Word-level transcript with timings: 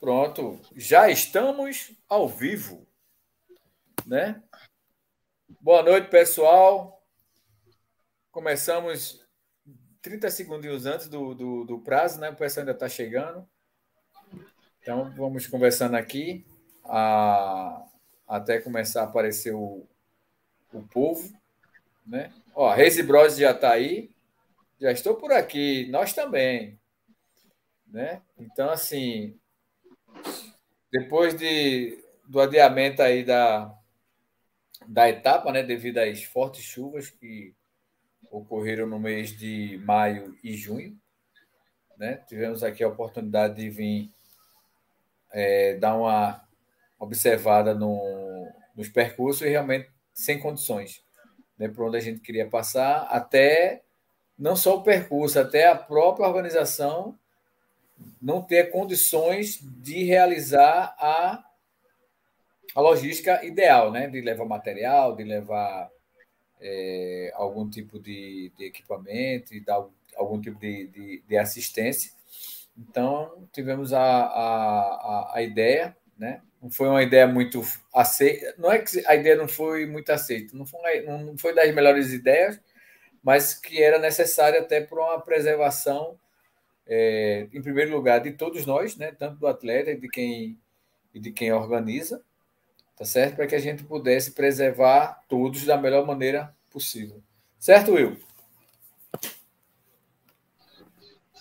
Pronto, 0.00 0.60
já 0.74 1.08
estamos 1.08 1.92
ao 2.08 2.28
vivo, 2.28 2.86
né? 4.06 4.42
Boa 5.60 5.82
noite, 5.82 6.08
pessoal. 6.08 7.02
Começamos 8.30 9.24
30 10.02 10.30
segundos 10.30 10.86
antes 10.86 11.08
do, 11.08 11.34
do, 11.34 11.64
do 11.64 11.78
prazo, 11.78 12.20
né? 12.20 12.30
O 12.30 12.36
pessoal 12.36 12.62
ainda 12.62 12.72
está 12.72 12.88
chegando. 12.88 13.48
Então, 14.80 15.10
vamos 15.16 15.46
conversando 15.46 15.94
aqui 15.94 16.44
a, 16.84 17.86
até 18.28 18.60
começar 18.60 19.02
a 19.02 19.04
aparecer 19.04 19.54
o, 19.54 19.86
o 20.72 20.82
povo, 20.88 21.32
né? 22.04 22.32
Ó, 22.54 22.72
Reise 22.72 23.02
Bros 23.02 23.36
já 23.36 23.52
está 23.52 23.72
aí. 23.72 24.10
Já 24.78 24.92
estou 24.92 25.14
por 25.14 25.32
aqui. 25.32 25.88
Nós 25.90 26.12
também. 26.12 26.78
Né? 27.86 28.20
Então, 28.36 28.68
assim, 28.70 29.38
depois 30.94 31.34
de, 31.34 31.98
do 32.24 32.40
adiamento 32.40 33.02
aí 33.02 33.24
da, 33.24 33.76
da 34.86 35.08
etapa, 35.08 35.50
né, 35.50 35.60
devido 35.60 35.98
às 35.98 36.22
fortes 36.22 36.62
chuvas 36.62 37.10
que 37.10 37.52
ocorreram 38.30 38.86
no 38.86 39.00
mês 39.00 39.36
de 39.36 39.76
maio 39.84 40.38
e 40.40 40.54
junho, 40.54 40.96
né, 41.98 42.22
tivemos 42.28 42.62
aqui 42.62 42.84
a 42.84 42.88
oportunidade 42.88 43.56
de 43.56 43.68
vir 43.68 44.14
é, 45.32 45.74
dar 45.78 45.96
uma 45.96 46.46
observada 46.96 47.74
no, 47.74 48.48
nos 48.76 48.88
percursos 48.88 49.42
e 49.42 49.48
realmente 49.48 49.90
sem 50.12 50.38
condições, 50.38 51.04
né, 51.58 51.66
por 51.66 51.88
onde 51.88 51.96
a 51.96 52.00
gente 52.00 52.20
queria 52.20 52.48
passar, 52.48 53.08
até 53.10 53.82
não 54.38 54.54
só 54.54 54.76
o 54.76 54.84
percurso, 54.84 55.40
até 55.40 55.66
a 55.66 55.74
própria 55.74 56.28
organização 56.28 57.18
não 58.20 58.42
ter 58.42 58.70
condições 58.70 59.60
de 59.62 60.04
realizar 60.04 60.94
a, 60.98 61.44
a 62.74 62.80
logística 62.80 63.44
ideal, 63.44 63.90
né? 63.92 64.08
De 64.08 64.20
levar 64.20 64.44
material, 64.44 65.14
de 65.14 65.24
levar 65.24 65.90
é, 66.60 67.30
algum 67.34 67.68
tipo 67.68 67.98
de, 67.98 68.52
de 68.56 68.64
equipamento, 68.64 69.52
de 69.52 69.60
dar 69.60 69.84
algum 70.16 70.40
tipo 70.40 70.58
de, 70.58 70.86
de, 70.88 71.22
de 71.26 71.36
assistência. 71.36 72.12
Então, 72.76 73.48
tivemos 73.52 73.92
a, 73.92 74.02
a, 74.02 75.38
a, 75.38 75.42
né? 76.18 76.40
Não 76.60 76.70
foi 76.70 76.88
uma 76.88 77.02
ideia 77.02 77.26
muito 77.26 77.60
aceita. 77.92 78.54
Não 78.56 78.72
é 78.72 78.78
que 78.78 79.06
a 79.06 79.14
ideia 79.14 79.36
não 79.36 79.46
foi 79.46 79.86
muito 79.86 80.10
aceita, 80.10 80.56
não 80.56 80.64
foi, 80.64 81.02
não 81.02 81.36
foi 81.36 81.54
das 81.54 81.72
melhores 81.74 82.12
ideias, 82.12 82.58
mas 83.22 83.54
que 83.54 83.82
era 83.82 83.98
necessária 83.98 84.60
até 84.60 84.80
para 84.80 84.98
uma 84.98 85.20
preservação 85.20 86.18
é, 86.86 87.48
em 87.52 87.62
primeiro 87.62 87.92
lugar, 87.92 88.20
de 88.20 88.32
todos 88.32 88.66
nós, 88.66 88.96
né, 88.96 89.12
tanto 89.12 89.38
do 89.38 89.46
atleta 89.46 89.90
e 89.90 89.98
de 89.98 90.08
quem, 90.08 90.58
e 91.12 91.20
de 91.20 91.32
quem 91.32 91.52
organiza, 91.52 92.22
tá 92.96 93.04
certo? 93.04 93.36
Para 93.36 93.46
que 93.46 93.54
a 93.54 93.60
gente 93.60 93.84
pudesse 93.84 94.32
preservar 94.32 95.22
todos 95.28 95.64
da 95.64 95.76
melhor 95.76 96.06
maneira 96.06 96.54
possível. 96.70 97.22
Certo, 97.58 97.92
Will? 97.92 98.16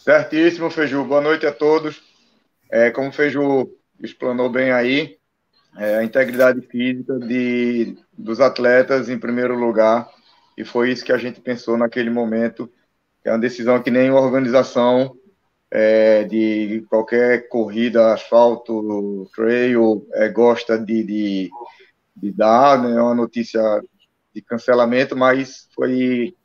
Certíssimo, 0.03 0.69
Feiju. 0.69 1.03
Boa 1.05 1.21
noite 1.21 1.45
a 1.45 1.53
todos. 1.53 2.03
É, 2.69 2.91
como 2.91 3.09
o 3.09 3.11
Feiju 3.11 3.73
explanou 4.01 4.49
bem 4.49 4.71
aí, 4.71 5.17
é, 5.77 5.97
a 5.97 6.03
integridade 6.03 6.61
física 6.67 7.17
de, 7.19 7.97
dos 8.11 8.39
atletas 8.39 9.09
em 9.09 9.17
primeiro 9.17 9.57
lugar, 9.57 10.09
e 10.57 10.63
foi 10.65 10.91
isso 10.91 11.05
que 11.05 11.11
a 11.11 11.17
gente 11.17 11.41
pensou 11.41 11.77
naquele 11.77 12.09
momento. 12.09 12.71
É 13.23 13.31
uma 13.31 13.39
decisão 13.39 13.81
que 13.81 13.89
nem 13.89 14.11
organização 14.11 15.17
é, 15.75 16.23
de 16.25 16.85
qualquer 16.87 17.49
corrida, 17.49 18.13
asfalto, 18.13 19.27
trail, 19.35 20.07
é, 20.13 20.29
gosta 20.29 20.77
de, 20.77 21.03
de, 21.03 21.51
de 22.15 22.31
dar 22.31 22.79
né, 22.79 23.01
uma 23.01 23.15
notícia 23.15 23.59
de 24.35 24.41
cancelamento, 24.43 25.15
mas 25.15 25.67
foi 25.73 26.35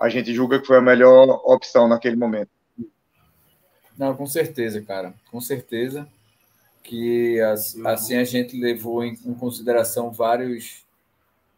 a 0.00 0.08
gente 0.08 0.32
julga 0.34 0.58
que 0.58 0.66
foi 0.66 0.78
a 0.78 0.82
melhor 0.82 1.42
opção 1.44 1.86
naquele 1.86 2.16
momento. 2.16 2.48
Não, 3.98 4.16
com 4.16 4.26
certeza, 4.26 4.80
cara, 4.80 5.12
com 5.30 5.42
certeza 5.42 6.08
que 6.82 7.38
assim 7.84 8.16
a 8.16 8.24
gente 8.24 8.58
levou 8.58 9.04
em, 9.04 9.12
em 9.26 9.34
consideração 9.34 10.10
vários 10.10 10.84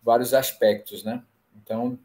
vários 0.03 0.35
aspectos, 0.35 1.05
né? 1.05 1.23
Então 1.63 1.97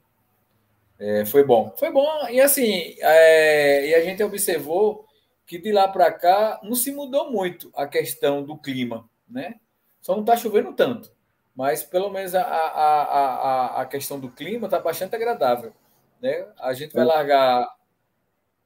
é, 1.01 1.25
foi 1.25 1.43
bom. 1.43 1.73
Foi 1.79 1.91
bom. 1.91 2.29
E 2.29 2.39
assim, 2.39 2.95
é, 2.99 3.89
e 3.89 3.95
a 3.95 4.03
gente 4.03 4.21
observou 4.21 5.07
que 5.47 5.57
de 5.57 5.71
lá 5.71 5.87
para 5.87 6.11
cá 6.11 6.59
não 6.61 6.75
se 6.75 6.91
mudou 6.91 7.31
muito 7.31 7.71
a 7.75 7.87
questão 7.87 8.43
do 8.43 8.55
clima, 8.55 9.09
né? 9.27 9.59
Só 9.99 10.13
não 10.13 10.21
está 10.21 10.37
chovendo 10.37 10.73
tanto. 10.73 11.11
Mas 11.55 11.81
pelo 11.81 12.11
menos 12.11 12.35
a, 12.35 12.43
a, 12.43 13.03
a, 13.03 13.81
a 13.81 13.85
questão 13.87 14.19
do 14.19 14.29
clima 14.29 14.67
está 14.67 14.79
bastante 14.79 15.15
agradável. 15.15 15.73
Né? 16.21 16.47
A 16.59 16.71
gente 16.73 16.93
vai 16.93 17.03
largar 17.03 17.67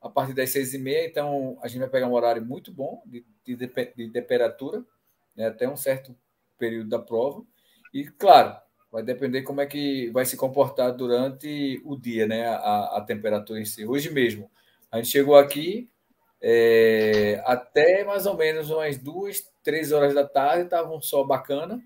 a 0.01 0.09
partir 0.09 0.33
das 0.33 0.49
seis 0.49 0.73
e 0.73 0.77
meia, 0.77 1.07
então 1.07 1.57
a 1.61 1.69
gente 1.69 1.79
vai 1.79 1.89
pegar 1.89 2.07
um 2.07 2.13
horário 2.13 2.45
muito 2.45 2.69
bom 2.69 3.01
de, 3.05 3.25
de, 3.45 3.55
de 3.55 4.09
temperatura, 4.11 4.83
né? 5.35 5.47
até 5.47 5.69
um 5.69 5.77
certo 5.77 6.13
período 6.59 6.89
da 6.89 6.99
prova. 6.99 7.43
E, 7.93 8.03
claro, 8.03 8.57
vai 8.95 9.03
depender 9.03 9.41
como 9.41 9.59
é 9.59 9.65
que 9.65 10.09
vai 10.11 10.25
se 10.25 10.37
comportar 10.37 10.93
durante 10.93 11.81
o 11.83 11.97
dia, 11.97 12.25
né? 12.25 12.47
A, 12.47 12.97
a 12.97 13.01
temperatura 13.01 13.59
em 13.59 13.65
si. 13.65 13.85
Hoje 13.85 14.09
mesmo, 14.09 14.49
a 14.89 14.95
gente 14.95 15.09
chegou 15.09 15.35
aqui 15.35 15.89
é, 16.41 17.43
até 17.45 18.05
mais 18.05 18.25
ou 18.25 18.37
menos 18.37 18.69
umas 18.69 18.97
duas, 18.97 19.51
três 19.61 19.91
horas 19.91 20.13
da 20.13 20.25
tarde, 20.25 20.63
estava 20.63 20.95
um 20.95 21.01
sol 21.01 21.27
bacana, 21.27 21.83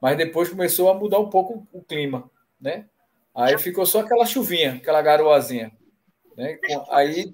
mas 0.00 0.16
depois 0.16 0.48
começou 0.48 0.88
a 0.88 0.94
mudar 0.94 1.18
um 1.18 1.28
pouco 1.28 1.68
o 1.70 1.82
clima, 1.82 2.30
né? 2.58 2.86
Aí 3.34 3.58
ficou 3.58 3.84
só 3.84 4.00
aquela 4.00 4.24
chuvinha, 4.24 4.76
aquela 4.76 5.02
garoazinha. 5.02 5.70
Né? 6.34 6.58
Aí 6.90 7.30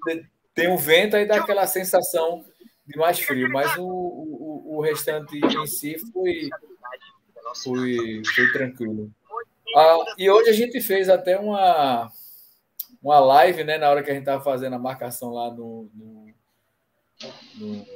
tem 0.53 0.73
o 0.73 0.77
vento, 0.77 1.15
aí 1.15 1.25
dá 1.25 1.37
aquela 1.37 1.69
sensação 1.69 2.45
de 2.85 2.99
mais 2.99 3.21
frio, 3.21 3.49
mas 3.53 3.77
o, 3.79 3.87
o, 3.87 4.77
o 4.77 4.81
restante 4.81 5.39
em 5.39 5.67
si 5.69 5.99
foi 6.13 6.51
foi, 7.63 8.23
foi 8.35 8.53
tranquilo. 8.53 9.11
Ah, 9.77 9.99
e 10.17 10.31
hoje 10.31 10.51
a 10.51 10.53
gente 10.53 10.81
fez 10.81 11.09
até 11.09 11.39
uma, 11.39 12.11
uma 13.03 13.19
live, 13.19 13.65
né? 13.65 13.77
Na 13.77 13.91
hora 13.91 14.03
que 14.03 14.11
a 14.11 14.15
gente 14.15 14.23
estava 14.23 14.43
fazendo 14.43 14.75
a 14.75 14.79
marcação 14.79 15.31
lá 15.31 15.51
no, 15.51 15.91
no, 15.95 16.35
no, 17.57 17.87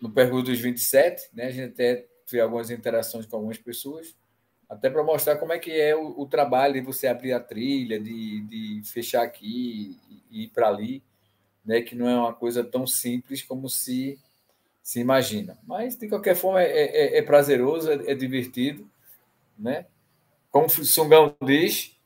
no 0.00 0.10
pergunta 0.10 0.50
dos 0.50 0.60
27, 0.60 1.30
né? 1.32 1.46
A 1.46 1.50
gente 1.50 1.72
até 1.72 2.06
fez 2.26 2.42
algumas 2.42 2.70
interações 2.70 3.26
com 3.26 3.36
algumas 3.36 3.58
pessoas, 3.58 4.16
até 4.68 4.90
para 4.90 5.04
mostrar 5.04 5.36
como 5.36 5.52
é 5.52 5.58
que 5.58 5.70
é 5.70 5.94
o, 5.94 6.20
o, 6.20 6.26
trabalho 6.26 6.74
de 6.74 6.80
você 6.80 7.06
abrir 7.06 7.32
a 7.32 7.40
trilha, 7.40 8.00
de, 8.00 8.40
de 8.42 8.82
fechar 8.84 9.22
aqui 9.22 9.96
e 10.30 10.44
ir 10.44 10.48
para 10.48 10.68
ali, 10.68 11.02
né? 11.64 11.82
Que 11.82 11.94
não 11.94 12.08
é 12.08 12.16
uma 12.16 12.34
coisa 12.34 12.64
tão 12.64 12.86
simples 12.86 13.42
como 13.42 13.68
se 13.68 14.18
se 14.84 15.00
imagina. 15.00 15.58
Mas, 15.66 15.96
de 15.96 16.06
qualquer 16.06 16.36
forma, 16.36 16.62
é, 16.62 16.66
é, 16.66 17.18
é 17.18 17.22
prazeroso, 17.22 17.90
é, 17.90 18.12
é, 18.12 18.14
divertido. 18.14 18.86
Né? 19.58 19.86
Como 20.50 20.66
o 20.66 20.70
Sungão 20.70 21.34
diz. 21.42 21.98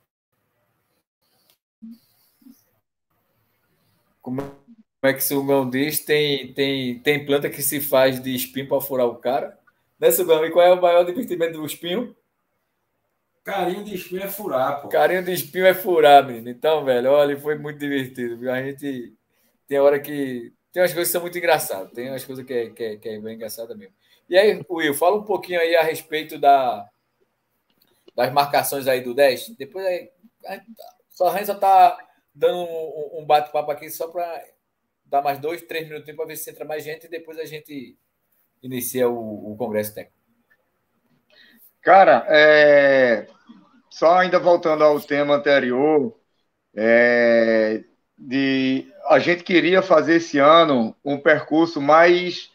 Como 4.23 4.41
é 5.03 5.13
que 5.13 5.19
o 5.19 5.23
Sungão 5.23 5.69
diz? 5.69 6.05
Tem, 6.05 6.55
tem, 6.55 7.01
tem 7.01 7.27
planta 7.27 7.51
que 7.51 7.63
se 7.63 7.81
faz 7.81 8.23
de 8.23 8.33
espinho 8.33 8.69
para 8.69 8.81
furar 8.81 9.07
o 9.07 9.17
cara. 9.17 9.59
Né, 9.99 10.13
Sungão? 10.13 10.47
E 10.47 10.53
qual 10.53 10.65
é 10.65 10.73
o 10.73 10.81
maior 10.81 11.03
divertimento 11.05 11.59
do 11.59 11.67
espinho? 11.67 12.17
Carinho 13.43 13.83
de 13.83 13.97
espinho 13.97 14.23
é 14.23 14.29
furar, 14.29 14.83
pô. 14.83 14.89
Carinho 14.89 15.25
de 15.25 15.33
espinho 15.33 15.67
é 15.67 15.75
furar, 15.75 16.25
menino. 16.25 16.49
Então, 16.49 16.85
velho, 16.85 17.11
olha, 17.11 17.37
foi 17.41 17.59
muito 17.59 17.79
divertido. 17.81 18.37
Viu? 18.37 18.53
A 18.53 18.63
gente 18.63 19.17
tem 19.67 19.81
hora 19.81 19.99
que 19.99 20.53
tem 20.79 20.83
umas 20.83 20.93
coisas 20.93 21.09
que 21.09 21.13
são 21.13 21.23
muito 21.23 21.39
engraçadas, 21.39 21.93
tem 21.93 22.09
umas 22.09 22.25
coisas 22.25 22.47
que 22.47 22.55
é, 22.55 22.71
que 22.71 22.85
é, 22.85 22.97
que 22.99 23.09
é 23.09 23.19
bem 23.19 23.35
engraçada 23.35 23.75
mesmo. 23.75 23.93
E 24.29 24.39
aí, 24.39 24.65
Will, 24.71 24.95
fala 24.95 25.17
um 25.17 25.25
pouquinho 25.25 25.61
aí 25.61 25.75
a 25.75 25.83
respeito 25.83 26.39
da, 26.39 26.89
das 28.15 28.33
marcações 28.33 28.87
aí 28.87 29.01
do 29.01 29.13
10. 29.13 29.57
Depois 29.57 29.85
aí, 29.85 30.09
só 31.11 31.29
a 31.31 31.37
gente 31.37 31.47
só 31.47 31.57
tá 31.57 31.99
dando 32.33 32.59
um, 32.59 33.23
um 33.23 33.27
bate-papo 33.27 33.73
aqui 33.73 33.91
só 33.91 34.07
para 34.07 34.45
dar 35.05 35.21
mais 35.21 35.41
dois, 35.41 35.63
três 35.63 35.89
minutinhos 35.89 36.17
para 36.17 36.27
ver 36.27 36.37
se 36.37 36.49
entra 36.49 36.65
mais 36.65 36.85
gente 36.85 37.07
e 37.07 37.11
depois 37.11 37.39
a 37.39 37.45
gente 37.45 37.99
inicia 38.63 39.09
o, 39.09 39.53
o 39.53 39.57
Congresso 39.57 39.95
Técnico. 39.95 40.17
Cara, 41.83 42.25
é... 42.29 43.27
só 43.91 44.19
ainda 44.19 44.39
voltando 44.39 44.85
ao 44.85 45.01
tema 45.01 45.35
anterior, 45.35 46.17
é 46.77 47.83
de 48.19 48.87
a 49.07 49.19
gente 49.19 49.45
queria 49.45 49.81
fazer 49.81 50.17
esse 50.17 50.39
ano 50.39 50.95
um 51.05 51.19
percurso 51.19 51.81
mais 51.81 52.51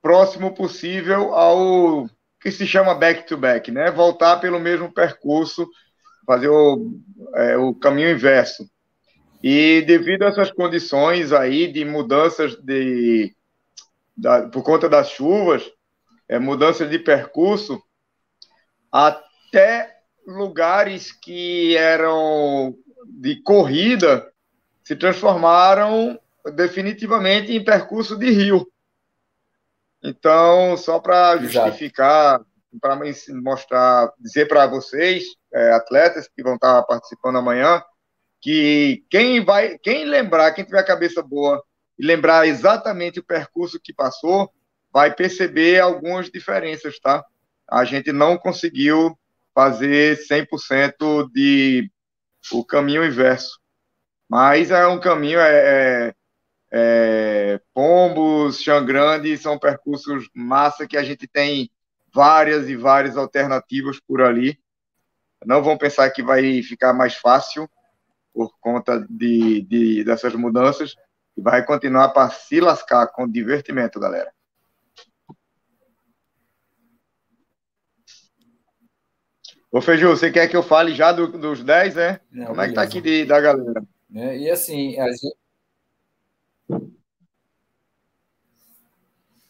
próximo 0.00 0.54
possível 0.54 1.34
ao 1.34 2.08
que 2.40 2.50
se 2.50 2.66
chama 2.66 2.94
back-to-back, 2.94 3.70
-back, 3.70 3.72
né? 3.72 3.90
Voltar 3.90 4.38
pelo 4.38 4.58
mesmo 4.58 4.92
percurso, 4.92 5.68
fazer 6.26 6.48
o, 6.48 6.90
é, 7.34 7.56
o 7.56 7.74
caminho 7.74 8.10
inverso. 8.10 8.68
E 9.42 9.82
devido 9.82 10.22
a 10.22 10.28
essas 10.28 10.50
condições 10.50 11.32
aí 11.32 11.70
de 11.70 11.84
mudanças 11.84 12.56
de, 12.56 13.34
da, 14.16 14.48
por 14.48 14.62
conta 14.62 14.88
das 14.88 15.10
chuvas, 15.10 15.70
é, 16.28 16.38
mudança 16.38 16.86
de 16.86 16.98
percurso, 16.98 17.80
até 18.90 19.98
lugares 20.26 21.12
que 21.12 21.76
eram 21.76 22.74
de 23.06 23.36
corrida 23.42 24.31
se 24.82 24.96
transformaram 24.96 26.18
definitivamente 26.54 27.52
em 27.52 27.64
percurso 27.64 28.16
de 28.16 28.30
rio. 28.30 28.66
Então, 30.02 30.76
só 30.76 30.98
para 30.98 31.36
justificar, 31.36 32.40
para 32.80 32.98
mostrar, 33.42 34.12
dizer 34.18 34.48
para 34.48 34.66
vocês, 34.66 35.24
é, 35.52 35.72
atletas 35.72 36.28
que 36.28 36.42
vão 36.42 36.54
estar 36.54 36.82
participando 36.82 37.38
amanhã, 37.38 37.82
que 38.40 39.04
quem 39.08 39.44
vai, 39.44 39.78
quem 39.78 40.04
lembrar, 40.04 40.50
quem 40.52 40.64
tiver 40.64 40.80
a 40.80 40.84
cabeça 40.84 41.22
boa 41.22 41.62
e 41.96 42.04
lembrar 42.04 42.48
exatamente 42.48 43.20
o 43.20 43.24
percurso 43.24 43.78
que 43.80 43.92
passou, 43.92 44.50
vai 44.92 45.14
perceber 45.14 45.80
algumas 45.80 46.28
diferenças, 46.28 46.98
tá? 46.98 47.24
A 47.70 47.84
gente 47.84 48.10
não 48.12 48.36
conseguiu 48.36 49.16
fazer 49.54 50.18
100% 50.18 51.30
de 51.32 51.90
o 52.52 52.64
caminho 52.64 53.04
inverso. 53.04 53.61
Mas 54.32 54.70
é 54.70 54.86
um 54.86 54.98
caminho, 54.98 55.38
é, 55.38 56.06
é, 56.08 56.14
é 56.72 57.60
Pombos, 57.74 58.62
Chão 58.62 58.82
Grande, 58.82 59.36
são 59.36 59.58
percursos 59.58 60.26
massa 60.34 60.86
que 60.86 60.96
a 60.96 61.02
gente 61.02 61.28
tem 61.28 61.70
várias 62.14 62.66
e 62.66 62.74
várias 62.74 63.18
alternativas 63.18 64.00
por 64.00 64.22
ali. 64.22 64.58
Não 65.44 65.62
vão 65.62 65.76
pensar 65.76 66.08
que 66.08 66.22
vai 66.22 66.62
ficar 66.62 66.94
mais 66.94 67.14
fácil 67.14 67.68
por 68.32 68.56
conta 68.58 69.06
de, 69.10 69.60
de 69.64 70.02
dessas 70.02 70.34
mudanças 70.34 70.94
e 71.36 71.42
vai 71.42 71.62
continuar 71.62 72.08
para 72.08 72.30
se 72.30 72.58
lascar 72.58 73.08
com 73.08 73.28
divertimento, 73.28 74.00
galera. 74.00 74.32
Ô, 79.70 79.82
Feiju, 79.82 80.08
você 80.08 80.30
quer 80.30 80.48
que 80.48 80.56
eu 80.56 80.62
fale 80.62 80.94
já 80.94 81.12
do, 81.12 81.28
dos 81.28 81.62
10, 81.62 81.96
né? 81.96 82.20
Não, 82.30 82.46
Como 82.46 82.62
é 82.62 82.68
que 82.68 82.74
tá 82.74 82.80
aqui 82.80 83.02
de, 83.02 83.26
da 83.26 83.38
galera? 83.38 83.82
É, 84.14 84.38
e 84.38 84.50
assim, 84.50 84.98
a 84.98 85.10
gente... 85.10 85.36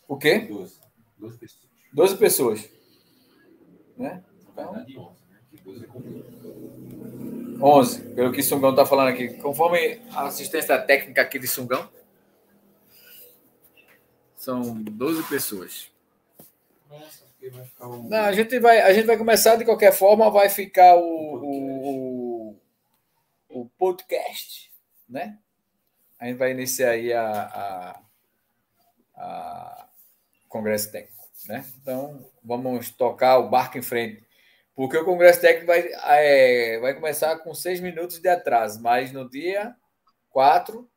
O 0.06 0.16
quê? 0.16 0.40
12. 0.40 0.80
12 1.18 1.38
pessoas. 1.38 1.68
12 1.92 2.16
pessoas. 2.16 2.70
Né? 3.96 4.22
Então... 4.50 5.16
11, 7.62 8.00
pelo 8.14 8.32
que 8.32 8.42
Sungão 8.42 8.70
está 8.70 8.84
falando 8.84 9.08
aqui. 9.08 9.34
Conforme 9.34 10.00
a 10.10 10.26
assistência 10.26 10.76
técnica 10.80 11.22
aqui 11.22 11.38
de 11.38 11.46
Sungão, 11.46 11.88
são 14.34 14.74
12 14.82 15.22
pessoas. 15.28 15.92
Não, 18.08 18.18
a 18.18 18.32
gente 18.32 18.58
vai, 18.58 18.80
a 18.80 18.92
gente 18.92 19.06
vai 19.06 19.16
começar 19.16 19.56
de 19.56 19.64
qualquer 19.64 19.92
forma, 19.92 20.30
vai 20.30 20.48
ficar 20.48 20.96
o, 20.96 21.00
o, 21.00 21.88
o, 21.88 22.11
podcast, 23.92 24.72
né? 25.08 25.38
A 26.18 26.26
gente 26.26 26.38
vai 26.38 26.50
iniciar 26.50 26.90
aí 26.90 27.12
a, 27.12 27.42
a, 27.42 28.02
a 29.16 29.88
Congresso 30.48 30.90
Técnico, 30.90 31.28
né? 31.46 31.64
Então, 31.80 32.30
vamos 32.42 32.90
tocar 32.90 33.38
o 33.38 33.50
barco 33.50 33.76
em 33.76 33.82
frente. 33.82 34.24
Porque 34.74 34.96
o 34.96 35.04
Congresso 35.04 35.40
Técnico 35.40 35.66
vai, 35.66 35.90
é, 36.04 36.78
vai 36.80 36.94
começar 36.94 37.36
com 37.40 37.54
seis 37.54 37.80
minutos 37.80 38.18
de 38.18 38.28
atraso, 38.28 38.80
mas 38.80 39.12
no 39.12 39.28
dia 39.28 39.76
4, 40.30 40.88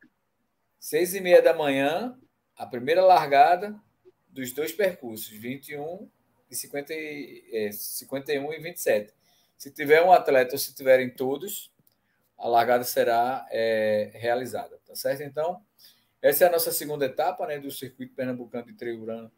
seis 0.80 1.14
e 1.14 1.20
meia 1.20 1.42
da 1.42 1.54
manhã, 1.54 2.18
a 2.56 2.66
primeira 2.66 3.04
largada 3.04 3.76
dos 4.30 4.54
dois 4.54 4.72
percursos, 4.72 5.28
21 5.28 6.10
de 6.50 6.56
50, 6.56 6.94
é, 6.94 7.72
51 7.72 8.54
e 8.54 8.60
27. 8.60 9.14
Se 9.58 9.72
tiver 9.72 10.02
um 10.02 10.12
atleta 10.12 10.54
ou 10.54 10.60
se 10.60 10.74
tiverem 10.74 11.10
todos, 11.10 11.75
a 12.38 12.48
largada 12.48 12.84
será 12.84 13.46
é, 13.50 14.12
realizada, 14.14 14.78
tá 14.86 14.96
certo? 14.96 15.24
Então, 15.24 15.62
essa 16.22 16.44
é 16.44 16.48
a 16.48 16.52
nossa 16.52 16.72
segunda 16.72 17.06
etapa 17.06 17.46
né, 17.48 17.60
do 17.60 17.72
Circuito 17.72 18.16
Pernambucano 18.16 18.66
de 18.66 18.74
Trail 18.74 19.06
Run 19.06 19.30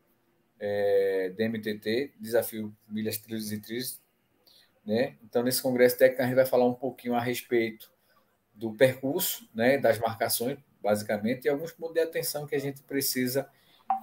é, 0.59 1.31
DMTT, 1.35 2.13
Desafio 2.19 2.75
Milhas, 2.87 3.17
Trilhos 3.17 3.51
e 3.51 3.59
Trilhos. 3.59 3.99
Né? 4.85 5.17
Então, 5.23 5.43
nesse 5.43 5.61
congresso 5.61 5.97
técnico, 5.97 6.21
a 6.21 6.25
gente 6.25 6.35
vai 6.35 6.45
falar 6.45 6.65
um 6.65 6.73
pouquinho 6.73 7.15
a 7.15 7.19
respeito 7.19 7.91
do 8.53 8.73
percurso, 8.73 9.47
né, 9.53 9.77
das 9.77 9.99
marcações, 9.99 10.57
basicamente, 10.81 11.45
e 11.45 11.49
alguns 11.49 11.71
pontos 11.71 11.93
de 11.95 11.99
atenção 11.99 12.47
que 12.47 12.55
a 12.55 12.59
gente 12.59 12.81
precisa 12.83 13.47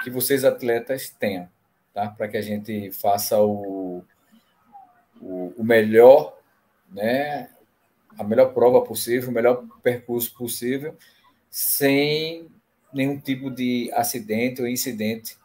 que 0.02 0.11
vocês 0.11 0.44
atletas 0.44 1.11
tenham 1.11 1.49
tá? 1.94 2.08
para 2.08 2.29
que 2.29 2.37
a 2.37 2.43
gente 2.43 2.91
faça 2.91 3.41
o, 3.41 4.05
o, 5.20 5.55
o, 5.56 5.64
melhor, 5.64 6.37
né? 6.91 7.49
A 8.19 8.25
melhor 8.25 8.52
prova 8.52 8.81
possível, 8.82 9.31
o 9.31 9.32
melhor 9.32 9.64
percurso 9.82 10.34
possível, 10.34 10.96
sem 11.50 12.49
nenhum 12.93 13.19
tipo 13.19 13.50
de 13.50 13.90
acidente 13.93 14.62
ou 14.62 14.69
incidente 14.69 15.37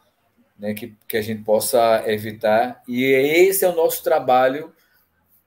né? 0.58 0.74
que, 0.74 0.94
que 1.08 1.16
a 1.16 1.22
gente 1.22 1.42
possa 1.42 2.04
evitar. 2.06 2.82
E 2.86 3.04
esse 3.04 3.64
é 3.64 3.68
o 3.68 3.74
nosso 3.74 4.04
trabalho 4.04 4.72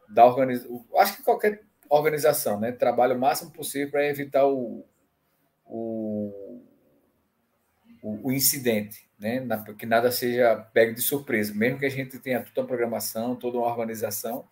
da 0.10 0.26
organização. 0.26 0.86
Acho 0.98 1.18
que 1.18 1.24
qualquer 1.24 1.62
organização, 1.90 2.60
né? 2.60 2.72
Trabalha 2.72 3.16
o 3.16 3.20
máximo 3.20 3.52
possível 3.52 3.92
para 3.92 4.08
evitar 4.08 4.46
o, 4.48 4.84
o, 5.66 6.62
o, 8.02 8.32
incidente 8.32 9.08
né? 9.20 9.46
que 9.78 9.86
nada 9.86 10.12
seja 10.12 10.56
pego 10.74 10.94
de 10.94 11.02
surpresa, 11.02 11.54
mesmo 11.54 11.80
que 11.80 11.86
a 11.86 11.90
gente 11.90 12.20
tenha 12.20 12.44
toda 12.44 12.66
a 12.66 12.68
programação, 12.68 13.36
toda 13.36 13.58
uma 13.58 13.68
organização, 13.68 14.46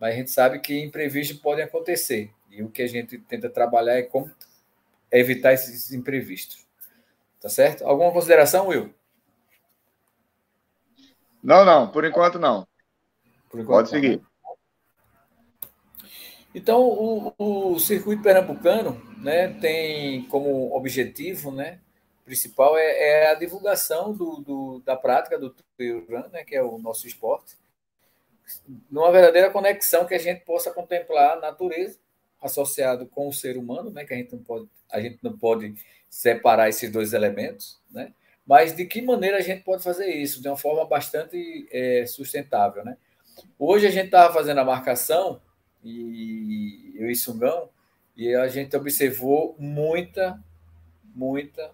mas 0.00 0.14
a 0.14 0.16
gente 0.16 0.30
sabe 0.30 0.60
que 0.60 0.80
imprevistos 0.82 1.38
podem 1.38 1.64
acontecer. 1.64 2.32
E 2.50 2.62
o 2.62 2.70
que 2.70 2.82
a 2.82 2.86
gente 2.86 3.18
tenta 3.18 3.48
trabalhar 3.50 3.98
é 3.98 4.02
como 4.02 4.30
evitar 5.10 5.52
esses 5.52 5.92
imprevistos. 5.92 6.66
Tá 7.40 7.48
certo? 7.48 7.84
Alguma 7.84 8.12
consideração, 8.12 8.68
Will? 8.68 8.92
Não, 11.42 11.64
não, 11.64 11.90
por 11.90 12.04
enquanto 12.04 12.38
não. 12.38 12.66
Por 13.48 13.60
enquanto, 13.60 13.90
Pode 13.90 13.90
seguir. 13.90 14.22
Então, 16.54 16.82
o, 16.82 17.34
o 17.38 17.78
circuito 17.78 18.22
pernambucano 18.22 19.00
né, 19.18 19.48
tem 19.60 20.24
como 20.24 20.74
objetivo 20.74 21.52
né, 21.52 21.80
principal 22.24 22.76
é, 22.76 22.82
é 22.82 23.30
a 23.30 23.34
divulgação 23.34 24.12
do, 24.12 24.36
do, 24.40 24.82
da 24.84 24.96
prática 24.96 25.38
do 25.38 25.54
trail 25.76 26.04
run, 26.08 26.28
né, 26.30 26.44
que 26.44 26.56
é 26.56 26.62
o 26.62 26.78
nosso 26.78 27.06
esporte, 27.06 27.56
numa 28.90 29.10
verdadeira 29.10 29.50
conexão 29.50 30.06
que 30.06 30.14
a 30.14 30.18
gente 30.18 30.44
possa 30.44 30.70
contemplar 30.70 31.36
a 31.36 31.40
natureza 31.40 31.98
associado 32.40 33.06
com 33.06 33.28
o 33.28 33.32
ser 33.32 33.56
humano, 33.56 33.90
né, 33.90 34.04
que 34.04 34.14
a 34.14 34.16
gente 34.16 34.32
não 34.32 34.42
pode, 34.42 34.68
a 34.90 35.00
gente 35.00 35.18
não 35.22 35.36
pode 35.36 35.74
separar 36.08 36.68
esses 36.68 36.90
dois 36.90 37.12
elementos, 37.12 37.80
né? 37.90 38.12
Mas 38.46 38.74
de 38.74 38.86
que 38.86 39.02
maneira 39.02 39.36
a 39.36 39.42
gente 39.42 39.62
pode 39.62 39.82
fazer 39.82 40.06
isso 40.06 40.40
de 40.40 40.48
uma 40.48 40.56
forma 40.56 40.86
bastante 40.86 41.68
é, 41.70 42.06
sustentável, 42.06 42.82
né? 42.84 42.96
Hoje 43.58 43.86
a 43.86 43.90
gente 43.90 44.06
estava 44.06 44.32
fazendo 44.32 44.58
a 44.58 44.64
marcação 44.64 45.40
e 45.84 46.94
eu 46.96 47.10
e 47.10 47.14
Sungão 47.14 47.68
e 48.16 48.34
a 48.34 48.48
gente 48.48 48.74
observou 48.74 49.54
muita, 49.58 50.42
muita 51.14 51.70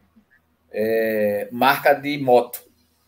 é, 0.72 1.48
marca 1.52 1.94
de 1.94 2.18
moto, 2.18 2.60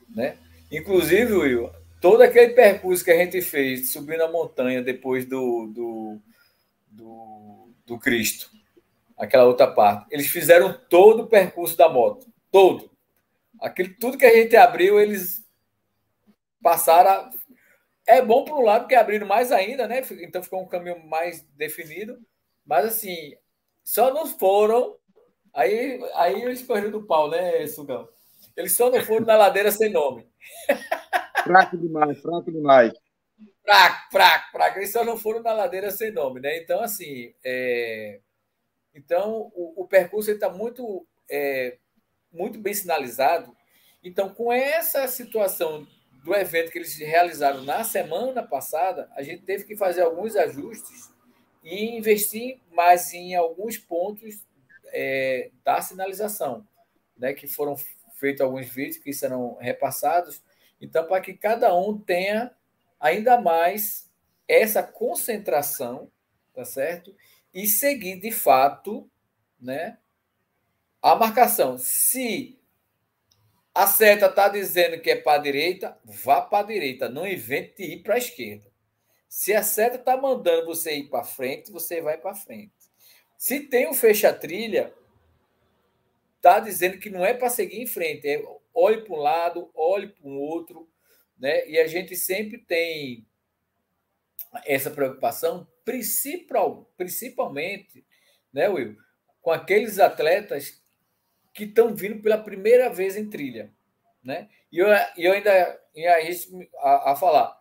né? 0.08 0.36
Inclusive, 0.70 1.32
Will, 1.32 1.70
todo 2.06 2.22
aquele 2.22 2.52
percurso 2.52 3.04
que 3.04 3.10
a 3.10 3.16
gente 3.16 3.42
fez 3.42 3.90
subindo 3.90 4.20
a 4.20 4.30
montanha 4.30 4.80
depois 4.80 5.26
do, 5.26 5.66
do, 5.66 6.20
do, 6.86 7.68
do 7.84 7.98
Cristo, 7.98 8.48
aquela 9.18 9.42
outra 9.42 9.66
parte, 9.66 10.06
eles 10.12 10.28
fizeram 10.28 10.72
todo 10.88 11.24
o 11.24 11.26
percurso 11.26 11.76
da 11.76 11.88
moto, 11.88 12.28
todo. 12.48 12.88
Aquilo, 13.60 13.92
tudo 13.98 14.16
que 14.16 14.24
a 14.24 14.36
gente 14.36 14.54
abriu, 14.54 15.00
eles 15.00 15.44
passaram. 16.62 17.10
A... 17.10 17.30
É 18.06 18.22
bom 18.22 18.44
por 18.44 18.56
um 18.56 18.64
lado 18.64 18.86
que 18.86 18.94
abriram 18.94 19.26
mais 19.26 19.50
ainda, 19.50 19.88
né? 19.88 20.00
Então 20.22 20.44
ficou 20.44 20.62
um 20.62 20.68
caminho 20.68 21.04
mais 21.04 21.42
definido. 21.56 22.20
Mas 22.64 22.84
assim, 22.84 23.34
só 23.82 24.14
não 24.14 24.26
foram 24.26 24.96
Aí, 25.52 25.98
aí 26.14 26.42
eles 26.42 26.62
correram 26.62 26.90
do 26.90 27.02
pau, 27.02 27.30
né, 27.30 27.66
Sugão? 27.66 28.06
Eles 28.54 28.76
só 28.76 28.90
não 28.90 29.02
foram 29.02 29.24
na 29.24 29.36
ladeira 29.36 29.72
sem 29.72 29.90
nome. 29.90 30.28
Fraco 31.46 31.78
demais, 31.78 32.20
fraco 32.20 32.52
demais. 32.52 32.92
Fraco, 33.64 34.10
fraco, 34.10 34.50
fraco. 34.52 34.78
Eles 34.78 34.92
só 34.92 35.04
não 35.04 35.16
foram 35.16 35.42
na 35.42 35.52
ladeira 35.52 35.90
sem 35.90 36.10
nome, 36.10 36.40
né? 36.40 36.58
Então, 36.58 36.82
assim, 36.82 37.32
é... 37.44 38.20
então 38.94 39.50
o, 39.54 39.82
o 39.82 39.86
percurso 39.86 40.30
está 40.30 40.50
muito, 40.50 41.06
é... 41.30 41.78
muito 42.32 42.58
bem 42.58 42.74
sinalizado. 42.74 43.56
Então, 44.02 44.28
com 44.32 44.52
essa 44.52 45.06
situação 45.08 45.86
do 46.24 46.34
evento 46.34 46.72
que 46.72 46.78
eles 46.78 46.96
realizaram 46.98 47.62
na 47.62 47.84
semana 47.84 48.42
passada, 48.42 49.08
a 49.14 49.22
gente 49.22 49.44
teve 49.44 49.64
que 49.64 49.76
fazer 49.76 50.02
alguns 50.02 50.34
ajustes 50.36 51.12
e 51.62 51.96
investir 51.96 52.60
mais 52.72 53.12
em 53.12 53.34
alguns 53.34 53.76
pontos 53.76 54.44
é, 54.92 55.50
da 55.64 55.80
sinalização, 55.80 56.66
né, 57.16 57.32
que 57.32 57.46
foram 57.46 57.76
feito 58.14 58.42
alguns 58.42 58.66
vídeos 58.68 58.98
que 58.98 59.12
serão 59.12 59.56
repassados. 59.60 60.42
Então, 60.80 61.06
para 61.06 61.20
que 61.20 61.34
cada 61.34 61.74
um 61.74 61.98
tenha 61.98 62.54
ainda 63.00 63.40
mais 63.40 64.10
essa 64.48 64.82
concentração, 64.82 66.10
tá 66.54 66.64
certo? 66.64 67.14
E 67.52 67.66
seguir 67.66 68.20
de 68.20 68.30
fato, 68.30 69.10
né? 69.60 69.98
A 71.00 71.14
marcação. 71.14 71.78
Se 71.78 72.58
a 73.74 73.86
seta 73.86 74.26
está 74.26 74.48
dizendo 74.48 75.00
que 75.00 75.10
é 75.10 75.16
para 75.16 75.38
a 75.38 75.42
direita, 75.42 75.98
vá 76.04 76.40
para 76.40 76.64
a 76.64 76.66
direita. 76.66 77.08
Não 77.08 77.26
invente 77.26 77.82
ir 77.82 78.02
para 78.02 78.14
a 78.14 78.18
esquerda. 78.18 78.66
Se 79.28 79.54
a 79.54 79.62
seta 79.62 79.96
está 79.96 80.16
mandando 80.16 80.66
você 80.66 80.96
ir 80.96 81.08
para 81.08 81.24
frente, 81.24 81.70
você 81.70 82.00
vai 82.00 82.16
para 82.16 82.34
frente. 82.34 82.72
Se 83.36 83.60
tem 83.60 83.88
um 83.88 83.94
fecha-trilha, 83.94 84.94
está 86.36 86.58
dizendo 86.58 86.98
que 86.98 87.10
não 87.10 87.24
é 87.24 87.34
para 87.34 87.50
seguir 87.50 87.82
em 87.82 87.86
frente. 87.86 88.26
É 88.26 88.42
olhe 88.76 89.00
para 89.00 89.14
um 89.14 89.18
lado, 89.18 89.70
olhe 89.74 90.08
para 90.08 90.28
o 90.28 90.38
outro. 90.38 90.88
Né? 91.38 91.66
E 91.68 91.78
a 91.78 91.86
gente 91.86 92.14
sempre 92.14 92.58
tem 92.58 93.26
essa 94.64 94.90
preocupação, 94.90 95.66
principal, 95.84 96.90
principalmente, 96.96 98.04
né, 98.52 98.68
Will, 98.68 98.96
com 99.40 99.50
aqueles 99.50 99.98
atletas 99.98 100.82
que 101.52 101.64
estão 101.64 101.94
vindo 101.94 102.20
pela 102.22 102.38
primeira 102.38 102.88
vez 102.88 103.16
em 103.16 103.28
trilha. 103.28 103.72
Né? 104.22 104.48
E 104.70 104.78
eu, 104.78 104.88
eu 105.16 105.32
ainda 105.32 105.80
ia 105.94 106.16
a, 106.78 107.12
a 107.12 107.16
falar. 107.16 107.56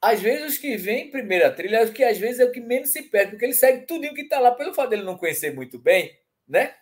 Às 0.00 0.20
vezes 0.20 0.52
os 0.52 0.58
que 0.58 0.76
vêm 0.76 1.10
primeira 1.10 1.50
trilha, 1.50 1.78
é 1.78 1.90
que 1.90 2.04
às 2.04 2.18
vezes 2.18 2.40
é 2.40 2.44
o 2.44 2.52
que 2.52 2.60
menos 2.60 2.90
se 2.90 3.02
perde, 3.04 3.32
porque 3.32 3.44
ele 3.44 3.54
segue 3.54 3.86
tudo 3.86 4.12
que 4.14 4.22
está 4.22 4.38
lá, 4.38 4.52
pelo 4.52 4.74
fato 4.74 4.90
dele 4.90 5.02
não 5.02 5.16
conhecer 5.16 5.54
muito 5.54 5.78
bem, 5.78 6.16
né? 6.46 6.74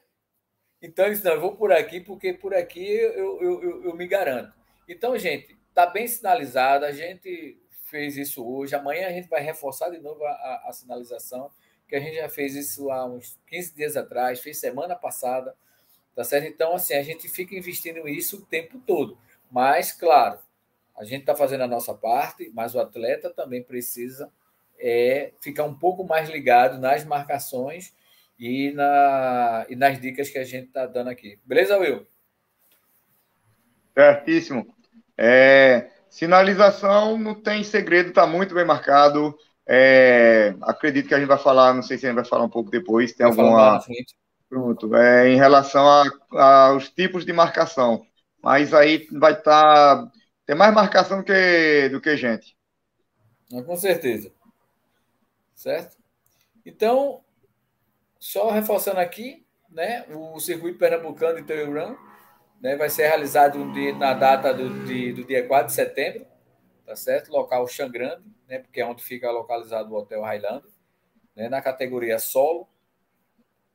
Então 0.83 1.05
ele 1.05 1.15
disse, 1.15 1.25
não, 1.25 1.35
eu 1.35 1.41
vou 1.41 1.57
por 1.57 1.73
aqui, 1.73 2.01
porque 2.01 2.33
por 2.33 2.53
aqui 2.53 2.85
eu, 2.85 3.41
eu, 3.41 3.62
eu, 3.62 3.85
eu 3.85 3.97
me 3.97 4.07
garanto. 4.07 4.53
Então, 4.89 5.17
gente, 5.17 5.57
está 5.69 5.87
bem 5.87 6.07
sinalizado, 6.09 6.85
a 6.85 6.91
gente 6.91 7.57
fez 7.85 8.17
isso 8.17 8.45
hoje, 8.45 8.75
amanhã 8.75 9.07
a 9.07 9.12
gente 9.12 9.29
vai 9.29 9.41
reforçar 9.41 9.91
de 9.91 9.99
novo 9.99 10.25
a, 10.25 10.31
a, 10.31 10.65
a 10.69 10.73
sinalização, 10.73 11.51
que 11.87 11.95
a 11.95 12.01
gente 12.01 12.17
já 12.17 12.29
fez 12.29 12.57
isso 12.57 12.91
há 12.91 13.05
uns 13.05 13.39
15 13.47 13.75
dias 13.75 13.97
atrás, 13.97 14.41
fez 14.41 14.59
semana 14.59 14.97
passada, 14.97 15.55
tá 16.17 16.25
certo? 16.25 16.47
Então, 16.47 16.75
assim, 16.75 16.95
a 16.95 17.03
gente 17.03 17.29
fica 17.29 17.55
investindo 17.55 18.09
isso 18.09 18.39
o 18.39 18.47
tempo 18.47 18.81
todo. 18.85 19.17
Mas, 19.51 19.93
claro, 19.93 20.39
a 20.97 21.05
gente 21.05 21.21
está 21.21 21.35
fazendo 21.35 21.62
a 21.62 21.69
nossa 21.69 21.95
parte, 21.95 22.51
mas 22.55 22.75
o 22.75 22.81
atleta 22.81 23.31
também 23.31 23.62
precisa 23.62 24.33
é, 24.79 25.33
ficar 25.41 25.65
um 25.65 25.75
pouco 25.75 26.03
mais 26.03 26.29
ligado 26.29 26.79
nas 26.79 27.05
marcações 27.05 27.95
e, 28.43 28.73
na, 28.73 29.65
e 29.69 29.77
nas 29.77 30.01
dicas 30.01 30.29
que 30.29 30.37
a 30.37 30.43
gente 30.43 30.67
está 30.67 30.85
dando 30.85 31.09
aqui. 31.09 31.39
Beleza, 31.45 31.79
Will? 31.79 32.05
Certíssimo. 33.95 34.67
É, 35.17 35.91
sinalização 36.11 37.17
não 37.17 37.37
tem 37.37 37.63
segredo, 37.63 38.09
está 38.09 38.27
muito 38.27 38.53
bem 38.53 38.65
marcado. 38.65 39.39
É, 39.65 40.57
acredito 40.63 41.07
que 41.07 41.15
a 41.15 41.21
gente 41.21 41.29
vai 41.29 41.39
falar, 41.39 41.73
não 41.73 41.85
sei 41.85 41.97
se 41.97 42.05
a 42.05 42.09
gente 42.09 42.17
vai 42.17 42.25
falar 42.25 42.43
um 42.43 42.51
pouco 42.51 42.69
depois, 42.69 43.13
tem 43.13 43.25
vai 43.31 43.47
alguma. 43.47 43.81
Pronto. 44.49 44.97
É, 44.97 45.29
em 45.29 45.37
relação 45.37 45.87
aos 46.33 46.91
tipos 46.91 47.25
de 47.25 47.33
marcação. 47.33 48.05
Mas 48.43 48.75
aí 48.75 49.07
vai 49.13 49.35
estar. 49.35 50.03
Tá 50.03 50.13
tem 50.45 50.57
mais 50.57 50.75
marcação 50.75 51.19
do 51.19 51.25
que, 51.25 51.89
do 51.91 52.01
que 52.01 52.17
gente. 52.17 52.57
Com 53.49 53.77
certeza. 53.77 54.33
Certo? 55.55 55.97
Então, 56.67 57.23
só 58.23 58.50
reforçando 58.50 59.00
aqui, 59.00 59.45
né, 59.69 60.07
o 60.09 60.38
circuito 60.38 60.79
pernambucano 60.79 61.43
de 61.43 61.64
run 61.64 61.97
né, 62.61 62.76
vai 62.76 62.88
ser 62.88 63.09
realizado 63.09 63.59
na 63.99 64.14
data 64.14 64.55
do, 64.55 64.85
de, 64.85 65.12
do 65.12 65.25
dia 65.25 65.45
4 65.45 65.67
de 65.67 65.73
setembro, 65.73 66.25
tá 66.87 66.95
certo? 66.95 67.33
Local 67.33 67.67
Xangrande, 67.67 68.23
né, 68.47 68.61
porque 68.61 68.81
é 68.81 68.87
onde 68.87 69.02
fica 69.02 69.29
localizado 69.29 69.93
o 69.93 69.97
Hotel 69.99 70.23
Highland, 70.23 70.64
né, 71.35 71.49
na 71.49 71.61
categoria 71.61 72.21
solo. 72.21 72.69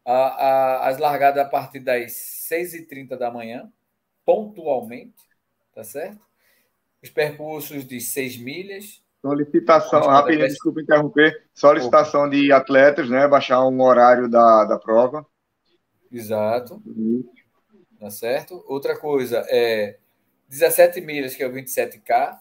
A, 0.05 0.13
a, 0.13 0.87
as 0.87 0.97
largadas 0.97 1.45
a 1.45 1.49
partir 1.49 1.81
das 1.81 2.13
6h30 2.49 3.17
da 3.17 3.29
manhã, 3.29 3.69
pontualmente, 4.23 5.27
tá 5.75 5.83
certo? 5.83 6.25
os 7.03 7.09
percursos 7.09 7.85
de 7.85 7.99
6 7.99 8.37
milhas. 8.37 9.03
Solicitação, 9.29 10.01
rapidinho, 10.01 10.47
desculpa 10.47 10.81
interromper. 10.81 11.43
Solicitação 11.53 12.29
de 12.29 12.51
atletas, 12.51 13.09
né? 13.09 13.27
Baixar 13.27 13.65
um 13.67 13.81
horário 13.81 14.29
da, 14.29 14.65
da 14.65 14.79
prova. 14.79 15.25
Exato. 16.11 16.81
Uhum. 16.85 17.23
Tá 17.99 18.09
certo? 18.09 18.63
Outra 18.67 18.97
coisa 18.97 19.45
é 19.49 19.97
17 20.49 21.01
milhas, 21.01 21.35
que 21.35 21.43
é 21.43 21.47
o 21.47 21.51
27K, 21.51 22.37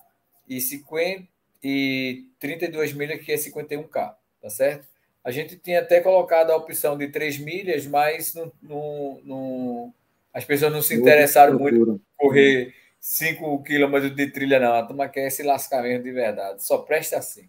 e, 0.48 0.60
50, 0.60 1.26
e 1.62 2.26
32 2.38 2.92
milhas, 2.92 3.20
que 3.20 3.32
é 3.32 3.36
51K. 3.36 4.14
Tá 4.40 4.50
certo? 4.50 4.86
A 5.24 5.30
gente 5.30 5.56
tinha 5.56 5.80
até 5.80 6.00
colocado 6.00 6.50
a 6.50 6.56
opção 6.56 6.96
de 6.96 7.08
3 7.08 7.38
milhas, 7.38 7.86
mas 7.86 8.32
não, 8.34 8.52
não, 8.62 9.20
não 9.24 9.94
as 10.32 10.44
pessoas 10.44 10.72
não 10.72 10.82
se 10.82 10.94
interessaram 10.94 11.58
muito 11.58 11.84
por 11.84 12.00
correr 12.16 12.72
5 13.08 13.62
quilômetros 13.62 14.16
de 14.16 14.26
trilha, 14.32 14.58
não. 14.58 14.74
A 14.74 14.82
turma 14.84 15.08
quer 15.08 15.30
se 15.30 15.44
lascar 15.44 15.80
mesmo 15.80 16.02
de 16.02 16.10
verdade. 16.10 16.64
Só 16.64 16.78
presta 16.78 17.16
assim. 17.16 17.48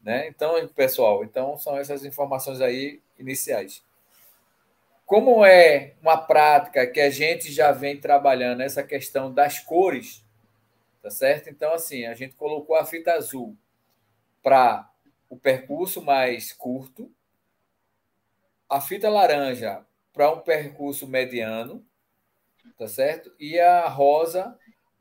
Né? 0.00 0.28
Então, 0.28 0.54
pessoal, 0.68 1.24
então 1.24 1.58
são 1.58 1.76
essas 1.76 2.04
informações 2.04 2.60
aí 2.60 3.02
iniciais. 3.18 3.82
Como 5.04 5.44
é 5.44 5.94
uma 6.00 6.16
prática 6.16 6.86
que 6.86 7.00
a 7.00 7.10
gente 7.10 7.50
já 7.50 7.72
vem 7.72 7.98
trabalhando 7.98 8.60
essa 8.60 8.80
questão 8.84 9.34
das 9.34 9.58
cores, 9.58 10.24
tá 11.02 11.10
certo? 11.10 11.50
Então, 11.50 11.74
assim, 11.74 12.06
a 12.06 12.14
gente 12.14 12.36
colocou 12.36 12.76
a 12.76 12.86
fita 12.86 13.12
azul 13.14 13.56
para 14.40 14.88
o 15.28 15.36
percurso 15.36 16.00
mais 16.00 16.52
curto, 16.52 17.10
a 18.68 18.80
fita 18.80 19.10
laranja 19.10 19.84
para 20.12 20.30
um 20.30 20.38
percurso 20.38 21.08
mediano, 21.08 21.84
tá 22.78 22.86
certo? 22.86 23.34
E 23.38 23.58
a 23.58 23.88
rosa 23.88 24.56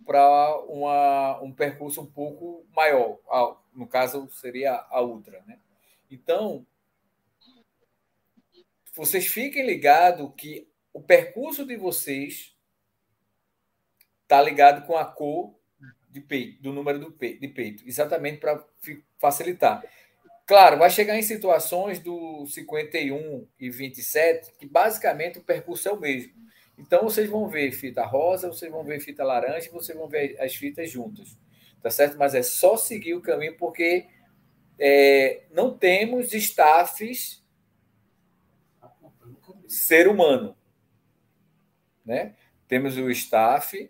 para 0.09 1.39
um 1.43 1.53
percurso 1.53 2.01
um 2.01 2.05
pouco 2.07 2.65
maior. 2.75 3.19
No 3.71 3.85
caso, 3.85 4.27
seria 4.31 4.73
a 4.89 5.03
Ultra. 5.03 5.43
Né? 5.45 5.59
Então, 6.09 6.65
vocês 8.95 9.27
fiquem 9.27 9.67
ligados 9.67 10.33
que 10.35 10.67
o 10.91 10.99
percurso 10.99 11.63
de 11.63 11.77
vocês 11.77 12.57
está 14.23 14.41
ligado 14.41 14.87
com 14.87 14.97
a 14.97 15.05
cor 15.05 15.53
de 16.09 16.21
peito, 16.21 16.59
do 16.59 16.73
número 16.73 16.97
do 16.97 17.11
peito, 17.11 17.41
de 17.41 17.47
peito, 17.47 17.83
exatamente 17.87 18.39
para 18.39 18.65
facilitar. 19.19 19.83
Claro, 20.47 20.79
vai 20.79 20.89
chegar 20.89 21.19
em 21.19 21.21
situações 21.21 21.99
do 21.99 22.47
51 22.47 23.47
e 23.59 23.69
27 23.69 24.53
que 24.57 24.65
basicamente 24.65 25.37
o 25.37 25.43
percurso 25.43 25.87
é 25.87 25.91
o 25.91 25.99
mesmo. 25.99 26.33
Então, 26.79 27.03
vocês 27.03 27.29
vão 27.29 27.47
ver 27.47 27.71
fita 27.71 28.05
rosa, 28.05 28.47
vocês 28.47 28.71
vão 28.71 28.83
ver 28.83 28.99
fita 28.99 29.23
laranja 29.23 29.67
e 29.67 29.71
vocês 29.71 29.97
vão 29.97 30.07
ver 30.07 30.39
as 30.39 30.55
fitas 30.55 30.89
juntas. 30.89 31.37
Tá 31.81 31.89
certo? 31.89 32.17
Mas 32.17 32.33
é 32.33 32.41
só 32.41 32.77
seguir 32.77 33.13
o 33.13 33.21
caminho, 33.21 33.57
porque 33.57 34.07
é, 34.79 35.43
não 35.51 35.77
temos 35.77 36.33
staffs 36.33 37.43
ser 39.67 40.07
humano. 40.07 40.57
Né? 42.03 42.35
Temos 42.67 42.97
o 42.97 43.09
staff 43.11 43.89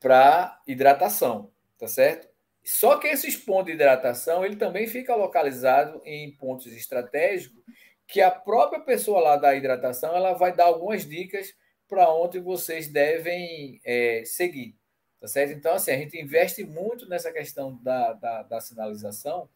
para 0.00 0.60
hidratação, 0.66 1.50
tá 1.78 1.88
certo? 1.88 2.28
Só 2.62 2.98
que 2.98 3.08
esses 3.08 3.36
pontos 3.36 3.66
de 3.66 3.72
hidratação, 3.72 4.44
ele 4.44 4.56
também 4.56 4.86
fica 4.86 5.14
localizado 5.14 6.02
em 6.04 6.30
pontos 6.36 6.66
estratégicos 6.66 7.62
que 8.06 8.20
a 8.20 8.30
própria 8.30 8.80
pessoa 8.80 9.20
lá 9.20 9.36
da 9.36 9.54
hidratação, 9.54 10.14
ela 10.14 10.34
vai 10.34 10.54
dar 10.54 10.64
algumas 10.64 11.06
dicas 11.06 11.54
para 11.88 12.12
onde 12.12 12.38
vocês 12.38 12.88
devem 12.88 13.80
é, 13.84 14.22
seguir. 14.24 14.76
Tá 15.20 15.26
certo? 15.26 15.52
Então, 15.52 15.74
assim, 15.74 15.90
a 15.90 15.96
gente 15.96 16.20
investe 16.20 16.62
muito 16.62 17.08
nessa 17.08 17.32
questão 17.32 17.76
da, 17.82 18.12
da, 18.12 18.42
da 18.44 18.60
sinalização, 18.60 19.48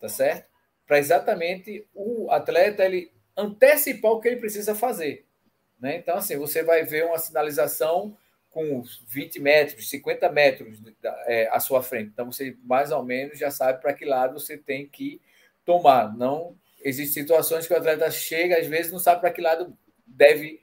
tá 0.00 0.08
certo? 0.08 0.48
Para 0.86 0.98
exatamente 0.98 1.86
o 1.94 2.30
atleta 2.30 2.84
ele 2.84 3.12
antecipar 3.36 4.10
o 4.10 4.20
que 4.20 4.26
ele 4.26 4.40
precisa 4.40 4.74
fazer. 4.74 5.24
Né? 5.78 5.96
Então, 5.96 6.16
assim, 6.16 6.36
você 6.36 6.64
vai 6.64 6.84
ver 6.84 7.04
uma 7.04 7.18
sinalização 7.18 8.16
com 8.50 8.82
20 9.06 9.38
metros, 9.38 9.88
50 9.88 10.32
metros 10.32 10.82
é, 11.26 11.48
à 11.52 11.60
sua 11.60 11.80
frente. 11.80 12.10
Então, 12.12 12.32
você 12.32 12.56
mais 12.64 12.90
ou 12.90 13.04
menos 13.04 13.38
já 13.38 13.50
sabe 13.50 13.80
para 13.80 13.92
que 13.92 14.04
lado 14.04 14.40
você 14.40 14.56
tem 14.56 14.88
que 14.88 15.20
tomar. 15.64 16.16
Não 16.16 16.56
existem 16.82 17.22
situações 17.22 17.66
que 17.66 17.72
o 17.72 17.76
atleta 17.76 18.10
chega, 18.10 18.58
às 18.58 18.66
vezes, 18.66 18.90
não 18.90 18.98
sabe 18.98 19.20
para 19.20 19.30
que 19.30 19.40
lado 19.40 19.76
deve 20.04 20.60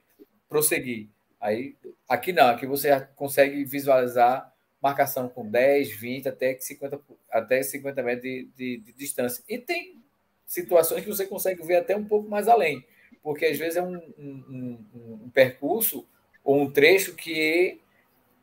prosseguir. 0.48 1.10
Aí, 1.40 1.76
aqui 2.08 2.34
não, 2.34 2.48
aqui 2.48 2.66
você 2.66 3.00
consegue 3.16 3.64
visualizar 3.66 4.54
marcação 4.82 5.28
com 5.28 5.50
10, 5.50 5.92
20, 5.92 6.30
até 6.30 6.58
50, 6.60 7.00
até 7.32 7.64
50 7.64 8.04
metros 8.04 8.24
de, 8.24 8.50
de, 8.56 8.78
de 8.78 8.94
distância. 8.94 9.44
E 9.50 9.58
tem 9.58 10.02
situações 10.46 11.04
que 11.04 11.10
você 11.10 11.26
consegue 11.26 11.64
ver 11.64 11.78
até 11.78 11.96
um 11.96 12.06
pouco 12.06 12.30
mais 12.30 12.48
além, 12.48 12.86
porque 13.24 13.46
às 13.46 13.58
vezes 13.58 13.78
é 13.78 13.82
um, 13.82 13.96
um, 13.96 14.86
um, 14.94 15.20
um 15.26 15.30
percurso 15.30 16.08
ou 16.44 16.62
um 16.62 16.70
trecho 16.72 17.16
que 17.16 17.82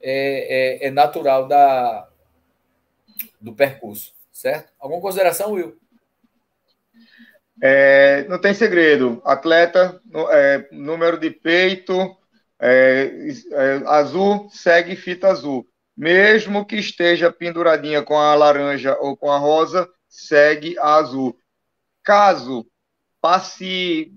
é, 0.01 0.85
é, 0.85 0.87
é 0.89 0.91
natural 0.91 1.47
da, 1.47 2.09
do 3.41 3.55
percurso, 3.55 4.13
certo? 4.33 4.73
Alguma 4.81 5.01
consideração, 5.01 5.53
Will? 5.53 5.77
É, 7.65 8.27
não 8.29 8.41
tem 8.41 8.53
segredo. 8.53 9.23
Atleta, 9.25 10.01
é, 10.31 10.67
número 10.73 11.17
de 11.17 11.31
peito, 11.31 11.95
é, 12.61 13.29
é, 13.53 13.83
azul, 13.87 14.49
segue 14.51 14.97
fita 14.97 15.29
azul. 15.29 15.65
Mesmo 15.97 16.67
que 16.67 16.75
esteja 16.75 17.31
penduradinha 17.33 18.03
com 18.03 18.19
a 18.19 18.35
laranja 18.35 18.99
ou 18.99 19.17
com 19.17 19.31
a 19.31 19.39
rosa, 19.39 19.89
segue 20.09 20.77
a 20.77 20.97
azul. 20.97 21.39
Caso 22.03 22.67
passe 23.21 24.13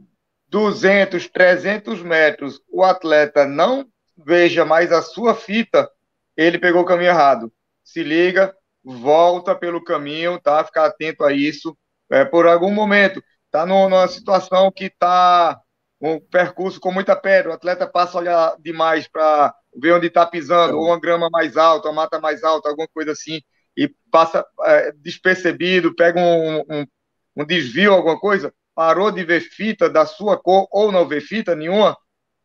200, 0.48 1.28
300 1.28 2.02
metros, 2.02 2.60
o 2.72 2.84
atleta 2.84 3.46
não 3.46 3.88
veja 4.18 4.66
mais 4.66 4.92
a 4.92 5.04
sua 5.04 5.36
fita, 5.36 5.88
ele 6.36 6.58
pegou 6.58 6.82
o 6.82 6.86
caminho 6.86 7.10
errado. 7.10 7.54
Se 7.84 8.02
liga, 8.02 8.56
volta 8.84 9.54
pelo 9.54 9.84
caminho, 9.84 10.40
tá? 10.40 10.64
Ficar 10.64 10.86
atento 10.86 11.24
a 11.24 11.32
isso. 11.32 11.78
É, 12.10 12.24
por 12.24 12.48
algum 12.48 12.72
momento, 12.72 13.22
está 13.56 13.66
numa 13.66 14.06
situação 14.10 14.70
que 14.70 14.86
está 14.86 15.62
um 16.02 16.20
percurso 16.20 16.80
com 16.80 16.92
muita 16.92 17.16
pedra, 17.16 17.52
o 17.52 17.54
atleta 17.54 17.88
passa 17.88 18.18
a 18.18 18.22
olhar 18.22 18.56
demais 18.60 19.08
para 19.08 19.56
ver 19.74 19.94
onde 19.94 20.08
está 20.08 20.26
pisando, 20.26 20.78
ou 20.78 20.88
uma 20.88 21.00
grama 21.00 21.30
mais 21.32 21.56
alta, 21.56 21.88
uma 21.88 22.04
mata 22.04 22.20
mais 22.20 22.44
alta, 22.44 22.68
alguma 22.68 22.88
coisa 22.90 23.14
assim, 23.14 23.42
e 23.78 23.90
passa 24.12 24.46
é, 24.64 24.92
despercebido, 24.92 25.96
pega 25.96 26.20
um, 26.20 26.60
um, 26.60 26.86
um, 27.38 27.46
desvio, 27.46 27.94
alguma 27.94 28.20
coisa, 28.20 28.54
parou 28.76 29.10
de 29.10 29.24
ver 29.24 29.40
fita 29.40 29.90
da 29.90 30.06
sua 30.06 30.38
cor 30.38 30.68
ou 30.70 30.92
não 30.92 31.08
vê 31.08 31.22
fita 31.22 31.56
nenhuma, 31.56 31.98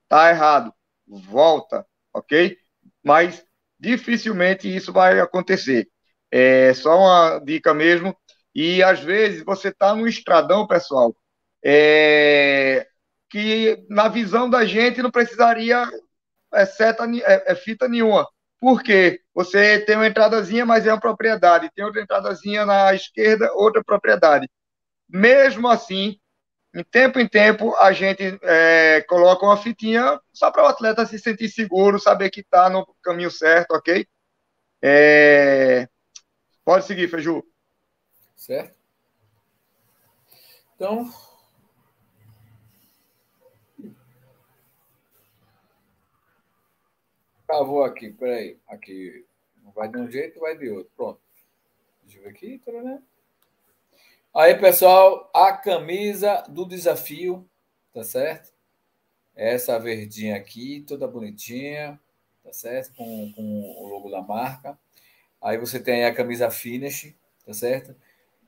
tá 0.09 0.31
errado. 0.31 0.73
Volta, 1.07 1.85
ok? 2.15 2.57
Mas 3.05 3.45
dificilmente 3.79 4.75
isso 4.75 4.93
vai 4.93 5.19
acontecer. 5.19 5.89
É 6.31 6.73
só 6.75 6.97
uma 6.97 7.41
dica 7.41 7.75
mesmo 7.75 8.17
e 8.55 8.83
às 8.83 9.01
vezes 9.01 9.45
você 9.45 9.69
está 9.69 9.95
no 9.95 10.07
estradão, 10.07 10.67
pessoal, 10.67 11.15
é, 11.65 12.87
que 13.29 13.85
na 13.89 14.09
visão 14.09 14.49
da 14.51 14.65
gente 14.65 15.03
não 15.03 15.11
precisaria 15.11 15.89
é, 16.55 16.67
seta, 16.67 17.05
é, 17.05 17.53
é 17.53 17.55
fita 17.55 17.89
nenhuma. 17.89 18.29
Por 18.61 18.83
quê? 18.83 19.21
Você 19.35 19.81
tem 19.81 19.97
uma 19.97 20.07
entradazinha, 20.07 20.67
mas 20.67 20.87
é 20.87 20.93
uma 20.93 21.01
propriedade. 21.01 21.71
Tem 21.75 21.85
outra 21.85 22.03
entradazinha 22.03 22.67
na 22.67 22.93
esquerda, 22.95 23.51
outra 23.55 23.83
propriedade. 23.83 24.49
Mesmo 25.09 25.69
assim, 25.69 26.19
em 26.75 26.85
tempo 26.85 27.19
em 27.19 27.27
tempo, 27.27 27.75
a 27.77 27.93
gente 27.93 28.39
é, 28.43 29.03
coloca 29.09 29.45
uma 29.45 29.57
fitinha 29.57 30.21
só 30.33 30.51
para 30.51 30.65
o 30.65 30.67
atleta 30.67 31.07
se 31.07 31.19
sentir 31.19 31.49
seguro, 31.49 31.99
saber 31.99 32.31
que 32.31 32.41
está 32.41 32.69
no 32.71 32.87
caminho 33.03 33.31
certo, 33.31 33.73
ok? 33.73 34.07
É... 34.83 35.89
Pode 36.65 36.85
seguir, 36.85 37.09
Feju. 37.09 37.43
Certo? 38.41 38.75
Então. 40.75 41.13
Travou 47.47 47.85
aqui, 47.85 48.11
peraí. 48.11 48.59
Aqui. 48.67 49.27
Vai 49.75 49.91
de 49.91 49.99
um 49.99 50.11
jeito, 50.11 50.41
vai 50.41 50.57
de 50.57 50.71
outro. 50.71 50.91
Pronto. 50.97 51.21
Deixa 52.03 52.19
eu 52.19 52.23
ver 52.23 52.31
aqui. 52.31 52.63
Né? 52.67 53.03
Aí, 54.35 54.55
pessoal, 54.59 55.31
a 55.35 55.53
camisa 55.53 56.43
do 56.49 56.65
desafio, 56.65 57.47
tá 57.93 58.03
certo? 58.03 58.55
Essa 59.37 59.79
verdinha 59.79 60.37
aqui, 60.37 60.81
toda 60.89 61.07
bonitinha, 61.07 62.01
tá 62.43 62.55
certo? 62.55 62.95
Com, 62.95 63.33
com 63.35 63.61
o 63.83 63.87
logo 63.87 64.11
da 64.11 64.23
marca. 64.23 64.79
Aí 65.43 65.59
você 65.59 65.79
tem 65.79 66.07
a 66.07 66.15
camisa 66.15 66.51
finish, 66.51 67.15
tá 67.45 67.53
certo? 67.53 67.95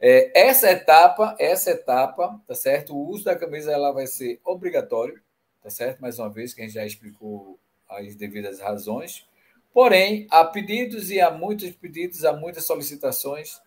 É, 0.05 0.49
essa 0.49 0.69
etapa, 0.69 1.37
essa 1.39 1.71
etapa, 1.71 2.37
tá 2.45 2.57
certo? 2.57 2.93
O 2.93 3.09
uso 3.09 3.23
da 3.23 3.37
camisa 3.37 3.71
ela 3.71 3.93
vai 3.93 4.09
ser 4.09 4.41
obrigatório, 4.45 5.23
tá 5.63 5.71
certo? 5.71 6.01
Mais 6.01 6.19
uma 6.19 6.29
vez, 6.29 6.53
que 6.53 6.61
a 6.61 6.65
gente 6.65 6.75
já 6.75 6.85
explicou 6.85 7.57
as 7.89 8.17
devidas 8.17 8.59
razões. 8.59 9.25
Porém, 9.73 10.27
há 10.29 10.45
pedidos 10.45 11.09
e 11.13 11.21
há 11.21 11.31
muitos 11.31 11.71
pedidos, 11.71 12.25
há 12.25 12.33
muitas 12.33 12.65
solicitações. 12.65 13.61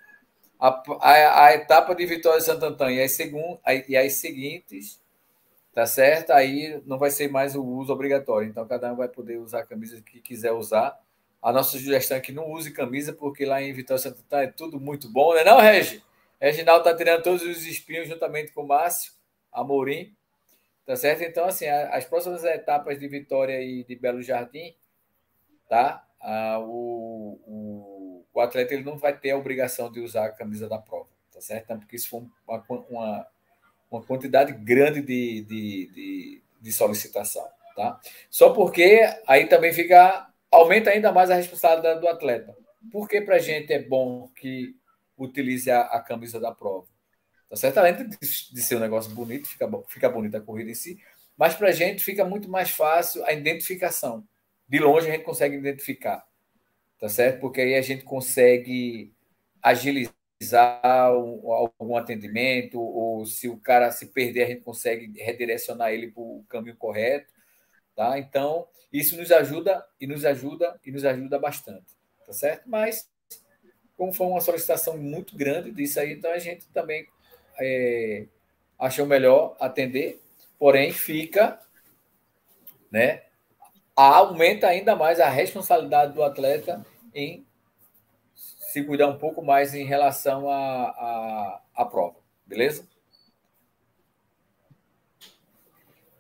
A, 0.60 0.84
a, 1.00 1.45
a 1.45 1.54
etapa 1.54 1.95
de 1.95 2.06
Vitória 2.06 2.41
Santo 2.41 2.65
Antônio 2.65 2.98
e 2.98 3.02
as, 3.02 3.13
segun, 3.13 3.58
e 3.88 3.95
as 3.95 4.15
seguintes, 4.15 5.02
tá 5.74 5.86
certo? 5.86 6.32
Aí 6.32 6.82
não 6.86 6.98
vai 7.00 7.12
ser 7.12 7.30
mais 7.30 7.56
o 7.56 7.63
uso 7.63 7.93
obrigatório. 7.93 8.50
Então, 8.50 8.67
cada 8.67 8.91
um 8.91 8.98
vai 8.98 9.08
poder 9.08 9.38
usar 9.38 9.62
a 9.62 9.65
camisa 9.65 10.02
que 10.02 10.19
quiser 10.19 10.52
usar. 10.52 11.00
A 11.41 11.54
nossa 11.54 11.71
sugestão 11.71 12.17
é 12.17 12.21
que 12.21 12.34
não 12.34 12.52
use 12.52 12.71
camisa, 12.71 13.13
porque 13.13 13.45
lá 13.45 13.62
em 13.62 13.71
Vitória 13.71 14.04
Santo 14.04 14.19
Antônio 14.19 14.50
é 14.50 14.52
tudo 14.52 14.82
muito 14.82 15.10
bom, 15.10 15.34
né, 15.34 15.45
não, 15.45 15.62
Regi? 15.62 16.04
Reginaldo 16.39 16.88
está 16.88 16.95
tirando 16.95 17.24
todos 17.24 17.41
os 17.41 17.65
espinhos 17.65 18.08
juntamente 18.08 18.52
com 18.52 18.63
o 18.63 18.67
Márcio 18.67 19.13
Amorim. 19.52 20.15
Tá 20.86 20.95
certo? 20.95 21.24
Então, 21.24 21.45
assim, 21.45 21.65
as 21.67 22.06
próximas 22.06 22.43
etapas 22.43 23.00
de 23.00 23.08
Vitória 23.08 23.60
e 23.60 23.84
de 23.84 23.95
Belo 23.95 24.21
Jardim, 24.21 24.76
tá? 25.67 26.06
Ah, 26.21 26.60
o, 26.60 27.39
o, 27.48 28.26
o, 28.32 28.39
atleta 28.39 28.76
ele 28.76 28.84
não 28.84 28.95
vai 28.95 29.17
ter 29.17 29.32
a 29.32 29.38
obrigação 29.38 29.91
de 29.91 30.00
usar 30.00 30.26
a 30.26 30.32
camisa 30.32 30.69
da 30.69 30.78
prova, 30.78 31.10
tá 31.34 31.41
certo? 31.41 31.63
Então, 31.63 31.80
porque 31.80 31.95
isso 31.95 32.10
foi 32.10 32.21
uma, 32.48 32.63
uma, 32.88 33.28
uma 33.89 34.04
quantidade 34.04 34.54
grande 34.54 35.02
de, 35.02 35.41
de, 35.41 35.88
de, 35.88 36.41
de 36.62 36.71
solicitação, 36.71 37.48
tá? 37.76 38.00
Só 38.30 38.54
porque 38.54 39.02
aí 39.26 39.48
também 39.48 39.74
fica, 39.74 40.30
aumenta 40.52 40.91
ainda 40.91 41.12
mais 41.12 41.32
a 41.32 41.36
responsabilidade 41.36 42.00
do 42.00 42.08
atleta. 42.08 42.56
Porque 42.91 43.21
para 43.21 43.38
a 43.38 43.39
gente 43.39 43.74
é 43.74 43.82
bom 43.82 44.28
que 44.36 44.76
utilize 45.17 45.69
a, 45.69 45.82
a 45.82 46.01
camisa 46.01 46.39
da 46.39 46.51
prova. 46.51 46.88
Tá 47.49 47.56
certo? 47.56 47.78
Além 47.78 47.95
de, 47.95 48.17
de 48.17 48.62
ser 48.62 48.75
um 48.75 48.80
negócio 48.80 49.13
bonito, 49.13 49.47
fica, 49.47 49.69
fica 49.88 50.10
bonita 50.10 50.38
a 50.38 50.41
corrida 50.41 50.71
em 50.71 50.75
si, 50.75 50.99
mas 51.38 51.54
para 51.54 51.69
a 51.69 51.71
gente 51.71 52.04
fica 52.04 52.25
muito 52.25 52.49
mais 52.49 52.71
fácil 52.71 53.23
a 53.25 53.34
identificação. 53.34 54.28
De 54.67 54.80
longe 54.80 55.08
a 55.08 55.12
gente 55.12 55.23
consegue 55.23 55.56
identificar, 55.56 56.25
tá 56.99 57.08
certo? 57.08 57.39
Porque 57.39 57.62
aí 57.62 57.75
a 57.75 57.82
gente 57.82 58.04
consegue 58.04 59.13
agilizar 59.62 60.82
algum 60.84 61.95
atendimento, 61.95 62.80
ou 62.80 63.25
se 63.25 63.47
o 63.47 63.58
cara 63.58 63.91
se 63.91 64.08
perder, 64.08 64.43
a 64.43 64.47
gente 64.47 64.62
consegue 64.62 65.12
redirecionar 65.21 65.91
ele 65.91 66.12
para 66.12 66.21
o 66.21 66.43
caminho 66.49 66.75
correto, 66.75 67.32
tá? 67.95 68.17
Então, 68.17 68.67
isso 68.91 69.17
nos 69.17 69.32
ajuda 69.32 69.86
e 69.99 70.08
nos 70.08 70.25
ajuda 70.25 70.80
e 70.84 70.91
nos 70.91 71.06
ajuda 71.06 71.39
bastante, 71.39 71.95
tá 72.25 72.34
certo? 72.34 72.67
Mas 72.67 73.10
como 73.98 74.14
foi 74.14 74.28
uma 74.28 74.42
solicitação 74.42 74.98
muito 74.98 75.36
grande 75.36 75.72
disso 75.72 76.00
aí, 76.00 76.14
então 76.14 76.32
a 76.32 76.40
gente 76.40 76.68
também 76.70 77.08
é, 77.60 78.26
achou 78.78 79.06
melhor 79.06 79.56
atender, 79.60 80.22
porém 80.60 80.92
fica, 80.92 81.60
né? 82.92 83.24
Aumenta 83.96 84.68
ainda 84.68 84.96
mais 84.96 85.20
a 85.20 85.30
responsabilidade 85.30 86.14
do 86.14 86.24
atleta 86.24 86.86
em 87.14 87.46
se 88.36 88.84
cuidar 88.84 89.08
um 89.08 89.18
pouco 89.18 89.42
mais 89.42 89.74
em 89.74 89.86
relação 89.86 90.50
à 90.50 90.54
a, 90.54 90.90
a, 90.90 91.62
a, 91.76 91.86
prova, 91.86 92.18
beleza? 92.46 92.86